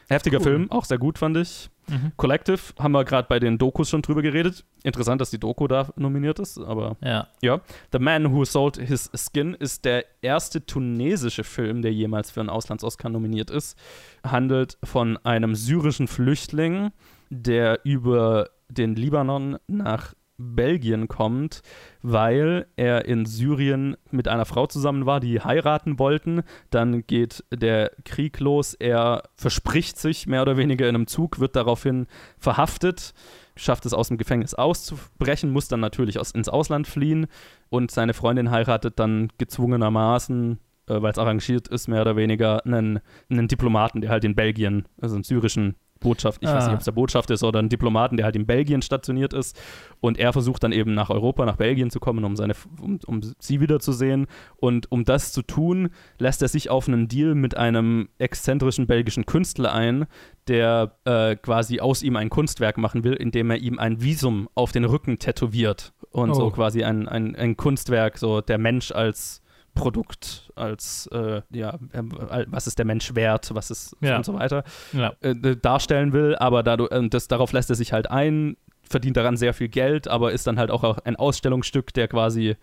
[0.08, 0.44] Heftiger Cool.
[0.44, 1.70] Film, auch sehr gut, fand ich.
[1.88, 2.12] Mhm.
[2.18, 4.66] Collective haben wir gerade bei den Dokus schon drüber geredet.
[4.84, 7.28] Interessant, dass die Doku da nominiert ist, aber Ja.
[7.42, 7.62] ja.
[7.92, 12.50] The Man Who Sold His Skin ist der erste tunesische Film, der jemals für einen
[12.50, 13.78] Auslands-Oscar nominiert ist.
[14.24, 16.92] Handelt von einem syrischen Flüchtling,
[17.30, 21.62] der über den Libanon nach Belgien kommt,
[22.02, 26.44] weil er in Syrien mit einer Frau zusammen war, die heiraten wollten.
[26.70, 28.74] Dann geht der Krieg los.
[28.74, 32.08] Er verspricht sich mehr oder weniger in einem Zug, wird daraufhin
[32.38, 33.14] verhaftet,
[33.58, 37.28] schafft es aus dem Gefängnis auszubrechen, muss dann natürlich aus, ins Ausland fliehen
[37.70, 43.00] und seine Freundin heiratet dann gezwungenermaßen äh, weil es arrangiert ist, mehr oder weniger, einen,
[43.30, 46.56] einen Diplomaten, der halt in Belgien, also einen syrischen Botschaft, ich ah.
[46.56, 46.76] weiß nicht, ah.
[46.76, 49.60] ob es der Botschaft ist oder ein Diplomaten, der halt in Belgien stationiert ist.
[50.00, 53.22] Und er versucht dann eben nach Europa, nach Belgien zu kommen, um, seine, um, um
[53.40, 54.28] sie wiederzusehen.
[54.58, 59.26] Und um das zu tun, lässt er sich auf einen Deal mit einem exzentrischen belgischen
[59.26, 60.06] Künstler ein,
[60.48, 64.72] der äh, quasi aus ihm ein Kunstwerk machen will, indem er ihm ein Visum auf
[64.72, 65.94] den Rücken tätowiert.
[66.12, 66.34] Und oh.
[66.34, 69.42] so quasi ein, ein, ein Kunstwerk, so der Mensch als
[69.76, 74.18] Produkt, als äh, ja, äh, was ist der Mensch wert, was ist ja.
[74.18, 74.64] und so weiter,
[74.94, 75.14] ja.
[75.22, 78.58] äh, darstellen will, aber dadurch, äh, das, darauf lässt er sich halt ein,
[78.90, 82.56] verdient daran sehr viel Geld, aber ist dann halt auch ein Ausstellungsstück, der quasi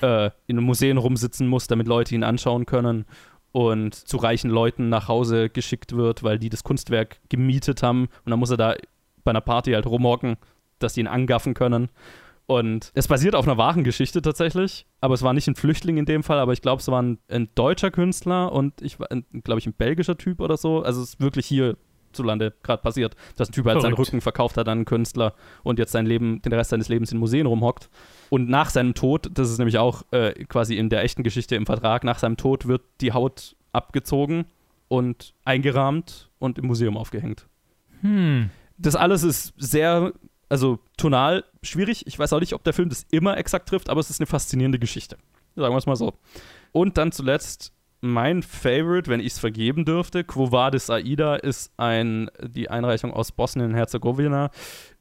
[0.00, 3.04] äh, in Museen rumsitzen muss, damit Leute ihn anschauen können
[3.52, 8.30] und zu reichen Leuten nach Hause geschickt wird, weil die das Kunstwerk gemietet haben und
[8.30, 8.74] dann muss er da
[9.24, 10.36] bei einer Party halt rumhocken,
[10.78, 11.88] dass die ihn angaffen können.
[12.46, 16.06] Und es basiert auf einer wahren Geschichte tatsächlich, aber es war nicht ein Flüchtling in
[16.06, 19.08] dem Fall, aber ich glaube, es war ein, ein, deutscher Künstler und ich war,
[19.42, 20.82] glaube ich, ein belgischer Typ oder so.
[20.82, 21.76] Also es ist wirklich hier
[22.12, 25.34] zulande gerade passiert, dass ein Typ halt seinen Rücken verkauft hat an einen Künstler
[25.64, 27.90] und jetzt sein Leben, den Rest seines Lebens in Museen rumhockt.
[28.30, 31.66] Und nach seinem Tod, das ist nämlich auch äh, quasi in der echten Geschichte im
[31.66, 34.46] Vertrag, nach seinem Tod wird die Haut abgezogen
[34.88, 37.46] und eingerahmt und im Museum aufgehängt.
[38.00, 38.50] Hm.
[38.78, 40.12] Das alles ist sehr
[40.48, 42.06] also tonal schwierig.
[42.06, 44.26] Ich weiß auch nicht, ob der Film das immer exakt trifft, aber es ist eine
[44.26, 45.16] faszinierende Geschichte.
[45.56, 46.14] Sagen wir es mal so.
[46.72, 52.30] Und dann zuletzt mein Favorite, wenn ich es vergeben dürfte, Quo Vadis Aida, ist ein,
[52.42, 54.50] die Einreichung aus Bosnien-Herzegowina,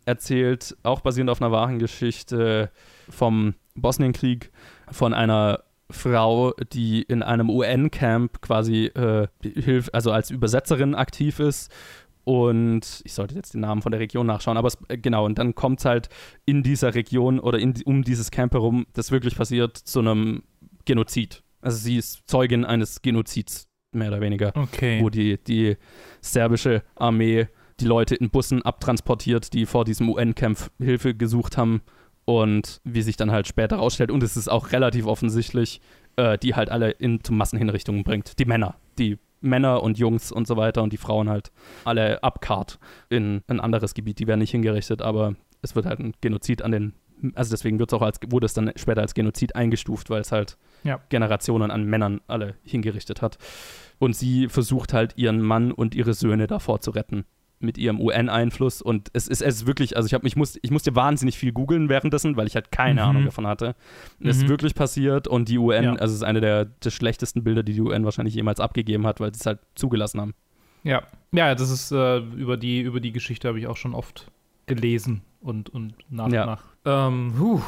[0.06, 2.72] erzählt, auch basierend auf einer wahren Geschichte
[3.10, 4.52] vom Bosnienkrieg,
[4.92, 11.72] von einer Frau, die in einem UN-Camp quasi äh, hilft, also als Übersetzerin aktiv ist
[12.26, 15.38] und ich sollte jetzt den Namen von der Region nachschauen, aber es, äh, genau, und
[15.38, 16.10] dann kommt es halt
[16.46, 20.44] in dieser Region oder in, um dieses Camp herum, das wirklich passiert, zu einem
[20.86, 21.44] Genozid.
[21.62, 24.52] Also sie ist Zeugin eines Genozids, mehr oder weniger.
[24.56, 25.02] Okay.
[25.02, 25.78] Wo die, die
[26.22, 27.48] serbische Armee
[27.80, 31.82] die Leute in Bussen abtransportiert, die vor diesem UN-Camp Hilfe gesucht haben.
[32.26, 35.80] Und wie sich dann halt später rausstellt, und es ist auch relativ offensichtlich,
[36.16, 38.40] äh, die halt alle in, zu Massenhinrichtungen bringt.
[38.40, 41.52] Die Männer, die Männer und Jungs und so weiter und die Frauen halt
[41.84, 42.80] alle abkart
[43.10, 44.20] in ein anderes Gebiet.
[44.20, 46.94] Die werden nicht hingerichtet, aber es wird halt ein Genozid an den,
[47.36, 50.32] also deswegen wird es auch als, wurde es dann später als Genozid eingestuft, weil es
[50.32, 51.00] halt ja.
[51.10, 53.38] Generationen an Männern alle hingerichtet hat.
[53.98, 57.26] Und sie versucht halt ihren Mann und ihre Söhne davor zu retten
[57.66, 60.72] mit ihrem UN-Einfluss und es ist, es ist wirklich, also ich habe ich muss, ich
[60.72, 63.10] musste wahnsinnig viel googeln währenddessen, weil ich halt keine mhm.
[63.10, 63.76] Ahnung davon hatte.
[64.20, 64.30] Mhm.
[64.30, 64.50] Es ist mhm.
[64.50, 65.94] wirklich passiert und die UN, ja.
[65.94, 69.20] also es ist eine der, der schlechtesten Bilder, die die UN wahrscheinlich jemals abgegeben hat,
[69.20, 70.34] weil sie es halt zugelassen haben.
[70.84, 74.32] Ja, ja, das ist äh, über die über die Geschichte habe ich auch schon oft
[74.68, 76.46] gelesen und und nach ja.
[76.46, 76.64] nach.
[76.86, 77.62] Ähm, puh,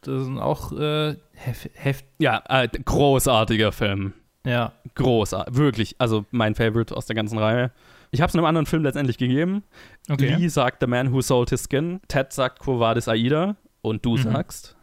[0.00, 2.06] das sind auch äh, heft.
[2.18, 4.14] Ja, äh, großartiger Film.
[4.44, 4.72] Ja.
[4.94, 5.96] Großartig, wirklich.
[5.98, 7.70] Also mein Favorite aus der ganzen Reihe.
[8.12, 9.64] Ich habe es einem anderen Film letztendlich gegeben.
[10.08, 10.34] Okay.
[10.34, 12.00] Lee sagt The Man Who Sold His Skin.
[12.08, 13.56] Ted sagt Quo Vadis Aida.
[13.80, 14.22] Und du mhm.
[14.22, 14.76] sagst?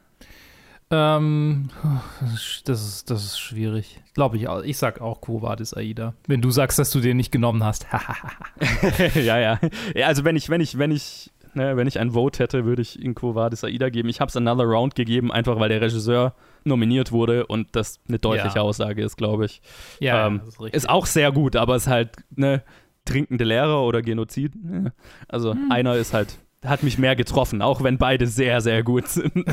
[0.92, 1.70] Ähm,
[2.66, 4.02] das ist, das ist schwierig.
[4.16, 4.64] Glaube ich auch.
[4.64, 6.16] Ich sag auch Quo Vadis Aida.
[6.26, 7.86] Wenn du sagst, dass du den nicht genommen hast.
[9.14, 9.60] ja, ja,
[9.94, 10.08] ja.
[10.08, 13.00] Also wenn ich, wenn ich, wenn ich, ne, wenn ich ein Vote hätte, würde ich
[13.00, 14.10] in Quo Vadis Aida geben.
[14.10, 18.18] Ich habe es Another Round gegeben, einfach weil der Regisseur nominiert wurde und das eine
[18.18, 18.62] deutliche ja.
[18.64, 19.62] Aussage ist, glaube ich.
[20.00, 22.64] Ja, ähm, ist, ist, auch sehr gut, aber es ist halt, ne,
[23.10, 24.54] trinkende Lehrer oder Genozid.
[25.28, 25.72] Also hm.
[25.72, 29.34] einer ist halt, hat mich mehr getroffen, auch wenn beide sehr, sehr gut sind.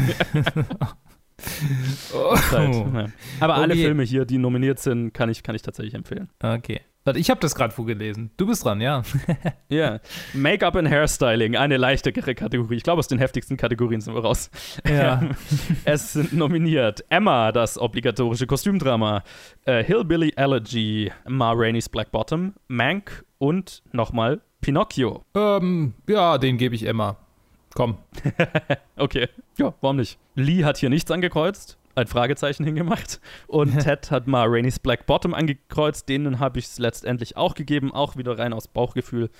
[2.14, 2.36] oh.
[2.50, 3.06] halt, ja.
[3.40, 3.62] Aber okay.
[3.62, 6.28] alle Filme hier, die nominiert sind, kann ich, kann ich tatsächlich empfehlen.
[6.42, 6.80] Okay.
[7.14, 8.32] Ich habe das gerade vorgelesen.
[8.36, 9.02] Du bist dran, ja.
[9.68, 9.76] Ja.
[9.76, 10.00] yeah.
[10.34, 12.76] Make-up und Hairstyling, eine leichtere Kategorie.
[12.76, 14.50] Ich glaube, aus den heftigsten Kategorien sind wir raus.
[14.88, 15.22] Ja.
[15.84, 19.22] es sind nominiert Emma, das obligatorische Kostümdrama,
[19.68, 25.22] uh, Hillbilly Elegy, Ma Rainey's Black Bottom, Mank und nochmal Pinocchio.
[25.34, 27.16] Ähm, ja, den gebe ich Emma.
[27.74, 27.98] Komm.
[28.96, 29.28] okay.
[29.58, 30.18] Ja, warum nicht?
[30.34, 33.20] Lee hat hier nichts angekreuzt ein Fragezeichen hingemacht.
[33.46, 36.08] Und Ted hat mal Rainey's Black Bottom angekreuzt.
[36.08, 39.30] Denen habe ich es letztendlich auch gegeben, auch wieder rein aus Bauchgefühl.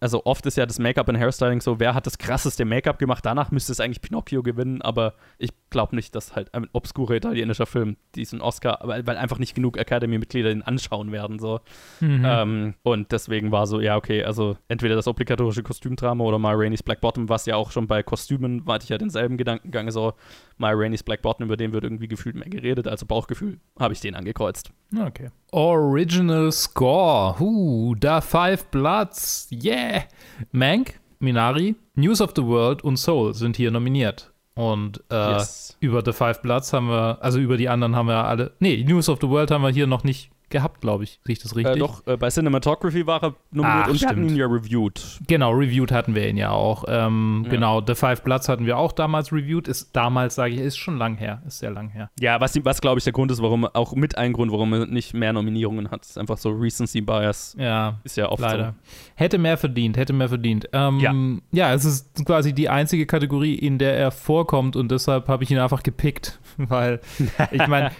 [0.00, 3.24] Also oft ist ja das Make-up und Hairstyling so, wer hat das krasseste Make-up gemacht?
[3.24, 7.66] Danach müsste es eigentlich Pinocchio gewinnen, aber ich glaube nicht, dass halt ein obskurer italienischer
[7.66, 11.40] Film diesen Oscar, weil, weil einfach nicht genug Academy-Mitglieder ihn anschauen werden.
[11.40, 11.60] So.
[12.00, 12.24] Mhm.
[12.24, 16.84] Ähm, und deswegen war so, ja, okay, also entweder das obligatorische Kostümdrama oder My Rainey's
[16.84, 20.14] Black Bottom, was ja auch schon bei Kostümen, war ich ja denselben Gedankengang, so
[20.58, 24.00] My Rainey's Black Bottom, über den wird irgendwie gefühlt mehr geredet, also Bauchgefühl, habe ich
[24.00, 24.70] den angekreuzt.
[24.96, 25.30] Okay.
[25.50, 30.04] Original Score, huh, da Five Bloods, yeah.
[30.52, 34.33] Mank, Minari, News of the World und Soul sind hier nominiert.
[34.54, 35.76] Und äh, yes.
[35.80, 38.52] über The Five Bloods haben wir, also über die anderen haben wir alle.
[38.60, 41.20] Nee, News of the World haben wir hier noch nicht gehabt, glaube ich.
[41.24, 41.74] Sehe ich das richtig?
[41.74, 45.20] Äh, doch, äh, bei Cinematography war er nominiert Ach, und hatten ihn ja reviewed.
[45.26, 46.84] Genau, reviewed hatten wir ihn ja auch.
[46.86, 47.50] Ähm, ja.
[47.50, 49.66] Genau, The Five Bloods hatten wir auch damals reviewed.
[49.66, 51.42] Ist damals, sage ich, ist schon lang her.
[51.44, 52.08] Ist sehr lang her.
[52.20, 54.86] Ja, was, was glaube ich der Grund ist, warum, auch mit ein Grund, warum er
[54.86, 56.02] nicht mehr Nominierungen hat.
[56.02, 57.56] Ist einfach so Recency Bias.
[57.58, 58.76] Ja, ist ja oft leider.
[58.84, 58.92] So.
[59.16, 60.68] Hätte mehr verdient, hätte mehr verdient.
[60.72, 61.00] Ähm,
[61.52, 61.66] ja.
[61.68, 65.50] ja, es ist quasi die einzige Kategorie, in der er vorkommt und deshalb habe ich
[65.50, 67.00] ihn einfach gepickt, weil
[67.50, 67.90] ich meine,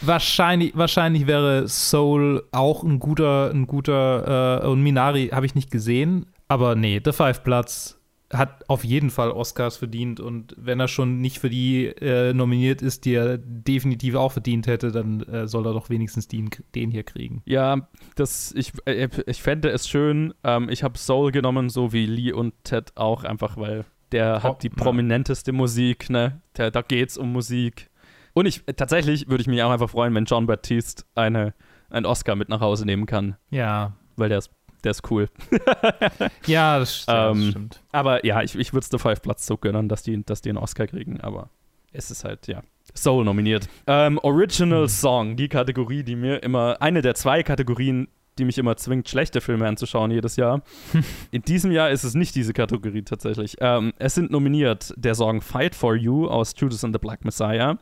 [0.00, 5.70] Wahrscheinlich, wahrscheinlich wäre Soul auch ein guter, ein guter, äh, und Minari habe ich nicht
[5.70, 8.00] gesehen, aber nee, The Five Bloods
[8.32, 12.82] hat auf jeden Fall Oscars verdient und wenn er schon nicht für die äh, nominiert
[12.82, 16.90] ist, die er definitiv auch verdient hätte, dann äh, soll er doch wenigstens den, den
[16.90, 17.42] hier kriegen.
[17.44, 20.34] Ja, das, ich, äh, ich fände es schön.
[20.42, 24.62] Ähm, ich habe Soul genommen, so wie Lee und Ted auch, einfach weil der hat
[24.62, 26.40] die prominenteste Musik, ne?
[26.56, 27.90] Der, da geht's um Musik.
[28.34, 31.54] Und ich tatsächlich würde ich mich auch einfach freuen, wenn John Baptiste eine,
[31.88, 33.36] einen Oscar mit nach Hause nehmen kann.
[33.50, 33.92] Ja.
[34.16, 34.50] Weil der ist,
[34.82, 35.28] der ist cool.
[36.46, 37.82] ja, das, das ähm, stimmt.
[37.92, 40.50] Aber ja, ich, ich würde es The Five Platz so gönnen, dass die, dass die
[40.50, 41.48] einen Oscar kriegen, aber
[41.92, 42.62] es ist halt, ja.
[42.94, 43.68] Soul nominiert.
[43.86, 44.88] Ähm, Original hm.
[44.88, 48.08] Song, die Kategorie, die mir immer, eine der zwei Kategorien,
[48.38, 50.62] die mich immer zwingt, schlechte Filme anzuschauen jedes Jahr.
[51.30, 53.56] In diesem Jahr ist es nicht diese Kategorie tatsächlich.
[53.60, 57.78] Ähm, es sind nominiert der Song Fight for You aus Judas and the Black Messiah,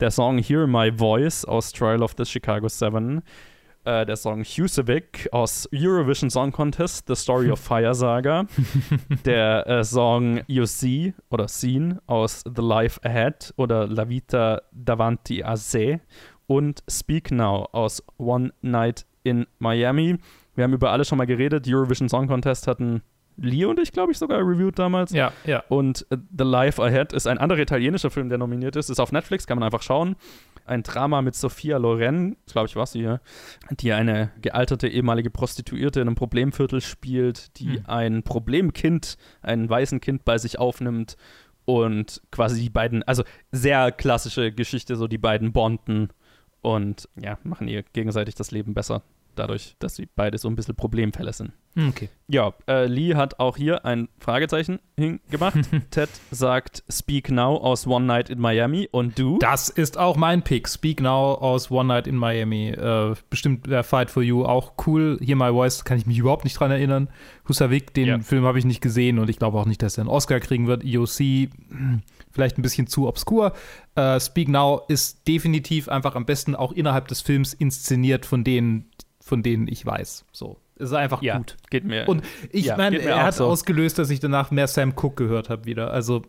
[0.00, 3.22] der Song Hear My Voice aus Trial of the Chicago Seven,
[3.84, 8.46] äh, der Song Husavik aus Eurovision Song Contest, The Story of Fire Saga,
[9.24, 15.42] der äh, Song You See oder Scene aus The Life Ahead oder La Vita Davanti
[15.42, 16.00] a Se
[16.46, 20.18] und Speak Now aus One Night in Miami.
[20.54, 21.66] Wir haben über alle schon mal geredet.
[21.66, 23.02] Eurovision Song Contest hatten
[23.36, 25.12] Lee und ich, glaube ich, sogar reviewed damals.
[25.12, 25.62] Ja, ja.
[25.68, 28.90] Und uh, The Life Ahead ist ein anderer italienischer Film, der nominiert ist.
[28.90, 30.16] Ist auf Netflix, kann man einfach schauen.
[30.64, 33.20] Ein Drama mit Sophia Loren, glaube ich, war sie hier,
[33.70, 37.84] die eine gealterte ehemalige Prostituierte in einem Problemviertel spielt, die hm.
[37.86, 41.16] ein Problemkind, ein weißen Kind bei sich aufnimmt
[41.64, 46.10] und quasi die beiden, also sehr klassische Geschichte, so die beiden bonden
[46.60, 49.02] und ja, machen ihr gegenseitig das Leben besser
[49.34, 51.52] dadurch, dass sie beide so ein bisschen Problemfälle sind.
[51.74, 52.08] Hm, okay.
[52.28, 55.58] Ja, äh, Lee hat auch hier ein Fragezeichen hingemacht.
[55.90, 59.38] Ted sagt Speak Now aus One Night in Miami und du?
[59.38, 60.68] Das ist auch mein Pick.
[60.68, 62.70] Speak Now aus One Night in Miami.
[62.70, 65.18] Äh, bestimmt der Fight for You auch cool.
[65.22, 67.08] Hier My Voice kann ich mich überhaupt nicht dran erinnern.
[67.48, 68.18] Husavik, den ja.
[68.20, 70.66] Film habe ich nicht gesehen und ich glaube auch nicht, dass er einen Oscar kriegen
[70.66, 70.84] wird.
[70.84, 73.52] EOC hm, vielleicht ein bisschen zu obskur.
[73.98, 78.90] Uh, Speak Now ist definitiv einfach am besten auch innerhalb des Films inszeniert von denen,
[79.22, 80.24] von denen ich weiß.
[80.32, 80.58] So.
[80.76, 81.56] Es ist einfach ja, gut.
[81.70, 82.08] Geht mir.
[82.08, 83.46] Und ich ja, meine, er hat so.
[83.46, 85.92] ausgelöst, dass ich danach mehr Sam Cooke gehört habe wieder.
[85.92, 86.22] Also.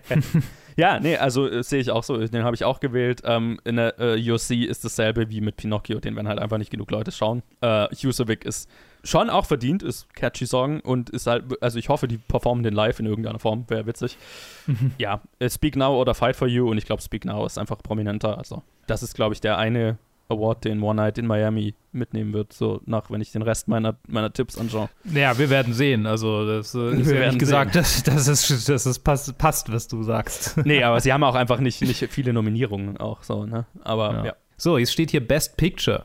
[0.76, 2.18] ja, nee, also äh, sehe ich auch so.
[2.18, 3.22] Den habe ich auch gewählt.
[3.24, 5.98] Ähm, in der äh, UC ist dasselbe wie mit Pinocchio.
[5.98, 7.42] Den werden halt einfach nicht genug Leute schauen.
[7.62, 8.68] Äh, Husavik ist
[9.02, 12.74] schon auch verdient, ist catchy Song und ist halt, also ich hoffe, die performen den
[12.74, 14.18] live in irgendeiner Form, wäre witzig.
[14.66, 14.92] Mhm.
[14.98, 17.78] Ja, äh, Speak Now oder Fight for You und ich glaube, Speak Now ist einfach
[17.78, 18.36] prominenter.
[18.36, 19.96] Also, das ist, glaube ich, der eine
[20.30, 23.96] Award, den One Night in Miami mitnehmen wird, so nach, wenn ich den Rest meiner,
[24.08, 24.88] meiner Tipps anschaue.
[25.12, 26.06] Ja, wir werden sehen.
[26.06, 30.02] Also, das äh, ist nicht gesagt, dass, dass, es, dass es passt, passt, was du
[30.02, 30.56] sagst.
[30.70, 33.66] Nee, aber sie haben auch einfach nicht, nicht viele Nominierungen auch so, ne?
[33.82, 34.24] Aber ja.
[34.26, 34.34] ja.
[34.56, 36.04] So, jetzt steht hier Best Picture.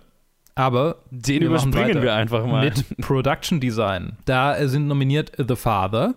[0.56, 2.66] Aber den überspringen wir einfach mal.
[2.66, 4.18] Mit Production Design.
[4.24, 6.16] Da sind nominiert The Father,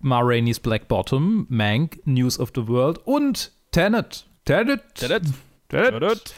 [0.00, 4.26] Ma Rainey's Black Bottom, Mank, News of the World und Tenet.
[4.44, 4.82] Tenet.
[4.94, 5.22] Tenet.
[5.68, 6.00] Tenet.
[6.00, 6.34] Tenet.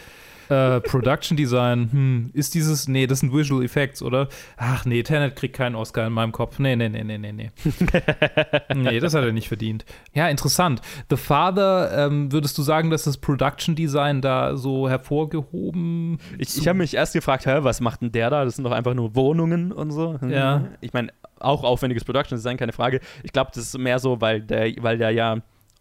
[0.48, 4.28] Äh, Production Design, hm, ist dieses, nee, das sind Visual Effects, oder?
[4.56, 6.58] Ach nee, Tenet kriegt keinen Oscar in meinem Kopf.
[6.58, 7.50] Nee, nee, nee, nee, nee, nee.
[8.74, 9.84] nee, das hat er nicht verdient.
[10.14, 10.80] Ja, interessant.
[11.10, 16.68] The Father, ähm, würdest du sagen, dass das Production Design da so hervorgehoben Ich, ich
[16.68, 18.44] habe mich erst gefragt, hä, was macht denn der da?
[18.44, 20.18] Das sind doch einfach nur Wohnungen und so.
[20.28, 20.68] Ja.
[20.80, 23.00] Ich meine, auch aufwendiges Production Design, keine Frage.
[23.22, 25.38] Ich glaube, das ist mehr so, weil der, weil der ja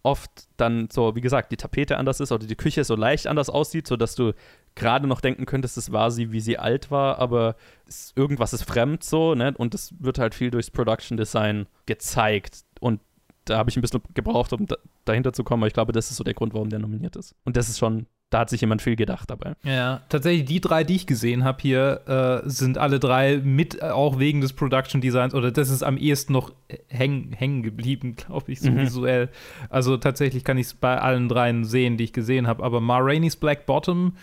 [0.07, 3.49] oft dann so, wie gesagt, die Tapete anders ist oder die Küche so leicht anders
[3.49, 4.34] aussieht, sodass du
[4.73, 7.55] gerade noch denken könntest, es war sie, wie sie alt war, aber
[7.85, 9.53] es, irgendwas ist fremd so, ne?
[9.57, 12.63] Und es wird halt viel durchs Production Design gezeigt.
[12.79, 13.01] Und
[13.45, 16.09] da habe ich ein bisschen gebraucht, um da, dahinter zu kommen, aber ich glaube, das
[16.09, 17.35] ist so der Grund, warum der nominiert ist.
[17.43, 19.53] Und das ist schon, da hat sich jemand viel gedacht dabei.
[19.63, 23.85] Ja, tatsächlich die drei, die ich gesehen habe hier, äh, sind alle drei mit, äh,
[23.85, 26.51] auch wegen des Production Designs, oder das ist am ehesten noch
[26.89, 28.79] hängen, hängen geblieben, glaube ich, so mhm.
[28.79, 29.29] visuell.
[29.69, 32.63] Also tatsächlich kann ich es bei allen dreien sehen, die ich gesehen habe.
[32.63, 34.13] Aber Ma Rainey's Black Bottom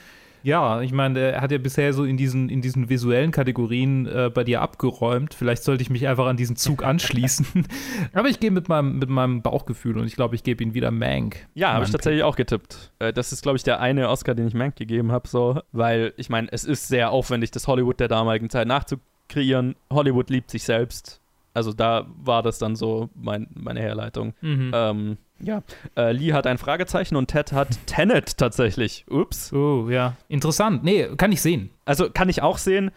[0.45, 4.31] ja, ich meine, er hat ja bisher so in diesen, in diesen visuellen Kategorien äh,
[4.33, 5.33] bei dir abgeräumt.
[5.33, 7.47] Vielleicht sollte ich mich einfach an diesen Zug anschließen.
[8.12, 10.91] Aber ich gehe mit meinem, mit meinem Bauchgefühl und ich glaube, ich gebe ihn wieder
[10.91, 11.49] Mank.
[11.55, 12.93] Ja, habe ich tatsächlich auch getippt.
[12.99, 16.12] Äh, das ist, glaube ich, der eine Oscar, den ich Mank gegeben habe, so, weil
[16.19, 19.77] ich meine, es ist sehr aufwendig, das Hollywood der damaligen Zeit nachzukreieren.
[19.91, 21.23] Hollywood liebt sich selbst.
[21.55, 24.35] Also da war das dann so mein, meine Herleitung.
[24.43, 24.73] Mhm.
[24.75, 25.62] Ähm, ja,
[25.97, 29.05] äh, Lee hat ein Fragezeichen und Ted hat Tenet tatsächlich.
[29.09, 29.52] Ups.
[29.52, 30.16] Oh, ja.
[30.28, 30.85] Interessant.
[30.85, 31.70] Nee, kann ich sehen.
[31.85, 32.90] Also kann ich auch sehen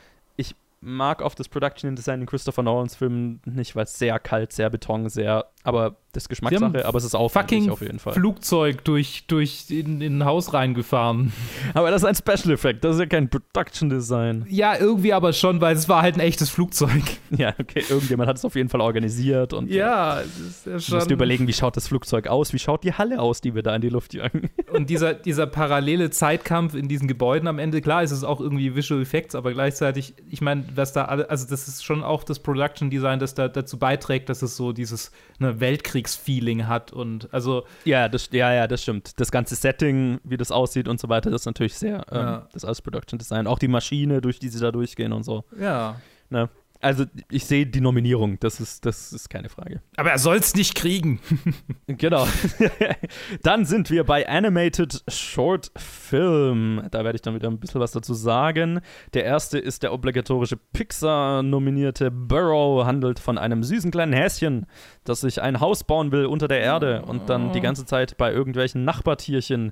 [0.81, 4.69] mag oft das Production Design in Christopher Nolans Filmen nicht, weil es sehr kalt, sehr
[4.69, 8.13] Beton, sehr, aber das ist Geschmackssache, aber es ist auch fucking auf jeden Fall.
[8.13, 11.33] Flugzeug durch, durch in, in ein Haus reingefahren.
[11.73, 14.45] Aber das ist ein Special Effect, das ist ja kein Production Design.
[14.49, 17.03] Ja, irgendwie aber schon, weil es war halt ein echtes Flugzeug.
[17.29, 20.91] Ja, okay, irgendjemand hat es auf jeden Fall organisiert und ja, das ist ja schon.
[20.91, 23.53] Du musst dir überlegen, wie schaut das Flugzeug aus, wie schaut die Halle aus, die
[23.53, 24.49] wir da in die Luft jagen.
[24.71, 28.75] Und dieser, dieser parallele Zeitkampf in diesen Gebäuden am Ende, klar ist es auch irgendwie
[28.75, 32.39] Visual Effects, aber gleichzeitig, ich meine, was da alle, also das ist schon auch das
[32.39, 37.63] Production Design, das da dazu beiträgt, dass es so dieses ne, Weltkriegsfeeling hat und also.
[37.85, 39.19] Ja, das, ja, ja, das stimmt.
[39.19, 42.47] Das ganze Setting, wie das aussieht und so weiter, das ist natürlich sehr, ähm, ja.
[42.53, 43.47] das als Production Design.
[43.47, 45.43] Auch die Maschine, durch die sie da durchgehen und so.
[45.59, 45.99] Ja.
[46.29, 46.49] Ne?
[46.79, 49.81] Also ich sehe die Nominierung, das ist, das ist keine Frage.
[49.95, 51.19] Aber er soll es nicht kriegen.
[51.87, 52.27] genau.
[53.43, 56.83] dann sind wir bei Animated Short Film.
[56.91, 58.81] Da werde ich dann wieder ein bisschen was dazu sagen.
[59.13, 64.67] Der erste ist der obligatorische Pixar-nominierte Burrow, handelt von einem süßen kleinen Häschen,
[65.03, 68.31] das sich ein Haus bauen will unter der Erde und dann die ganze Zeit bei
[68.31, 69.71] irgendwelchen Nachbartierchen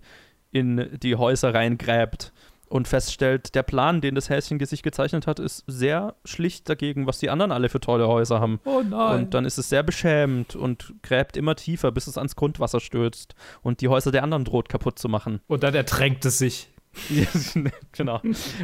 [0.52, 2.32] in die Häuser reingräbt
[2.70, 7.20] und feststellt, der Plan, den das Häschen sich gezeichnet hat, ist sehr schlicht dagegen, was
[7.20, 8.60] die anderen alle für tolle Häuser haben.
[8.66, 9.20] Oh nein.
[9.20, 13.36] Und dann ist es sehr beschämt und gräbt immer tiefer, bis es ans Grundwasser stürzt
[13.62, 15.42] und die Häuser der anderen droht kaputt zu machen.
[15.48, 16.70] Und dann ertränkt es sich.
[17.92, 18.22] genau.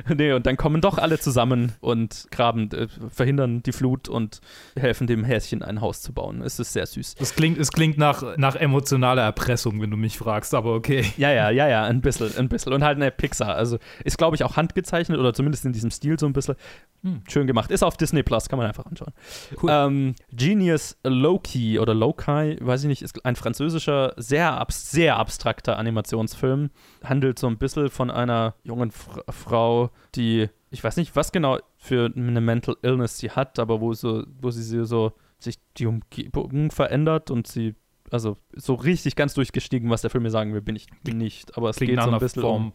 [0.08, 4.42] Nee, und dann kommen doch alle zusammen und graben, äh, verhindern die Flut und
[4.78, 6.42] helfen dem Häschen ein Haus zu bauen.
[6.42, 7.16] Es ist sehr süß.
[7.20, 11.06] Es klingt, es klingt nach, nach emotionaler Erpressung, wenn du mich fragst, aber okay.
[11.18, 12.74] Ja, ja, ja, ja, ein bisschen, ein bisschen.
[12.74, 13.56] Und halt eine Pixar.
[13.56, 16.56] Also ist, glaube ich, auch handgezeichnet oder zumindest in diesem Stil so ein bisschen.
[17.04, 17.22] Hm.
[17.28, 17.72] Schön gemacht.
[17.72, 19.14] Ist auf Disney Plus, kann man einfach anschauen.
[19.62, 19.70] Cool.
[19.72, 25.78] Ähm, Genius Loki oder Loki, weiß ich nicht, ist ein französischer, sehr, ab sehr abstrakter
[25.78, 26.70] Animationsfilm.
[27.04, 31.60] Handelt so ein bisschen von einer jungen F Frau, die, ich weiß nicht, was genau
[31.78, 36.72] für eine Mental Illness sie hat, aber wo, so, wo sie so sich die Umgebung
[36.72, 37.76] verändert und sie
[38.12, 41.58] also so richtig ganz durchgestiegen, was der Film mir sagen will, bin ich nicht.
[41.58, 42.72] Aber es Klingt geht so ein bisschen Form um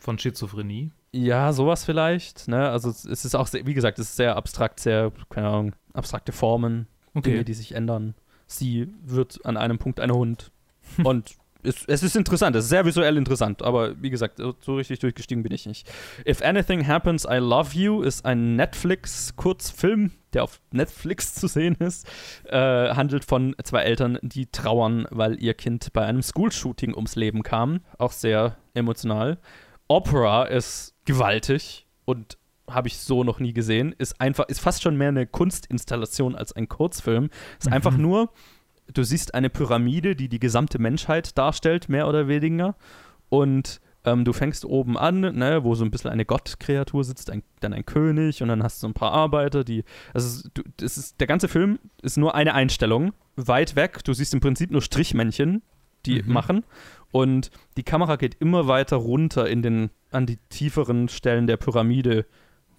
[0.00, 0.90] von Schizophrenie.
[1.12, 2.48] Ja, sowas vielleicht.
[2.48, 2.68] Ne?
[2.70, 6.32] Also es ist auch, sehr, wie gesagt, es ist sehr abstrakt, sehr, keine Ahnung, abstrakte
[6.32, 7.30] Formen, okay.
[7.30, 8.14] Dinge, die sich ändern.
[8.46, 10.50] Sie wird an einem Punkt ein Hund.
[11.04, 14.98] Und es, es, ist interessant, es ist sehr visuell interessant, aber wie gesagt, so richtig
[15.00, 15.90] durchgestiegen bin ich nicht.
[16.26, 22.06] If Anything Happens, I Love You ist ein Netflix-Kurzfilm, der auf Netflix zu sehen ist.
[22.44, 22.56] Äh,
[22.94, 27.80] handelt von zwei Eltern, die trauern, weil ihr Kind bei einem School-Shooting ums Leben kam.
[27.98, 29.38] Auch sehr emotional.
[29.88, 32.38] Opera ist gewaltig und
[32.68, 33.94] habe ich so noch nie gesehen.
[33.98, 37.30] Ist einfach, ist fast schon mehr eine Kunstinstallation als ein Kurzfilm.
[37.58, 37.72] Ist mhm.
[37.72, 38.30] einfach nur,
[38.92, 42.74] du siehst eine Pyramide, die die gesamte Menschheit darstellt, mehr oder weniger.
[43.28, 47.42] Und ähm, du fängst oben an, ne, wo so ein bisschen eine Gottkreatur sitzt, ein,
[47.60, 49.84] dann ein König und dann hast du ein paar Arbeiter, die.
[50.14, 53.12] Also du, das ist, der ganze Film ist nur eine Einstellung.
[53.36, 55.62] Weit weg, du siehst im Prinzip nur Strichmännchen,
[56.06, 56.32] die mhm.
[56.32, 56.64] machen.
[57.12, 62.24] Und die Kamera geht immer weiter runter in den, an die tieferen Stellen der Pyramide,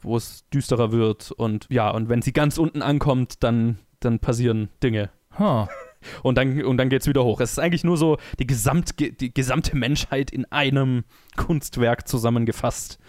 [0.02, 1.32] wo es düsterer wird.
[1.32, 5.10] Und ja, und wenn sie ganz unten ankommt, dann, dann passieren Dinge.
[5.38, 5.68] Huh.
[6.24, 7.40] Und dann, und dann geht es wieder hoch.
[7.42, 11.04] Es ist eigentlich nur so die, Gesamt, die gesamte Menschheit in einem
[11.38, 13.00] Kunstwerk zusammengefasst.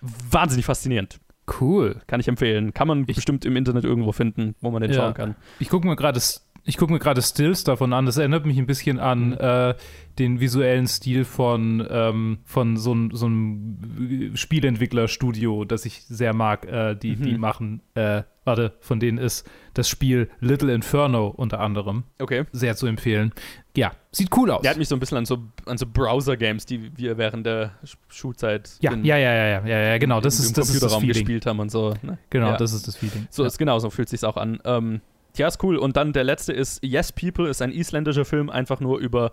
[0.00, 1.20] Wahnsinnig faszinierend.
[1.60, 2.00] Cool.
[2.06, 2.72] Kann ich empfehlen.
[2.74, 4.96] Kann man ich, bestimmt im Internet irgendwo finden, wo man den ja.
[4.96, 5.36] schauen kann.
[5.58, 6.20] Ich gucke mir gerade
[6.64, 8.06] ich gucke mir gerade Stills davon an.
[8.06, 9.36] Das erinnert mich ein bisschen an mhm.
[9.38, 9.74] äh,
[10.18, 16.66] den visuellen Stil von, ähm, von so, so einem Spielentwicklerstudio, das ich sehr mag.
[16.66, 17.22] Äh, die, mhm.
[17.22, 22.04] die machen, äh, warte, von denen ist das Spiel Little Inferno unter anderem.
[22.18, 22.44] Okay.
[22.52, 23.32] Sehr zu empfehlen.
[23.76, 24.62] Ja, sieht cool aus.
[24.62, 27.72] Der hat mich so ein bisschen an so, an so Browser-Games, die wir während der
[28.08, 30.20] Schulzeit ja, in, ja, ja, ja, ja, ja, genau.
[30.20, 31.94] Das im, ist, das ist das gespielt haben und so.
[32.02, 32.18] Ne?
[32.30, 32.56] Genau, ja.
[32.56, 33.28] das ist das Feeling.
[33.30, 33.48] So, ja.
[33.48, 34.60] ist, genau, so fühlt es sich auch an.
[34.64, 35.00] Ähm,
[35.36, 35.76] Ja, ist cool.
[35.76, 39.32] Und dann der letzte ist Yes People, ist ein isländischer Film, einfach nur über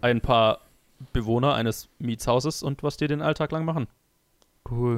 [0.00, 0.60] ein paar
[1.12, 3.86] Bewohner eines Mietshauses und was die den Alltag lang machen.
[4.70, 4.96] Cool.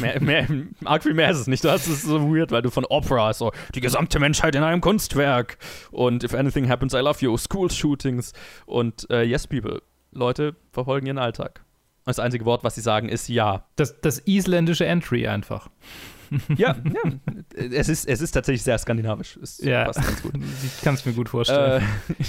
[0.00, 0.46] Mehr, mehr,
[0.84, 1.64] arg viel mehr ist es nicht.
[1.64, 5.58] Das ist so weird, weil du von Opera, so die gesamte Menschheit in einem Kunstwerk
[5.90, 8.32] und If Anything Happens, I Love You, School Shootings
[8.66, 9.82] und äh, Yes People.
[10.12, 11.64] Leute verfolgen ihren Alltag.
[12.04, 13.64] Das einzige Wort, was sie sagen, ist ja.
[13.76, 15.68] Das, das isländische Entry einfach.
[16.56, 17.12] Ja, ja.
[17.54, 19.36] Es, ist, es ist tatsächlich sehr skandinavisch.
[19.42, 19.84] Es Ja.
[19.84, 20.32] passt ganz gut.
[20.64, 21.82] Ich kann es mir gut vorstellen.
[21.82, 22.24] Äh,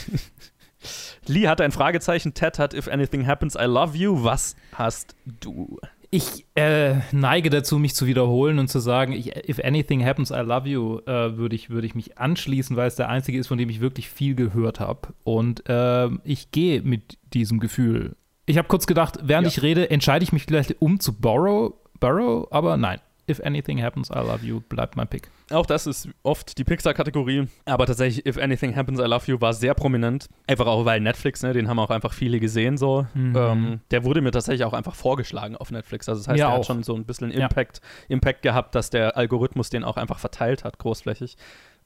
[1.28, 4.24] Lee hat ein Fragezeichen, Ted hat If Anything Happens, I Love You.
[4.24, 5.80] Was hast du?
[6.14, 10.42] Ich äh, neige dazu, mich zu wiederholen und zu sagen, ich, if anything happens, I
[10.42, 13.58] love you, äh, würde ich, würd ich mich anschließen, weil es der einzige ist, von
[13.58, 15.14] dem ich wirklich viel gehört habe.
[15.24, 18.18] Und äh, ich gehe mit diesem Gefühl.
[18.46, 19.52] Ich habe kurz gedacht, während Ja.
[19.52, 23.00] ich rede, entscheide ich mich vielleicht um zu Borrow, Burrow, aber nein.
[23.30, 25.30] If anything happens, I love you, bleibt mein Pick.
[25.52, 29.53] Auch das ist oft die Pixar-Kategorie, aber tatsächlich If Anything Happens, I Love You war
[29.53, 30.27] sehr prominent.
[30.48, 33.06] Einfach auch, weil Netflix, ne, den haben auch einfach viele gesehen so.
[33.14, 33.35] Mhm.
[33.35, 36.10] Ähm, der wurde mir tatsächlich auch einfach vorgeschlagen auf Netflix.
[36.10, 36.60] Also das heißt, Ja, der auch.
[36.60, 37.43] hat schon so ein bisschen Ja.
[37.43, 37.80] Impact,
[38.10, 41.38] Impact gehabt, dass der Algorithmus den auch einfach verteilt hat, großflächig.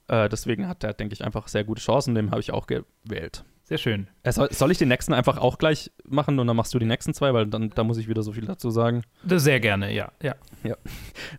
[0.07, 2.15] Äh, deswegen hat der, denke ich, einfach sehr gute Chancen.
[2.15, 3.43] Dem habe ich auch gewählt.
[3.67, 4.07] Sehr schön.
[4.21, 6.85] Äh, soll, soll ich den nächsten einfach auch gleich machen und dann machst du die
[6.85, 9.01] nächsten zwei, weil dann da muss ich wieder so viel dazu sagen.
[9.25, 10.11] Sehr gerne, ja.
[10.21, 10.35] ja.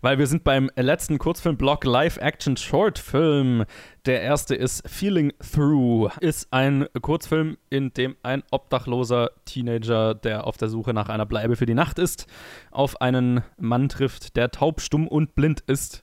[0.00, 3.64] Weil wir sind beim letzten Kurzfilm-Block Live-Action-Short-Film.
[4.06, 6.10] Der erste ist Feeling Through.
[6.18, 11.54] Ist ein Kurzfilm, in dem ein obdachloser Teenager, der auf der Suche nach einer Bleibe
[11.54, 12.26] für die Nacht ist,
[12.72, 16.02] auf einen Mann trifft, der taub, stumm und blind ist.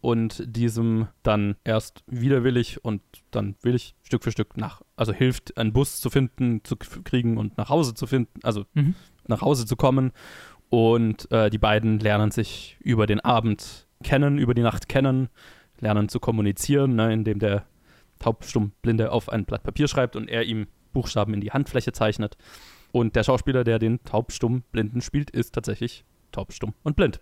[0.00, 3.02] Und diesem dann erst widerwillig und
[3.32, 7.58] dann willig Stück für Stück nach, also hilft, einen Bus zu finden, zu kriegen und
[7.58, 8.94] nach Hause zu finden, also Mhm.
[9.26, 10.12] nach Hause zu kommen.
[10.68, 15.28] Und äh, die beiden lernen sich über den Abend kennen, über die Nacht kennen,
[15.80, 17.66] lernen zu kommunizieren, ne, indem der
[18.20, 22.36] Taubstummblinde auf ein Blatt Papier schreibt und er ihm Buchstaben in die Handfläche zeichnet.
[22.92, 27.20] Und der Schauspieler, der den Taubstummblinden spielt, ist tatsächlich taubstumm und blind.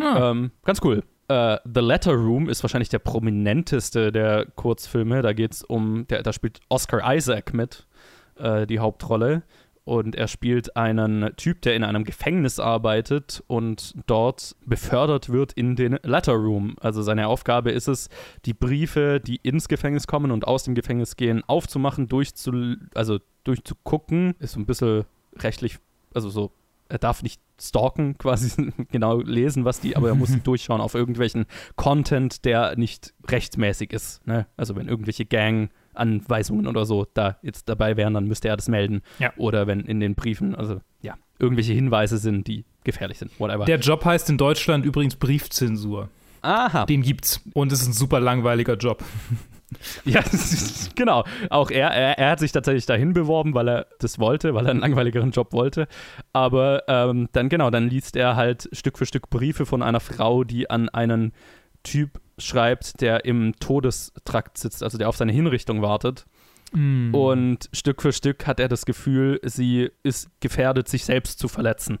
[0.00, 1.02] Ah, Ähm, ganz cool.
[1.30, 5.22] Äh, The Letter Room ist wahrscheinlich der prominenteste der Kurzfilme.
[5.22, 7.86] Da geht's um, der, da spielt Oscar Isaac mit,
[8.36, 9.44] äh, die Hauptrolle.
[9.84, 15.76] Und er spielt einen Typ, der in einem Gefängnis arbeitet und dort befördert wird in
[15.76, 16.74] den Letter Room.
[16.80, 18.08] Also seine Aufgabe ist es,
[18.44, 24.34] die Briefe, die ins Gefängnis kommen und aus dem Gefängnis gehen, aufzumachen, durchzu, also durchzugucken.
[24.40, 25.04] Ist so ein bisschen
[25.38, 25.78] rechtlich,
[26.12, 26.50] also so
[26.90, 31.46] er darf nicht stalken, quasi genau lesen, was die, aber er muss durchschauen auf irgendwelchen
[31.76, 34.26] Content, der nicht rechtsmäßig ist.
[34.26, 34.46] Ne?
[34.56, 39.02] Also wenn irgendwelche Gang-Anweisungen oder so da jetzt dabei wären, dann müsste er das melden.
[39.18, 39.32] Ja.
[39.36, 43.38] Oder wenn in den Briefen, also ja, irgendwelche Hinweise sind, die gefährlich sind.
[43.38, 43.64] Whatever.
[43.64, 46.08] der Job heißt in Deutschland übrigens Briefzensur.
[46.42, 46.86] Aha.
[46.86, 47.40] Den gibt's.
[47.52, 49.04] Und es ist ein super langweiliger Job.
[50.04, 50.22] Ja,
[50.94, 51.24] genau.
[51.48, 54.72] Auch er, er, er hat sich tatsächlich dahin beworben, weil er das wollte, weil er
[54.72, 55.86] einen langweiligeren Job wollte.
[56.32, 60.44] Aber ähm, dann, genau, dann liest er halt Stück für Stück Briefe von einer Frau,
[60.44, 61.32] die an einen
[61.82, 66.26] Typ schreibt, der im Todestrakt sitzt, also der auf seine Hinrichtung wartet.
[66.72, 67.14] Mm.
[67.14, 71.98] Und Stück für Stück hat er das Gefühl, sie ist gefährdet, sich selbst zu verletzen.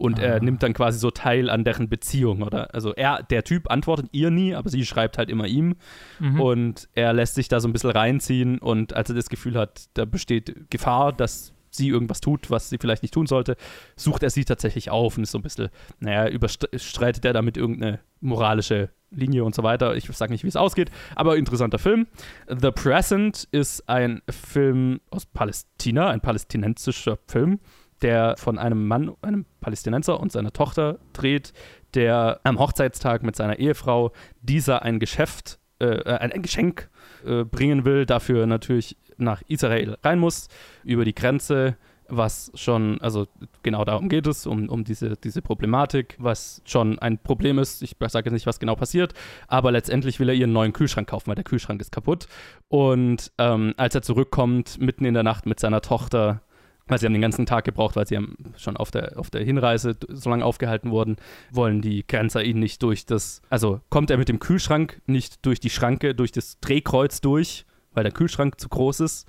[0.00, 0.22] Und Ah.
[0.22, 2.74] er nimmt dann quasi so teil an deren Beziehung, oder?
[2.74, 5.76] Also er, der Typ antwortet ihr nie, aber sie schreibt halt immer ihm.
[6.18, 6.40] Mhm.
[6.40, 9.88] Und er lässt sich da so ein bisschen reinziehen und als er das Gefühl hat,
[9.94, 13.56] da besteht Gefahr, dass sie irgendwas tut, was sie vielleicht nicht tun sollte,
[13.94, 15.68] sucht er sie tatsächlich auf und ist so ein bisschen,
[16.00, 19.94] naja, überstreitet er damit irgendeine moralische Linie und so weiter.
[19.96, 22.06] Ich sage nicht, wie es ausgeht, aber interessanter Film.
[22.48, 27.60] The Present ist ein Film aus Palästina, ein palästinensischer Film,
[28.02, 31.52] der von einem Mann, einem Palästinenser und seiner Tochter dreht,
[31.94, 34.12] der am Hochzeitstag mit seiner Ehefrau
[34.42, 36.88] dieser ein Geschäft, äh, ein, ein Geschenk
[37.24, 40.48] äh, bringen will, dafür natürlich nach Israel rein muss,
[40.84, 41.76] über die Grenze,
[42.10, 43.26] was schon, also
[43.62, 47.82] genau darum geht es, um, um diese, diese Problematik, was schon ein Problem ist.
[47.82, 49.14] Ich sage jetzt nicht, was genau passiert,
[49.48, 52.26] aber letztendlich will er ihren neuen Kühlschrank kaufen, weil der Kühlschrank ist kaputt.
[52.68, 56.42] Und ähm, als er zurückkommt, mitten in der Nacht mit seiner Tochter,
[56.90, 59.42] weil sie haben den ganzen Tag gebraucht, weil sie haben schon auf der, auf der
[59.44, 61.16] Hinreise so lange aufgehalten wurden,
[61.50, 65.60] wollen die Grenzer ihn nicht durch das, also kommt er mit dem Kühlschrank nicht durch
[65.60, 69.26] die Schranke, durch das Drehkreuz durch, weil der Kühlschrank zu groß ist,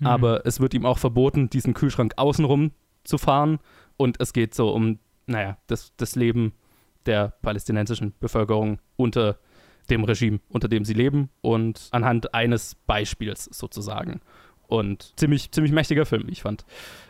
[0.00, 0.06] Mhm.
[0.06, 2.70] aber es wird ihm auch verboten, diesen Kühlschrank außenrum
[3.02, 3.58] zu fahren
[3.96, 6.52] und es geht so um, naja, das, das Leben
[7.06, 9.38] der palästinensischen Bevölkerung unter
[9.90, 14.20] dem Regime, unter dem sie leben und anhand eines Beispiels sozusagen.
[14.68, 16.64] Und ziemlich, ziemlich mächtiger Film, wie ich fand.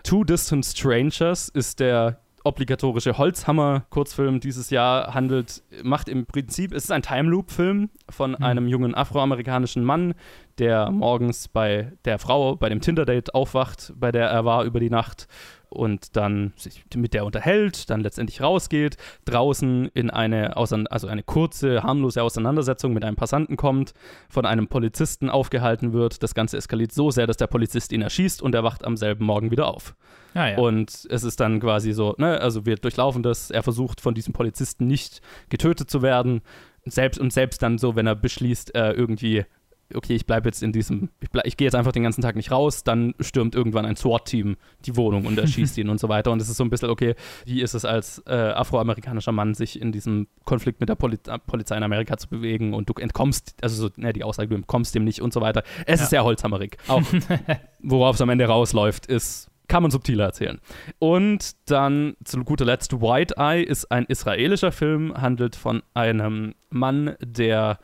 [0.04, 6.92] Two Distant Strangers ist der obligatorische Holzhammer-Kurzfilm dieses Jahr handelt, macht im Prinzip, es ist
[6.92, 8.42] ein Time Loop-Film von mhm.
[8.42, 10.14] einem jungen afroamerikanischen Mann,
[10.58, 14.88] der morgens bei der Frau bei dem Tinder-Date aufwacht, bei der er war über die
[14.88, 15.28] Nacht
[15.70, 21.82] und dann sich mit der unterhält, dann letztendlich rausgeht, draußen in eine, also eine kurze,
[21.82, 23.94] harmlose Auseinandersetzung mit einem Passanten kommt,
[24.28, 26.22] von einem Polizisten aufgehalten wird.
[26.22, 29.24] Das Ganze eskaliert so sehr, dass der Polizist ihn erschießt und er wacht am selben
[29.24, 29.94] Morgen wieder auf.
[30.34, 30.58] Ah, ja.
[30.58, 34.32] Und es ist dann quasi so, ne, also wir durchlaufen das, er versucht von diesem
[34.32, 36.42] Polizisten nicht getötet zu werden.
[36.84, 39.44] Selbst und selbst dann so, wenn er beschließt, äh, irgendwie
[39.94, 42.50] okay, ich bleibe jetzt in diesem, ich, ich gehe jetzt einfach den ganzen Tag nicht
[42.50, 46.30] raus, dann stürmt irgendwann ein SWAT-Team die Wohnung und erschießt ihn und so weiter.
[46.30, 49.80] Und es ist so ein bisschen, okay, wie ist es als äh, afroamerikanischer Mann, sich
[49.80, 53.88] in diesem Konflikt mit der Poli Polizei in Amerika zu bewegen und du entkommst, also
[53.88, 55.62] so, ne, die Aussage, du entkommst dem nicht und so weiter.
[55.86, 56.04] Es ja.
[56.04, 56.76] ist sehr holzhammerig.
[56.88, 57.02] Auch
[57.80, 60.60] worauf es am Ende rausläuft, ist kann man subtiler erzählen.
[60.98, 67.16] Und dann zu guter Letzt, White Eye ist ein israelischer Film, handelt von einem Mann,
[67.20, 67.78] der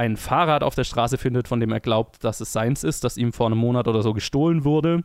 [0.00, 3.18] ein Fahrrad auf der Straße findet, von dem er glaubt, dass es seins ist, das
[3.18, 5.04] ihm vor einem Monat oder so gestohlen wurde.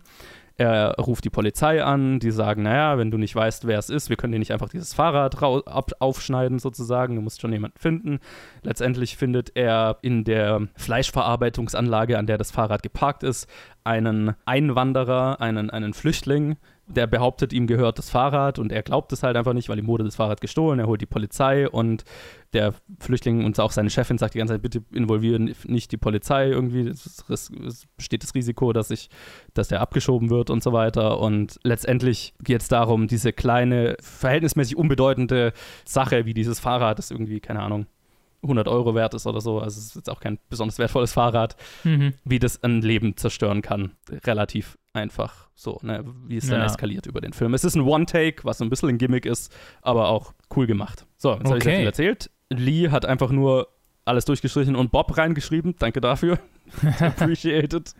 [0.55, 4.09] Er ruft die Polizei an, die sagen, naja, wenn du nicht weißt, wer es ist,
[4.09, 5.35] wir können dir nicht einfach dieses Fahrrad
[5.99, 8.19] aufschneiden sozusagen, du musst schon jemanden finden.
[8.63, 13.49] Letztendlich findet er in der Fleischverarbeitungsanlage, an der das Fahrrad geparkt ist,
[13.83, 16.55] einen Einwanderer, einen, einen Flüchtling,
[16.87, 19.87] der behauptet, ihm gehört das Fahrrad und er glaubt es halt einfach nicht, weil ihm
[19.87, 20.79] wurde das Fahrrad gestohlen.
[20.79, 22.03] Er holt die Polizei und
[22.53, 26.49] der Flüchtling und auch seine Chefin sagt die ganze Zeit, bitte involvieren nicht die Polizei
[26.49, 26.87] irgendwie.
[26.87, 27.51] Es,
[27.97, 29.09] besteht das Risiko, dass ich,
[29.53, 31.19] dass der abgeschoben wird und so weiter.
[31.19, 35.53] Und letztendlich geht es darum, diese kleine, verhältnismäßig unbedeutende
[35.85, 37.87] Sache wie dieses Fahrrad, das irgendwie, keine Ahnung,
[38.43, 41.55] 100 Euro wert ist oder so, also es ist jetzt auch kein besonders wertvolles Fahrrad,
[41.83, 42.13] mhm.
[42.23, 43.93] wie das ein Leben zerstören kann.
[44.25, 46.65] Relativ einfach so, ne, wie es dann ja.
[46.65, 47.53] eskaliert über den Film.
[47.53, 51.05] Es ist ein One-Take, was so ein bisschen ein Gimmick ist, aber auch cool gemacht.
[51.17, 51.47] So, jetzt okay.
[51.49, 52.31] habe ich sehr viel erzählt.
[52.49, 53.67] Lee hat einfach nur
[54.05, 55.75] alles durchgestrichen und Bob reingeschrieben.
[55.79, 56.39] Danke dafür.
[56.99, 57.93] Appreciated.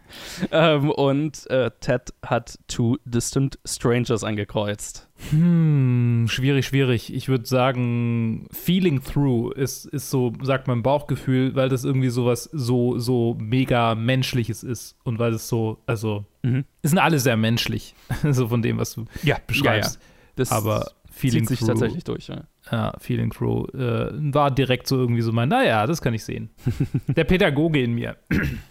[0.52, 5.07] ähm, und äh, Ted hat Two Distant Strangers angekreuzt.
[5.32, 7.14] Hm, schwierig, schwierig.
[7.14, 12.49] Ich würde sagen, Feeling Through ist, ist so, sagt mein Bauchgefühl, weil das irgendwie sowas
[12.52, 14.98] so, so mega Menschliches ist.
[15.03, 16.65] Und weil es so, also, mhm.
[16.84, 17.95] sind alle sehr menschlich,
[18.32, 19.95] so von dem, was du ja, beschreibst.
[19.95, 20.11] Ja, ja.
[20.38, 22.44] Das Aber Feeling zieht sich Through, tatsächlich durch, ja.
[22.70, 26.50] Ja, Feeling Crow äh, war direkt so irgendwie so mein, naja, das kann ich sehen.
[27.08, 28.18] der Pädagoge in mir.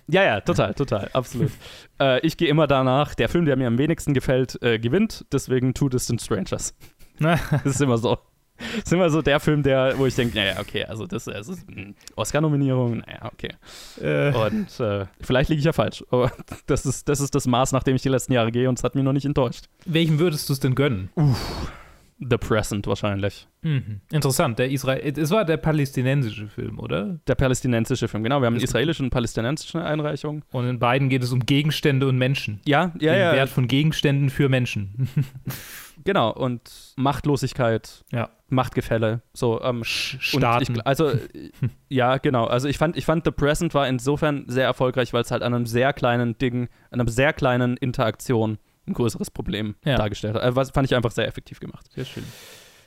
[0.09, 1.51] ja, ja, total, total, absolut.
[2.01, 5.73] äh, ich gehe immer danach, der Film, der mir am wenigsten gefällt, äh, gewinnt, deswegen
[5.73, 6.77] Two Distant Strangers.
[7.19, 8.19] das ist immer so.
[8.57, 11.49] Das ist immer so der Film, der, wo ich denke, naja, okay, also das, das
[11.49, 11.67] ist
[12.15, 13.55] Oscar-Nominierung, naja, okay.
[14.01, 14.33] Äh.
[14.35, 16.31] Und äh, vielleicht liege ich ja falsch, aber
[16.67, 18.85] das ist, das ist das Maß, nach dem ich die letzten Jahre gehe und es
[18.85, 19.65] hat mich noch nicht enttäuscht.
[19.87, 21.11] Welchen würdest du es denn gönnen?
[21.15, 21.73] Uff.
[22.19, 23.49] The Present wahrscheinlich.
[23.63, 24.01] Mhm.
[24.13, 24.59] Interessant.
[24.59, 27.19] Der Israel es war der palästinensische Film, oder?
[27.27, 28.41] Der palästinensische Film, genau.
[28.41, 30.45] Wir haben eine israelische und palästinensische Einreichung.
[30.53, 32.61] Und in beiden geht es um Gegenstände und Menschen.
[32.67, 33.33] Ja, ja, Den ja.
[33.33, 35.09] Wert von Gegenständen für Menschen.
[36.05, 36.33] genau.
[36.33, 38.05] Und Machtlosigkeit.
[38.13, 38.31] Ja.
[38.49, 39.23] Machtgefälle.
[39.33, 40.77] So, ähm, Staaten.
[40.77, 41.13] Ich, also,
[41.89, 42.45] ja, genau.
[42.45, 45.55] Also ich fand, ich fand The Present war insofern sehr erfolgreich, weil es halt an
[45.55, 49.97] einem sehr kleinen Ding, an einer sehr kleinen Interaktion ein größeres Problem ja.
[49.97, 50.43] dargestellt hat.
[50.43, 51.87] Also, was fand ich einfach sehr effektiv gemacht.
[51.95, 52.25] Sehr schön.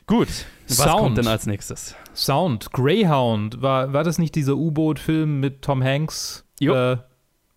[0.05, 0.29] Gut,
[0.67, 0.99] was Sound.
[0.99, 1.95] kommt denn als nächstes?
[2.15, 6.45] Sound, Greyhound, war, war das nicht dieser U-Boot-Film mit Tom Hanks?
[6.59, 6.73] Jo.
[6.73, 6.97] Äh,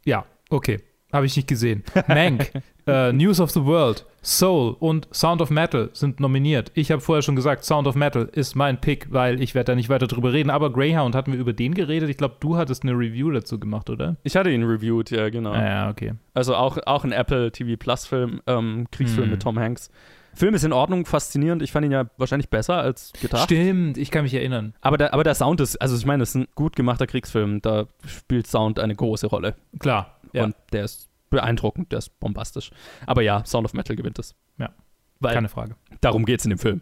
[0.05, 0.83] ja, okay.
[1.13, 1.85] Habe ich nicht gesehen.
[2.09, 2.51] Mank,
[2.87, 6.71] äh, News of the World, Soul und Sound of Metal sind nominiert.
[6.75, 9.75] Ich habe vorher schon gesagt, Sound of Metal ist mein Pick, weil ich werde da
[9.75, 10.51] nicht weiter drüber reden.
[10.51, 12.11] Aber Greyhound, hatten wir über den geredet?
[12.11, 14.17] Ich glaube, du hattest eine Review dazu gemacht, oder?
[14.23, 15.53] Ich hatte ihn reviewed, ja, genau.
[15.53, 16.15] Ah, ja, okay.
[16.35, 19.31] Also auch, auch ein Apple TV Plus Film, ähm, Kriegsfilm hm.
[19.31, 19.91] mit Tom Hanks.
[20.35, 21.63] Film ist in Ordnung, faszinierend.
[21.63, 23.45] Ich fand ihn ja wahrscheinlich besser als gedacht.
[23.45, 24.75] Stimmt, ich kann mich erinnern.
[24.81, 27.61] Aber der, aber der Sound ist, also ich meine, es ist ein gut gemachter Kriegsfilm.
[27.63, 29.57] Da spielt Sound eine große Rolle.
[29.79, 30.19] Klar.
[30.33, 30.45] Ja.
[30.45, 32.71] Und der ist beeindruckend, der ist bombastisch.
[33.07, 34.35] Aber ja, Sound of Metal gewinnt es.
[34.59, 34.71] Ja.
[35.21, 35.77] Weil Keine Frage.
[36.01, 36.81] Darum geht es in dem Film.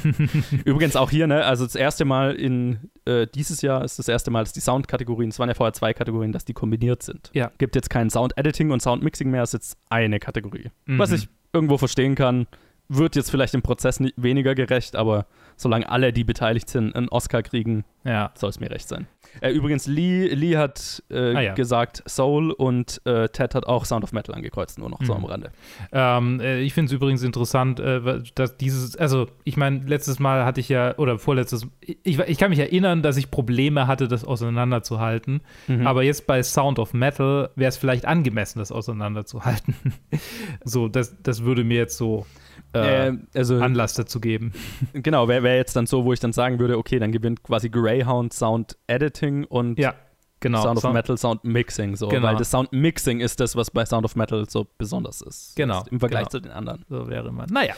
[0.64, 4.30] Übrigens auch hier, ne, also das erste Mal in äh, dieses Jahr ist das erste
[4.30, 7.30] Mal, dass die Soundkategorien, es waren ja vorher zwei Kategorien, dass die kombiniert sind.
[7.34, 7.52] Ja.
[7.58, 10.70] Gibt jetzt kein Sound-Editing und Sound-Mixing mehr, es ist jetzt eine Kategorie.
[10.86, 10.98] Mhm.
[10.98, 12.46] Was ich irgendwo verstehen kann,
[12.88, 17.08] wird jetzt vielleicht im Prozess nicht weniger gerecht, aber solange alle, die beteiligt sind, einen
[17.08, 18.30] Oscar kriegen, ja.
[18.34, 19.06] soll es mir recht sein.
[19.40, 21.54] Äh, übrigens, Lee, Lee hat äh, ah, ja.
[21.54, 25.04] gesagt Soul und äh, Ted hat auch Sound of Metal angekreuzt, nur noch mhm.
[25.04, 25.50] so am Rande.
[25.92, 30.44] Ähm, äh, ich finde es übrigens interessant, äh, dass dieses, also ich meine, letztes Mal
[30.44, 34.24] hatte ich ja, oder vorletztes, ich, ich kann mich erinnern, dass ich Probleme hatte, das
[34.24, 35.86] auseinanderzuhalten, mhm.
[35.86, 39.74] aber jetzt bei Sound of Metal wäre es vielleicht angemessen, das auseinanderzuhalten.
[40.64, 42.24] so, das, das würde mir jetzt so
[42.72, 44.52] äh, also, Anlass dazu geben.
[44.92, 47.68] Genau, wäre wär jetzt dann so, wo ich dann sagen würde, okay, dann gewinnt quasi
[47.68, 49.94] Greyhound Sound Editing und ja,
[50.40, 50.62] genau.
[50.62, 52.26] Sound of Sound Metal Sound Mixing, so, genau.
[52.26, 55.56] weil das Sound Mixing ist das, was bei Sound of Metal so besonders ist.
[55.56, 55.84] Genau.
[55.90, 56.30] Im Vergleich genau.
[56.30, 56.84] zu den anderen.
[56.88, 57.48] So wäre man.
[57.50, 57.74] Naja.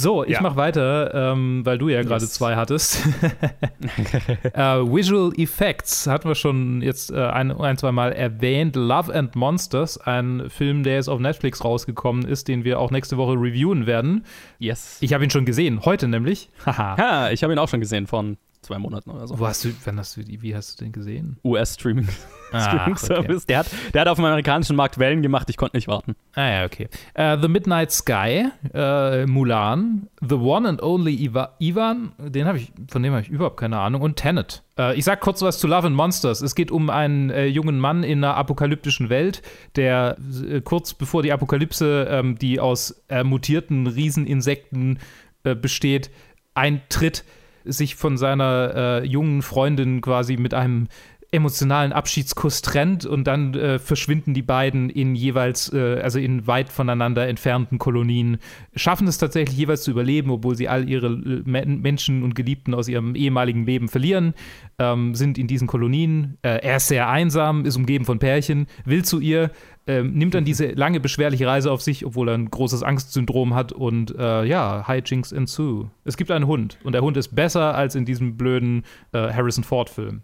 [0.00, 0.42] So, ich ja.
[0.42, 2.32] mache weiter, ähm, weil du ja gerade yes.
[2.32, 3.04] zwei hattest.
[3.04, 4.60] uh,
[4.94, 8.76] Visual Effects hatten wir schon jetzt äh, ein, ein, zwei Mal erwähnt.
[8.76, 13.16] Love and Monsters, ein Film, der jetzt auf Netflix rausgekommen ist, den wir auch nächste
[13.16, 14.24] Woche reviewen werden.
[14.60, 14.98] Yes.
[15.00, 16.48] Ich habe ihn schon gesehen, heute nämlich.
[16.64, 17.30] Haha.
[17.32, 19.38] ich habe ihn auch schon gesehen von zwei Monaten oder so.
[19.38, 21.38] Wo hast du, wann hast du, wie hast du den gesehen?
[21.44, 22.08] US-Streaming.
[22.48, 23.42] Streaming Service.
[23.42, 23.46] Okay.
[23.48, 26.16] Der, hat, der hat auf dem amerikanischen Markt Wellen gemacht, ich konnte nicht warten.
[26.34, 26.88] Ah ja, okay.
[27.16, 32.72] Uh, The Midnight Sky, uh, Mulan, The One and Only Iva, Ivan, den habe ich,
[32.88, 34.62] von dem habe ich überhaupt keine Ahnung, und Tenet.
[34.78, 36.40] Uh, ich sag kurz was zu Love and Monsters.
[36.40, 39.42] Es geht um einen äh, jungen Mann in einer apokalyptischen Welt,
[39.76, 40.16] der
[40.48, 44.98] äh, kurz bevor die Apokalypse, ähm, die aus äh, mutierten Rieseninsekten
[45.42, 46.10] besteht,
[46.54, 47.24] eintritt,
[47.68, 50.88] sich von seiner jungen Freundin quasi mit einem
[51.30, 56.70] emotionalen Abschiedskuss trennt und dann äh, verschwinden die beiden in jeweils, äh, also in weit
[56.70, 58.38] voneinander entfernten Kolonien,
[58.74, 62.88] schaffen es tatsächlich jeweils zu überleben, obwohl sie all ihre äh, Menschen und Geliebten aus
[62.88, 64.32] ihrem ehemaligen Leben verlieren,
[64.78, 66.38] ähm, sind in diesen Kolonien.
[66.40, 69.50] Äh, er ist sehr einsam, ist umgeben von Pärchen, will zu ihr,
[69.88, 73.72] ähm, nimmt dann diese lange beschwerliche Reise auf sich, obwohl er ein großes Angstsyndrom hat
[73.72, 75.90] und äh, ja, Hijinks ensue.
[76.04, 79.64] Es gibt einen Hund und der Hund ist besser als in diesem blöden äh, Harrison
[79.64, 80.22] Ford Film.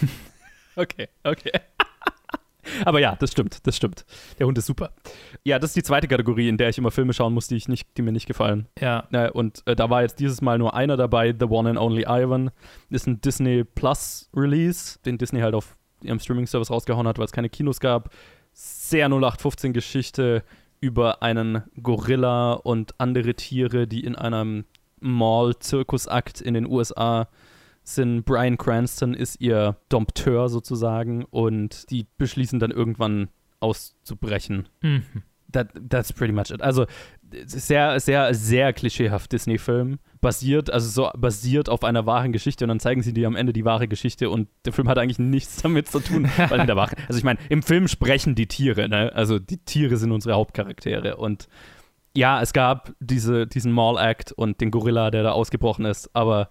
[0.78, 1.52] Okay, okay.
[2.84, 4.04] Aber ja, das stimmt, das stimmt.
[4.38, 4.92] Der Hund ist super.
[5.44, 7.68] Ja, das ist die zweite Kategorie, in der ich immer Filme schauen muss, die, ich
[7.68, 8.66] nicht, die mir nicht gefallen.
[8.78, 9.08] Ja.
[9.12, 12.04] Äh, und äh, da war jetzt dieses Mal nur einer dabei, The One and Only
[12.06, 12.50] Ivan.
[12.90, 17.32] Ist ein Disney Plus Release, den Disney halt auf ihrem Streaming-Service rausgehauen hat, weil es
[17.32, 18.10] keine Kinos gab.
[18.88, 20.44] Sehr 0815-Geschichte
[20.78, 24.64] über einen Gorilla und andere Tiere, die in einem
[25.00, 27.28] Mall-Zirkusakt in den USA
[27.82, 34.68] sind Brian Cranston ist ihr Dompteur sozusagen und die beschließen dann irgendwann auszubrechen.
[34.82, 35.02] Mhm.
[35.56, 36.60] That, that's pretty much it.
[36.60, 36.84] Also
[37.46, 39.98] sehr, sehr, sehr klischeehaft Disney-Film.
[40.20, 43.54] Basiert, also so basiert auf einer wahren Geschichte und dann zeigen sie dir am Ende
[43.54, 46.76] die wahre Geschichte und der Film hat eigentlich nichts damit zu tun, weil in der
[46.76, 49.12] wahren, also ich meine, im Film sprechen die Tiere, ne?
[49.14, 51.48] Also die Tiere sind unsere Hauptcharaktere und
[52.14, 56.50] ja, es gab diese, diesen Mall-Act und den Gorilla, der da ausgebrochen ist, aber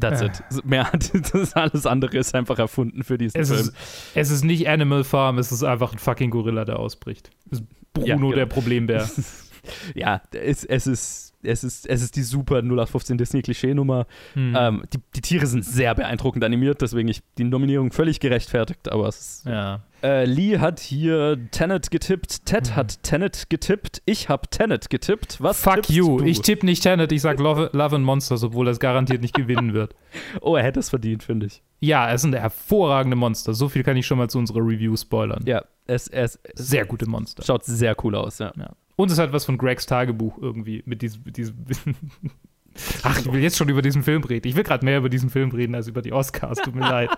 [0.00, 0.64] That's it.
[0.64, 0.88] Mehr,
[1.32, 3.60] das alles andere ist einfach erfunden für diesen es Film.
[3.60, 3.74] Ist,
[4.14, 7.30] es ist nicht Animal Farm, es ist einfach ein fucking Gorilla, der ausbricht.
[7.50, 7.62] Es
[7.92, 8.32] Bruno, ja, genau.
[8.32, 9.08] der Problembär.
[9.94, 14.06] ja, es, es ist es ist, es ist die super 0815 Disney-Klischee-Nummer.
[14.34, 14.54] Hm.
[14.56, 19.08] Ähm, die, die, Tiere sind sehr beeindruckend animiert, deswegen ich die Nominierung völlig gerechtfertigt, aber
[19.08, 19.46] es ist.
[19.46, 19.82] Ja.
[20.02, 22.76] Äh, Lee hat hier Tenet getippt, Ted hm.
[22.76, 25.40] hat Tenet getippt, ich habe Tenet getippt.
[25.40, 26.24] Was Fuck you, du?
[26.24, 29.74] ich tippe nicht Tenet, ich sag Love, Love and Monsters, obwohl es garantiert nicht gewinnen
[29.74, 29.94] wird.
[30.40, 31.62] Oh, er hätte es verdient, finde ich.
[31.80, 33.54] Ja, es sind hervorragende Monster.
[33.54, 35.42] So viel kann ich schon mal zu unserer Review spoilern.
[35.46, 37.42] Ja, es, es, sehr gute Monster.
[37.42, 38.52] Schaut sehr cool aus, ja.
[38.56, 38.72] ja.
[38.96, 41.22] Und es hat was von Gregs Tagebuch irgendwie mit diesem.
[41.24, 41.64] Mit diesem
[43.02, 44.46] Ach, ich will jetzt schon über diesen Film reden.
[44.48, 46.58] Ich will gerade mehr über diesen Film reden als über die Oscars.
[46.58, 47.10] Tut mir leid.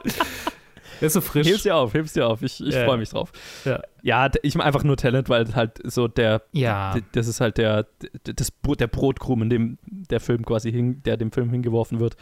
[1.07, 1.47] Ist so frisch.
[1.47, 2.43] Heb's dir auf, heb's dir auf.
[2.43, 2.85] Ich, ich ja.
[2.85, 3.33] freue mich drauf.
[3.65, 6.43] Ja, ja ich mache einfach nur Talent, weil halt so der.
[6.53, 6.95] Ja.
[7.13, 7.87] Das ist halt der,
[8.23, 12.17] das, der Brotkrumm, in dem der Film quasi hin, der dem Film hingeworfen wird.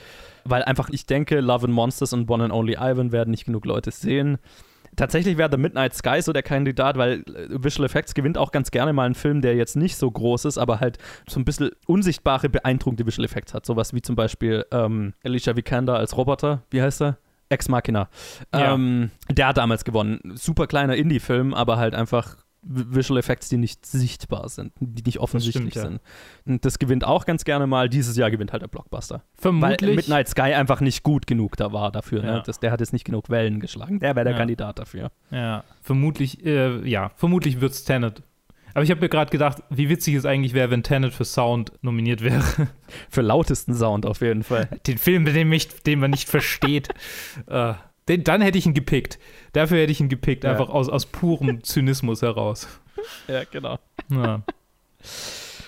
[0.45, 3.65] Weil einfach, ich denke, Love and Monsters und One and Only Ivan werden nicht genug
[3.65, 4.39] Leute sehen.
[4.95, 8.71] Tatsächlich wäre The Midnight Sky so der Kandidat, weil äh, Visual Effects gewinnt auch ganz
[8.71, 11.71] gerne mal einen Film, der jetzt nicht so groß ist, aber halt so ein bisschen
[11.87, 13.65] unsichtbare, beeindruckende Visual Effects hat.
[13.65, 16.63] Sowas wie zum Beispiel ähm, Alicia Vikander als Roboter.
[16.71, 17.17] Wie heißt er?
[17.53, 18.09] Ex Machina.
[18.53, 18.75] Ja.
[18.75, 20.21] Ähm, der hat damals gewonnen.
[20.35, 25.73] Super kleiner Indie-Film, aber halt einfach Visual Effects, die nicht sichtbar sind, die nicht offensichtlich
[25.73, 25.83] stimmt, ja.
[25.83, 26.01] sind.
[26.47, 27.89] Und das gewinnt auch ganz gerne mal.
[27.89, 29.25] Dieses Jahr gewinnt halt der Blockbuster.
[29.35, 29.91] Vermutlich.
[29.91, 32.23] Weil Midnight Sky einfach nicht gut genug da war dafür.
[32.23, 32.29] Ne?
[32.29, 32.35] Ja.
[32.35, 32.43] Ne?
[32.47, 33.99] Das, der hat jetzt nicht genug Wellen geschlagen.
[33.99, 34.39] Der wäre der ja.
[34.39, 35.11] Kandidat dafür.
[35.31, 38.23] Ja, vermutlich, äh, ja, vermutlich wird es Tenet.
[38.75, 41.73] Aber ich habe mir gerade gedacht, wie witzig es eigentlich wäre, wenn Tenet für Sound
[41.83, 42.43] nominiert wäre.
[43.11, 44.69] für lautesten Sound auf jeden Fall.
[44.87, 46.89] Den Film, den, mich, den man nicht versteht.
[47.47, 47.75] äh.
[48.09, 49.21] Den, dann hätte ich ihn gepickt.
[49.53, 50.51] Dafür hätte ich ihn gepickt, ja.
[50.51, 52.67] einfach aus, aus purem Zynismus heraus.
[53.29, 53.79] Ja, genau.
[54.11, 54.43] Ja.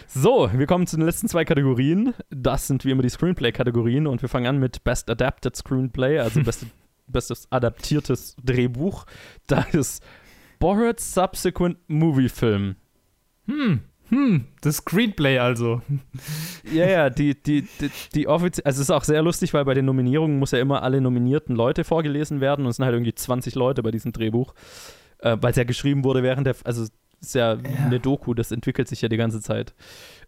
[0.09, 2.15] So, wir kommen zu den letzten zwei Kategorien.
[2.31, 6.41] Das sind wie immer die Screenplay-Kategorien und wir fangen an mit Best Adapted Screenplay, also
[6.45, 6.67] beste,
[7.09, 9.07] bestes adaptiertes Drehbuch.
[9.47, 10.05] Da ist
[10.61, 12.77] Borat's Subsequent Movie Film.
[13.47, 15.83] Hm, hm, das Screenplay also.
[16.73, 19.75] Ja, ja, die, die, die, die offiziell, also es ist auch sehr lustig, weil bei
[19.75, 23.15] den Nominierungen muss ja immer alle nominierten Leute vorgelesen werden und es sind halt irgendwie
[23.15, 24.55] 20 Leute bei diesem Drehbuch,
[25.19, 28.35] äh, weil es ja geschrieben wurde während der, also es ist ja, ja, eine Doku,
[28.35, 29.75] das entwickelt sich ja die ganze Zeit.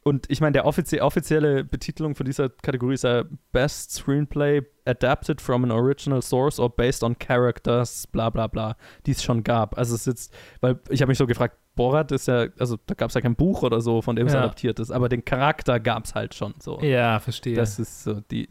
[0.07, 5.41] Und ich meine, der offizie offizielle Betitelung von dieser Kategorie ist ja Best Screenplay adapted
[5.41, 9.77] from an original source or based on characters, bla bla bla, die es schon gab.
[9.77, 12.95] Also es ist jetzt, weil ich habe mich so gefragt, Borat ist ja, also da
[12.95, 14.39] gab es ja kein Buch oder so, von dem es Ja.
[14.43, 16.81] adaptiert ist, aber den Charakter gab es halt schon so.
[16.83, 17.57] Ja, verstehe.
[17.57, 18.49] Das ist so die.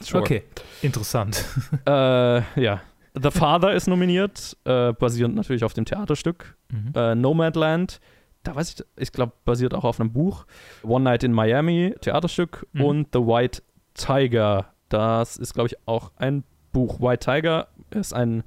[0.00, 0.22] Sure.
[0.22, 0.44] Okay,
[0.80, 1.44] interessant.
[1.86, 2.80] Äh, ja.
[3.20, 6.56] The Father ist nominiert, äh, basierend natürlich auf dem Theaterstück.
[6.70, 6.92] Mhm.
[6.94, 8.00] Äh, Nomadland,
[8.42, 10.46] da weiß ich, ich glaube, basiert auch auf einem Buch.
[10.82, 12.66] One Night in Miami, Theaterstück.
[12.72, 12.84] Mhm.
[12.84, 13.62] Und The White
[13.94, 17.00] Tiger, das ist, glaube ich, auch ein Buch.
[17.00, 18.42] White Tiger ist ein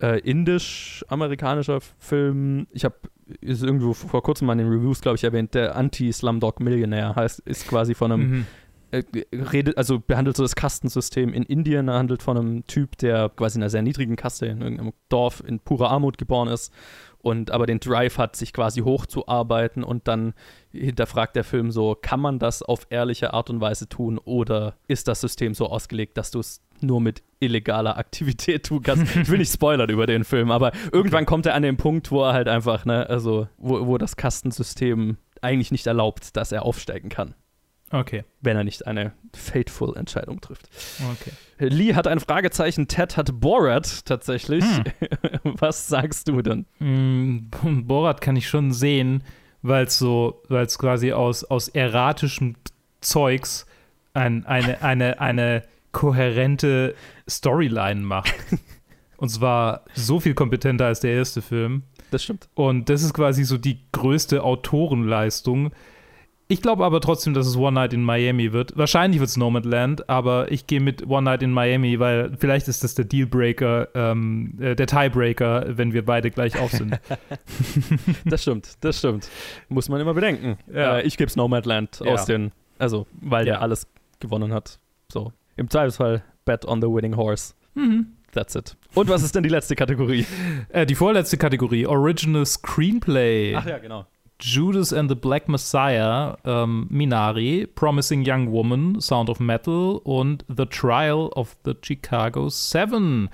[0.00, 2.66] äh, indisch-amerikanischer Film.
[2.70, 2.96] Ich habe
[3.40, 7.40] ist irgendwo vor kurzem mal in den Reviews, glaube ich, erwähnt, der Anti-Slumdog Millionaire heißt,
[7.40, 8.46] ist quasi von einem Mhm.
[8.90, 9.02] äh,
[9.34, 13.58] redet, also behandelt so das Kastensystem in Indien, er handelt von einem Typ, der quasi
[13.58, 16.70] in einer sehr niedrigen Kaste in irgendeinem Dorf in purer Armut geboren ist
[17.24, 20.34] und aber den Drive hat, sich quasi hochzuarbeiten und dann
[20.72, 25.08] hinterfragt der Film so, kann man das auf ehrliche Art und Weise tun oder ist
[25.08, 29.16] das System so ausgelegt, dass du es nur mit illegaler Aktivität tun kannst.
[29.16, 32.22] Ich will nicht spoilern über den Film, aber irgendwann kommt er an den Punkt, wo
[32.24, 37.08] er halt einfach, ne, also wo, wo das Kastensystem eigentlich nicht erlaubt, dass er aufsteigen
[37.08, 37.34] kann
[37.90, 40.68] Okay, wenn er nicht eine fateful Entscheidung trifft.
[41.12, 41.32] okay.
[41.58, 44.64] Lee hat ein Fragezeichen, Ted hat Borat tatsächlich.
[44.64, 44.84] Hm.
[45.58, 46.66] Was sagst du denn?
[46.80, 47.50] Mm,
[47.86, 49.22] Borat kann ich schon sehen,
[49.62, 52.56] weil es so, weil es quasi aus, aus erratischem
[53.00, 53.66] Zeugs
[54.14, 55.62] ein, eine, eine, eine
[55.92, 56.94] kohärente
[57.28, 58.34] Storyline macht.
[59.16, 61.84] Und zwar so viel kompetenter als der erste Film.
[62.10, 62.48] Das stimmt.
[62.54, 65.72] Und das ist quasi so die größte Autorenleistung.
[66.46, 68.76] Ich glaube aber trotzdem, dass es One Night in Miami wird.
[68.76, 72.84] Wahrscheinlich wird es Nomadland, aber ich gehe mit One Night in Miami, weil vielleicht ist
[72.84, 77.00] das der Dealbreaker, ähm, äh, der Tiebreaker, wenn wir beide gleich auf sind.
[78.26, 79.28] Das stimmt, das stimmt.
[79.68, 80.58] Muss man immer bedenken.
[80.72, 80.98] Ja.
[80.98, 82.12] Äh, ich gebe es Nomadland Ja.
[82.12, 83.54] aus den, also weil Ja.
[83.54, 83.86] der alles
[84.20, 84.78] gewonnen hat.
[85.10, 85.32] So.
[85.56, 87.54] Im Zweifelsfall bet on the winning horse.
[87.74, 88.08] Mhm.
[88.32, 88.76] That's it.
[88.94, 90.26] Und was ist denn die letzte Kategorie?
[90.68, 93.52] Äh, die vorletzte Kategorie, Original Screenplay.
[93.52, 94.06] ja, genau.
[94.44, 100.66] Judas and the Black Messiah, ähm, Minari, Promising Young Woman, Sound of Metal und The
[100.66, 103.30] Trial of the Chicago Seven.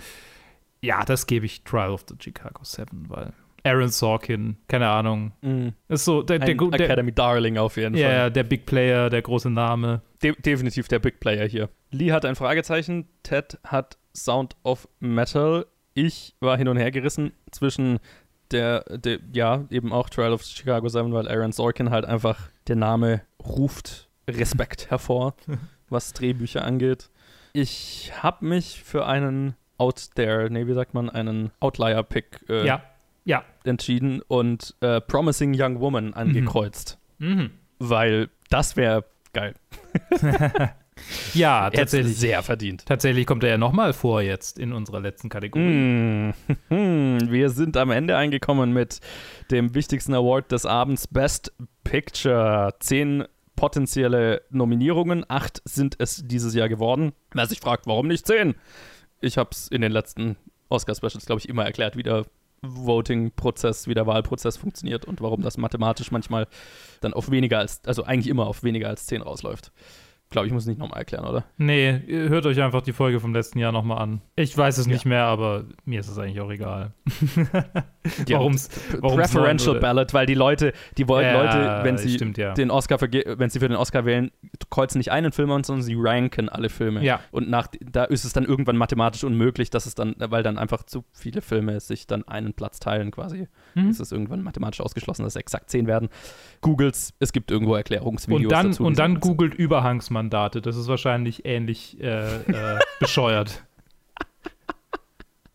[0.82, 3.32] Ja, das gebe ich Trial of the Chicago Seven, weil
[3.64, 5.72] Aaron Sorkin, keine Ahnung, Mhm.
[5.88, 8.16] ist so der, der, der, Academy Darling auf jeden ja, Fall.
[8.16, 10.02] ja, der Big Player, der große Name.
[10.22, 11.68] De definitiv der Big Player hier.
[11.90, 15.66] Lee hat ein Fragezeichen, Ted hat Sound of Metal.
[15.92, 17.98] Ich war hin und her gerissen zwischen
[18.52, 22.76] der, der ja, eben auch Trial of Chicago 7, weil Aaron Sorkin halt einfach, der
[22.76, 25.34] Name ruft Respekt hervor,
[25.88, 27.10] was Drehbücher angeht.
[27.52, 32.82] Ich habe mich für einen Out there, nee, wie sagt man, einen Outlier-Pick äh, Ja,
[33.24, 33.42] ja.
[33.64, 37.50] entschieden und äh, Promising Young Woman angekreuzt, Mhm.
[37.78, 39.54] weil das wäre geil.
[41.34, 42.16] Ja, tatsächlich.
[42.16, 42.84] sehr verdient.
[42.86, 45.64] Tatsächlich kommt er ja nochmal vor jetzt in unserer letzten Kategorie.
[45.64, 46.34] Mm.
[47.30, 49.00] Wir sind am Ende angekommen mit
[49.50, 51.52] dem wichtigsten Award des Abends, Best
[51.84, 52.74] Picture.
[52.80, 53.24] Zehn
[53.56, 57.12] potenzielle Nominierungen, acht sind es dieses Jahr geworden.
[57.34, 58.54] Wer sich fragt, warum nicht zehn?
[59.20, 60.36] Ich habe es in den letzten
[60.70, 62.24] Oscar-Specials, glaube ich, immer erklärt, wie der
[62.62, 66.46] Voting-Prozess, wie der Wahlprozess funktioniert und warum das mathematisch manchmal
[67.00, 69.72] dann auf weniger als, also eigentlich immer auf weniger als zehn rausläuft.
[70.30, 71.44] Glaube ich, muss es nicht nochmal erklären, oder?
[71.58, 74.20] Nee, hört euch einfach die Folge vom letzten Jahr nochmal an.
[74.36, 76.94] Ich weiß es nicht mehr, aber mir ist es eigentlich auch egal.
[78.28, 78.70] Warum's,
[79.00, 82.54] warum's Preferential Ballot, weil die Leute, die wollen Ja, Leute, wenn sie stimmt, ja.
[82.54, 84.30] den Oscar wenn sie für den Oscar wählen,
[84.70, 87.04] kreuzen nicht einen Film an, sondern sie ranken alle Filme.
[87.04, 87.20] Ja.
[87.30, 90.84] Und nach da ist es dann irgendwann mathematisch unmöglich, dass es dann, weil dann einfach
[90.84, 93.48] zu viele Filme sich dann einen Platz teilen quasi.
[93.74, 93.90] Mhm.
[93.90, 96.08] Ist es irgendwann mathematisch ausgeschlossen, dass es exakt zehn werden.
[96.60, 98.84] Googles, es gibt irgendwo Erklärungsvideos Und dann, dazu.
[98.84, 100.60] und dann googelt Überhangsmandate.
[100.62, 103.64] Das ist wahrscheinlich ähnlich äh, äh, bescheuert.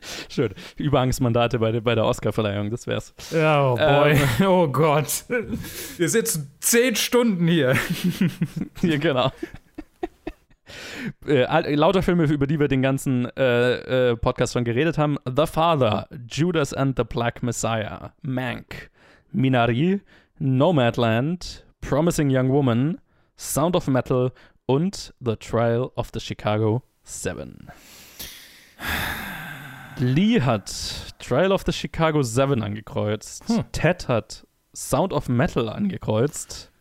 [0.30, 0.54] Schön.
[0.78, 3.14] Überhangsmandate bei, der- bei der Oscarverleihung, das wär's.
[3.34, 4.12] Oh boy.
[4.12, 4.20] Ähm.
[4.48, 5.26] Oh Gott.
[5.98, 7.76] Wir sitzen zehn Stunden hier.
[8.82, 9.32] Ja, genau.
[11.28, 15.18] Äh, lauter Filme, über die wir den ganzen äh, äh, Podcast schon geredet haben.
[15.26, 18.90] The Father, Judas and the Black Messiah, Mank,
[19.32, 20.02] Minari,
[20.40, 23.00] Nomadland, Promising Young Woman,
[23.38, 24.32] Sound of Metal
[24.66, 27.68] und The Trial of the Chicago Seven.
[29.98, 33.48] Lee hat Trial of the Chicago Seven angekreuzt.
[33.48, 33.64] Hm.
[33.72, 34.46] Ted hat
[34.76, 36.72] Sound of Metal angekreuzt.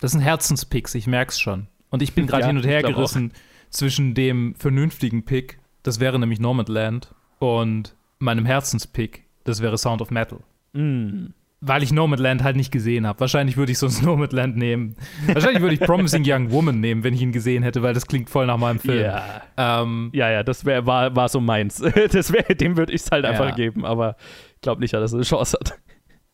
[0.00, 1.68] Das sind Herzenspicks, ich merk's schon.
[1.90, 3.32] Und ich bin gerade Ja, hin und her gerissen
[3.70, 10.10] zwischen dem vernünftigen Pick, das wäre nämlich Nomadland, und meinem Herzenspick, das wäre Sound of
[10.10, 10.40] Metal.
[10.72, 11.26] Mm.
[11.66, 13.20] Weil ich Nomadland halt nicht gesehen habe.
[13.20, 14.96] Wahrscheinlich würde ich sonst Nomadland nehmen.
[15.26, 18.28] Wahrscheinlich würde ich Promising Young Woman nehmen, wenn ich ihn gesehen hätte, weil das klingt
[18.30, 19.02] voll nach meinem Film.
[19.04, 21.80] Ja, Ähm, ja, ja das wär, war, war so meins.
[22.12, 23.54] Das wär, dem würde ich es halt einfach Ja.
[23.54, 24.16] geben, aber
[24.54, 25.78] ich glaube nicht, dass er eine Chance hat.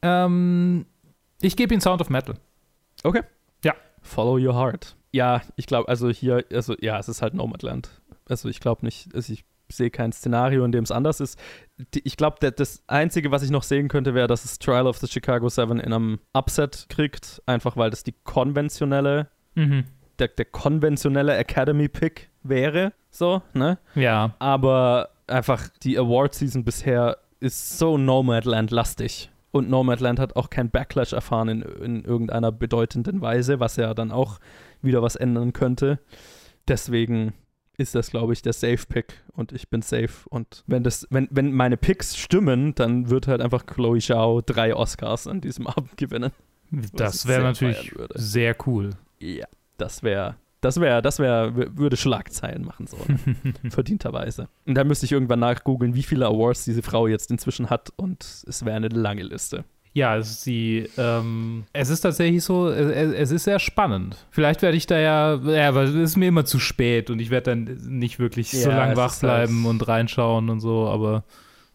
[0.02, 0.86] ähm,
[1.40, 2.35] ich gebe ihm Sound of Metal.
[3.02, 3.23] Okay.
[3.65, 3.74] Ja.
[4.02, 4.97] Follow your heart.
[5.12, 7.90] Ja, ich glaube, also hier, also ja, es ist halt Nomadland.
[8.28, 9.44] Also ich glaube nicht, also ich
[9.76, 11.38] sehe kein Szenario, in dem es anders ist.
[12.05, 15.06] Ich glaube, das Einzige, was ich noch sehen könnte, wäre, dass es Trial of the
[15.06, 19.84] Chicago Seven in einem Upset kriegt, einfach weil das die konventionelle, Mhm.
[20.18, 23.78] der, der konventionelle Academy-Pick wäre, so, ne?
[23.94, 24.34] Ja.
[24.38, 29.30] aber einfach die Award-Season bisher ist so Nomadland-lastig.
[29.52, 34.12] Und Nomadland hat auch kein Backlash erfahren in, in irgendeiner bedeutenden Weise, was ja dann
[34.12, 34.38] auch
[34.82, 35.98] wieder was ändern könnte.
[36.68, 37.32] Deswegen
[37.81, 40.28] ist das, glaube ich, der Safe-Pick und ich bin safe.
[40.28, 44.74] Und wenn, das, wenn, wenn meine Picks stimmen, dann wird halt einfach Chloe Zhao drei
[44.77, 46.31] Oscars an diesem Abend gewinnen.
[46.93, 48.90] Das wäre natürlich sehr cool.
[49.19, 49.47] Ja,
[49.78, 53.55] das wäre, das wäre, das wäre, würde Schlagzeilen machen sollen.
[53.70, 54.48] verdienterweise.
[54.66, 58.44] Und da müsste ich irgendwann nachgoogeln, wie viele Awards diese Frau jetzt inzwischen hat und
[58.47, 59.65] es wäre eine lange Liste.
[59.92, 64.16] Ja, es ist, die, ähm, es ist tatsächlich so, es, es ist sehr spannend.
[64.30, 67.30] Vielleicht werde ich da ja, ja, weil es ist mir immer zu spät und ich
[67.30, 67.64] werde dann
[67.98, 71.24] nicht wirklich so Ja, lange es wach ist halt- bleiben und reinschauen und so, aber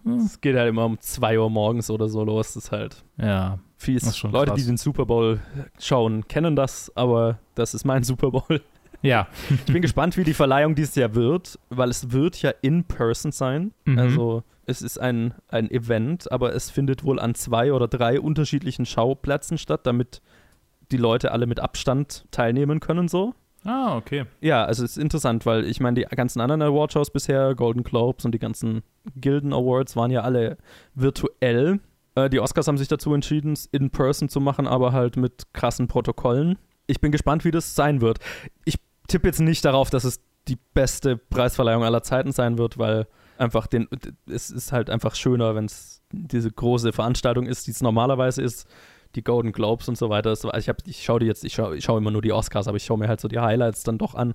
[0.05, 2.53] Es geht halt immer um 2 Uhr morgens oder so los.
[2.53, 3.57] Das ist halt ja.
[3.75, 4.01] fies.
[4.01, 4.61] Das ist schon Leute, krass.
[4.61, 5.39] die den Super Bowl
[5.79, 8.61] schauen, kennen das, aber das ist mein Super Bowl.
[9.05, 9.27] Ja.
[9.49, 13.31] Ich bin gespannt, wie die Verleihung dieses Jahr wird, weil es wird ja in person
[13.31, 13.73] sein.
[13.85, 13.99] Mhm.
[13.99, 18.85] Also es ist ein, ein Event, aber es findet wohl an zwei oder drei unterschiedlichen
[18.85, 20.21] Schauplätzen statt, damit
[20.91, 23.33] die Leute alle mit Abstand teilnehmen können so.
[23.63, 24.25] Ah, okay.
[24.41, 28.23] Ja, also es ist interessant, weil ich meine, die ganzen anderen Awardshows bisher, Golden Globes
[28.23, 28.83] und die ganzen
[29.15, 30.57] Gilden Awards waren ja alle
[30.93, 31.79] virtuell.
[32.13, 35.51] Äh, die Oscars haben sich dazu entschieden, es in person zu machen, aber halt mit
[35.53, 36.59] krassen Protokollen.
[36.85, 38.19] Ich bin gespannt, wie das sein wird.
[38.65, 38.77] Ich
[39.07, 43.07] tippe jetzt nicht darauf, dass es die beste Preisverleihung aller Zeiten sein wird, weil
[43.37, 43.87] einfach den
[44.27, 48.67] es ist halt einfach schöner, wenn es diese große Veranstaltung ist, die es normalerweise ist
[49.15, 50.29] die Golden Globes und so weiter.
[50.29, 52.77] Also ich, ich schaue die jetzt, ich schaue ich schau immer nur die Oscars, aber
[52.77, 54.33] ich schaue mir halt so die Highlights dann doch an.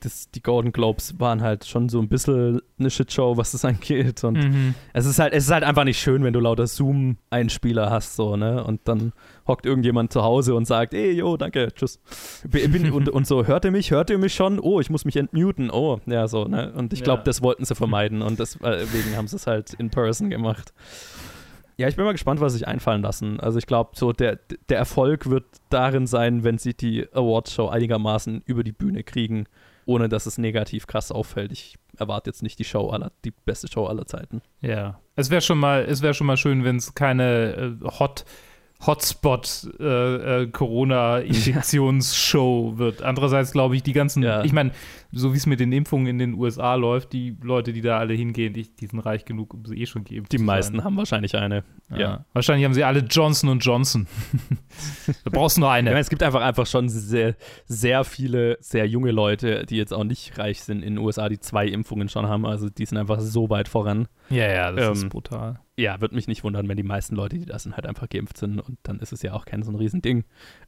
[0.00, 4.22] Das, die Golden Globes waren halt schon so ein bisschen eine Shitshow, was das angeht.
[4.24, 4.74] Und Mhm.
[4.92, 8.36] es ist halt, es ist halt einfach nicht schön, wenn du lauter Zoom-Einspieler hast, so,
[8.36, 8.62] ne?
[8.62, 9.12] Und dann
[9.46, 11.98] hockt irgendjemand zu Hause und sagt, ey, yo, danke, tschüss.
[12.46, 13.90] Bin, und, und so, hört ihr mich?
[13.90, 14.60] Hört ihr mich schon?
[14.60, 15.70] Oh, ich muss mich entmuten.
[15.70, 16.72] Oh, ja, so, ne?
[16.74, 17.24] Und ich glaube, Ja.
[17.24, 20.72] das wollten sie vermeiden und deswegen haben sie es halt in person gemacht.
[21.78, 23.38] Ja, ich bin mal gespannt, was sie sich einfallen lassen.
[23.38, 24.38] Also ich glaube, so der,
[24.70, 29.44] der Erfolg wird darin sein, wenn sie die Awardshow einigermaßen über die Bühne kriegen,
[29.86, 31.52] ohne dass es negativ krass auffällt.
[31.52, 34.42] Ich erwarte jetzt nicht die Show aller, die beste Show aller Zeiten.
[34.60, 35.00] Ja.
[35.14, 38.26] Es wäre schon mal, es wäre schon mal schön, wenn es keine äh, Hot
[38.86, 43.00] Hotspot äh, äh, Corona-Injektionsshow wird.
[43.02, 44.44] Andererseits glaube ich, die ganzen, Ja.
[44.44, 44.72] ich meine,
[45.16, 48.14] so wie es mit den Impfungen in den USA läuft, die Leute, die da alle
[48.14, 50.84] hingehen, die, die sind reich genug, um sie eh schon geimpft Die meisten sein.
[50.84, 51.64] haben wahrscheinlich eine.
[51.90, 51.98] Ja.
[51.98, 52.24] Ja.
[52.32, 54.06] Wahrscheinlich haben sie alle Johnson Johnson.
[55.24, 55.90] da brauchst du nur eine.
[55.90, 57.36] meine, es gibt einfach, einfach schon sehr,
[57.66, 61.38] sehr viele sehr junge Leute, die jetzt auch nicht reich sind in den USA, die
[61.38, 62.44] zwei Impfungen schon haben.
[62.46, 64.08] Also die sind einfach so weit voran.
[64.30, 65.60] Ja, ja, das Ähm, ist brutal.
[65.78, 68.38] Ja, wird mich nicht wundern, wenn die meisten Leute, die da sind, halt einfach geimpft
[68.38, 70.24] sind und dann ist es ja auch kein so ein Riesending.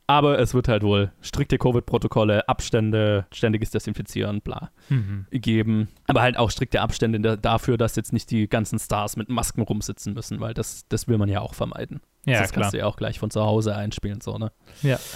[0.07, 5.27] Aber es wird halt wohl strikte Covid-Protokolle, Abstände, ständiges Desinfizieren, bla, Mhm.
[5.31, 5.89] geben.
[6.07, 9.63] Aber halt auch strikte Abstände da- dafür, dass jetzt nicht die ganzen Stars mit Masken
[9.63, 12.01] rumsitzen müssen, weil das, das will man ja auch vermeiden.
[12.27, 12.63] Ja, das klar.
[12.65, 14.53] kannst du ja auch gleich von zu Hause einspielen, so, ne?
[14.83, 14.99] Ja.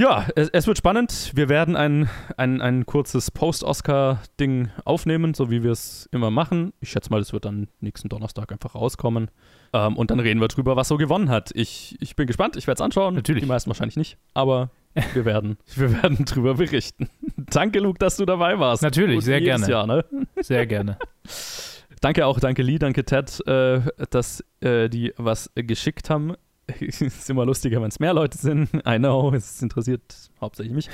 [0.00, 1.32] Ja, es, es wird spannend.
[1.34, 6.72] Wir werden ein, ein, ein kurzes Post-Oscar-Ding aufnehmen, so wie wir es immer machen.
[6.80, 9.28] Ich schätze mal, es wird dann nächsten Donnerstag einfach rauskommen.
[9.72, 11.50] Ähm, und dann reden wir drüber, was so gewonnen hat.
[11.54, 13.14] Ich, ich bin gespannt, ich werde es anschauen.
[13.14, 13.42] Natürlich.
[13.42, 14.70] Die meisten wahrscheinlich nicht, aber
[15.14, 17.08] wir werden, wir werden drüber berichten.
[17.36, 18.82] Danke, Luke, dass du dabei warst.
[18.82, 19.68] Natürlich, Und sehr gerne.
[19.68, 20.04] Jahr, ne?
[20.40, 20.98] Sehr gerne.
[22.00, 23.80] Danke auch, danke Lee, danke Ted, äh,
[24.10, 26.34] dass äh, die was geschickt haben.
[26.80, 28.68] es ist immer lustiger, wenn es mehr Leute sind.
[28.86, 30.02] I know, es interessiert
[30.40, 30.88] hauptsächlich mich.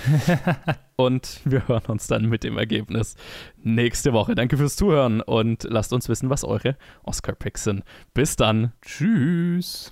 [0.97, 3.17] und wir hören uns dann mit dem Ergebnis
[3.63, 4.35] nächste Woche.
[4.35, 7.85] Danke fürs Zuhören und lasst uns wissen, was eure Oscar-Picks sind.
[8.15, 8.73] Bis dann.
[8.83, 9.91] Tschüss.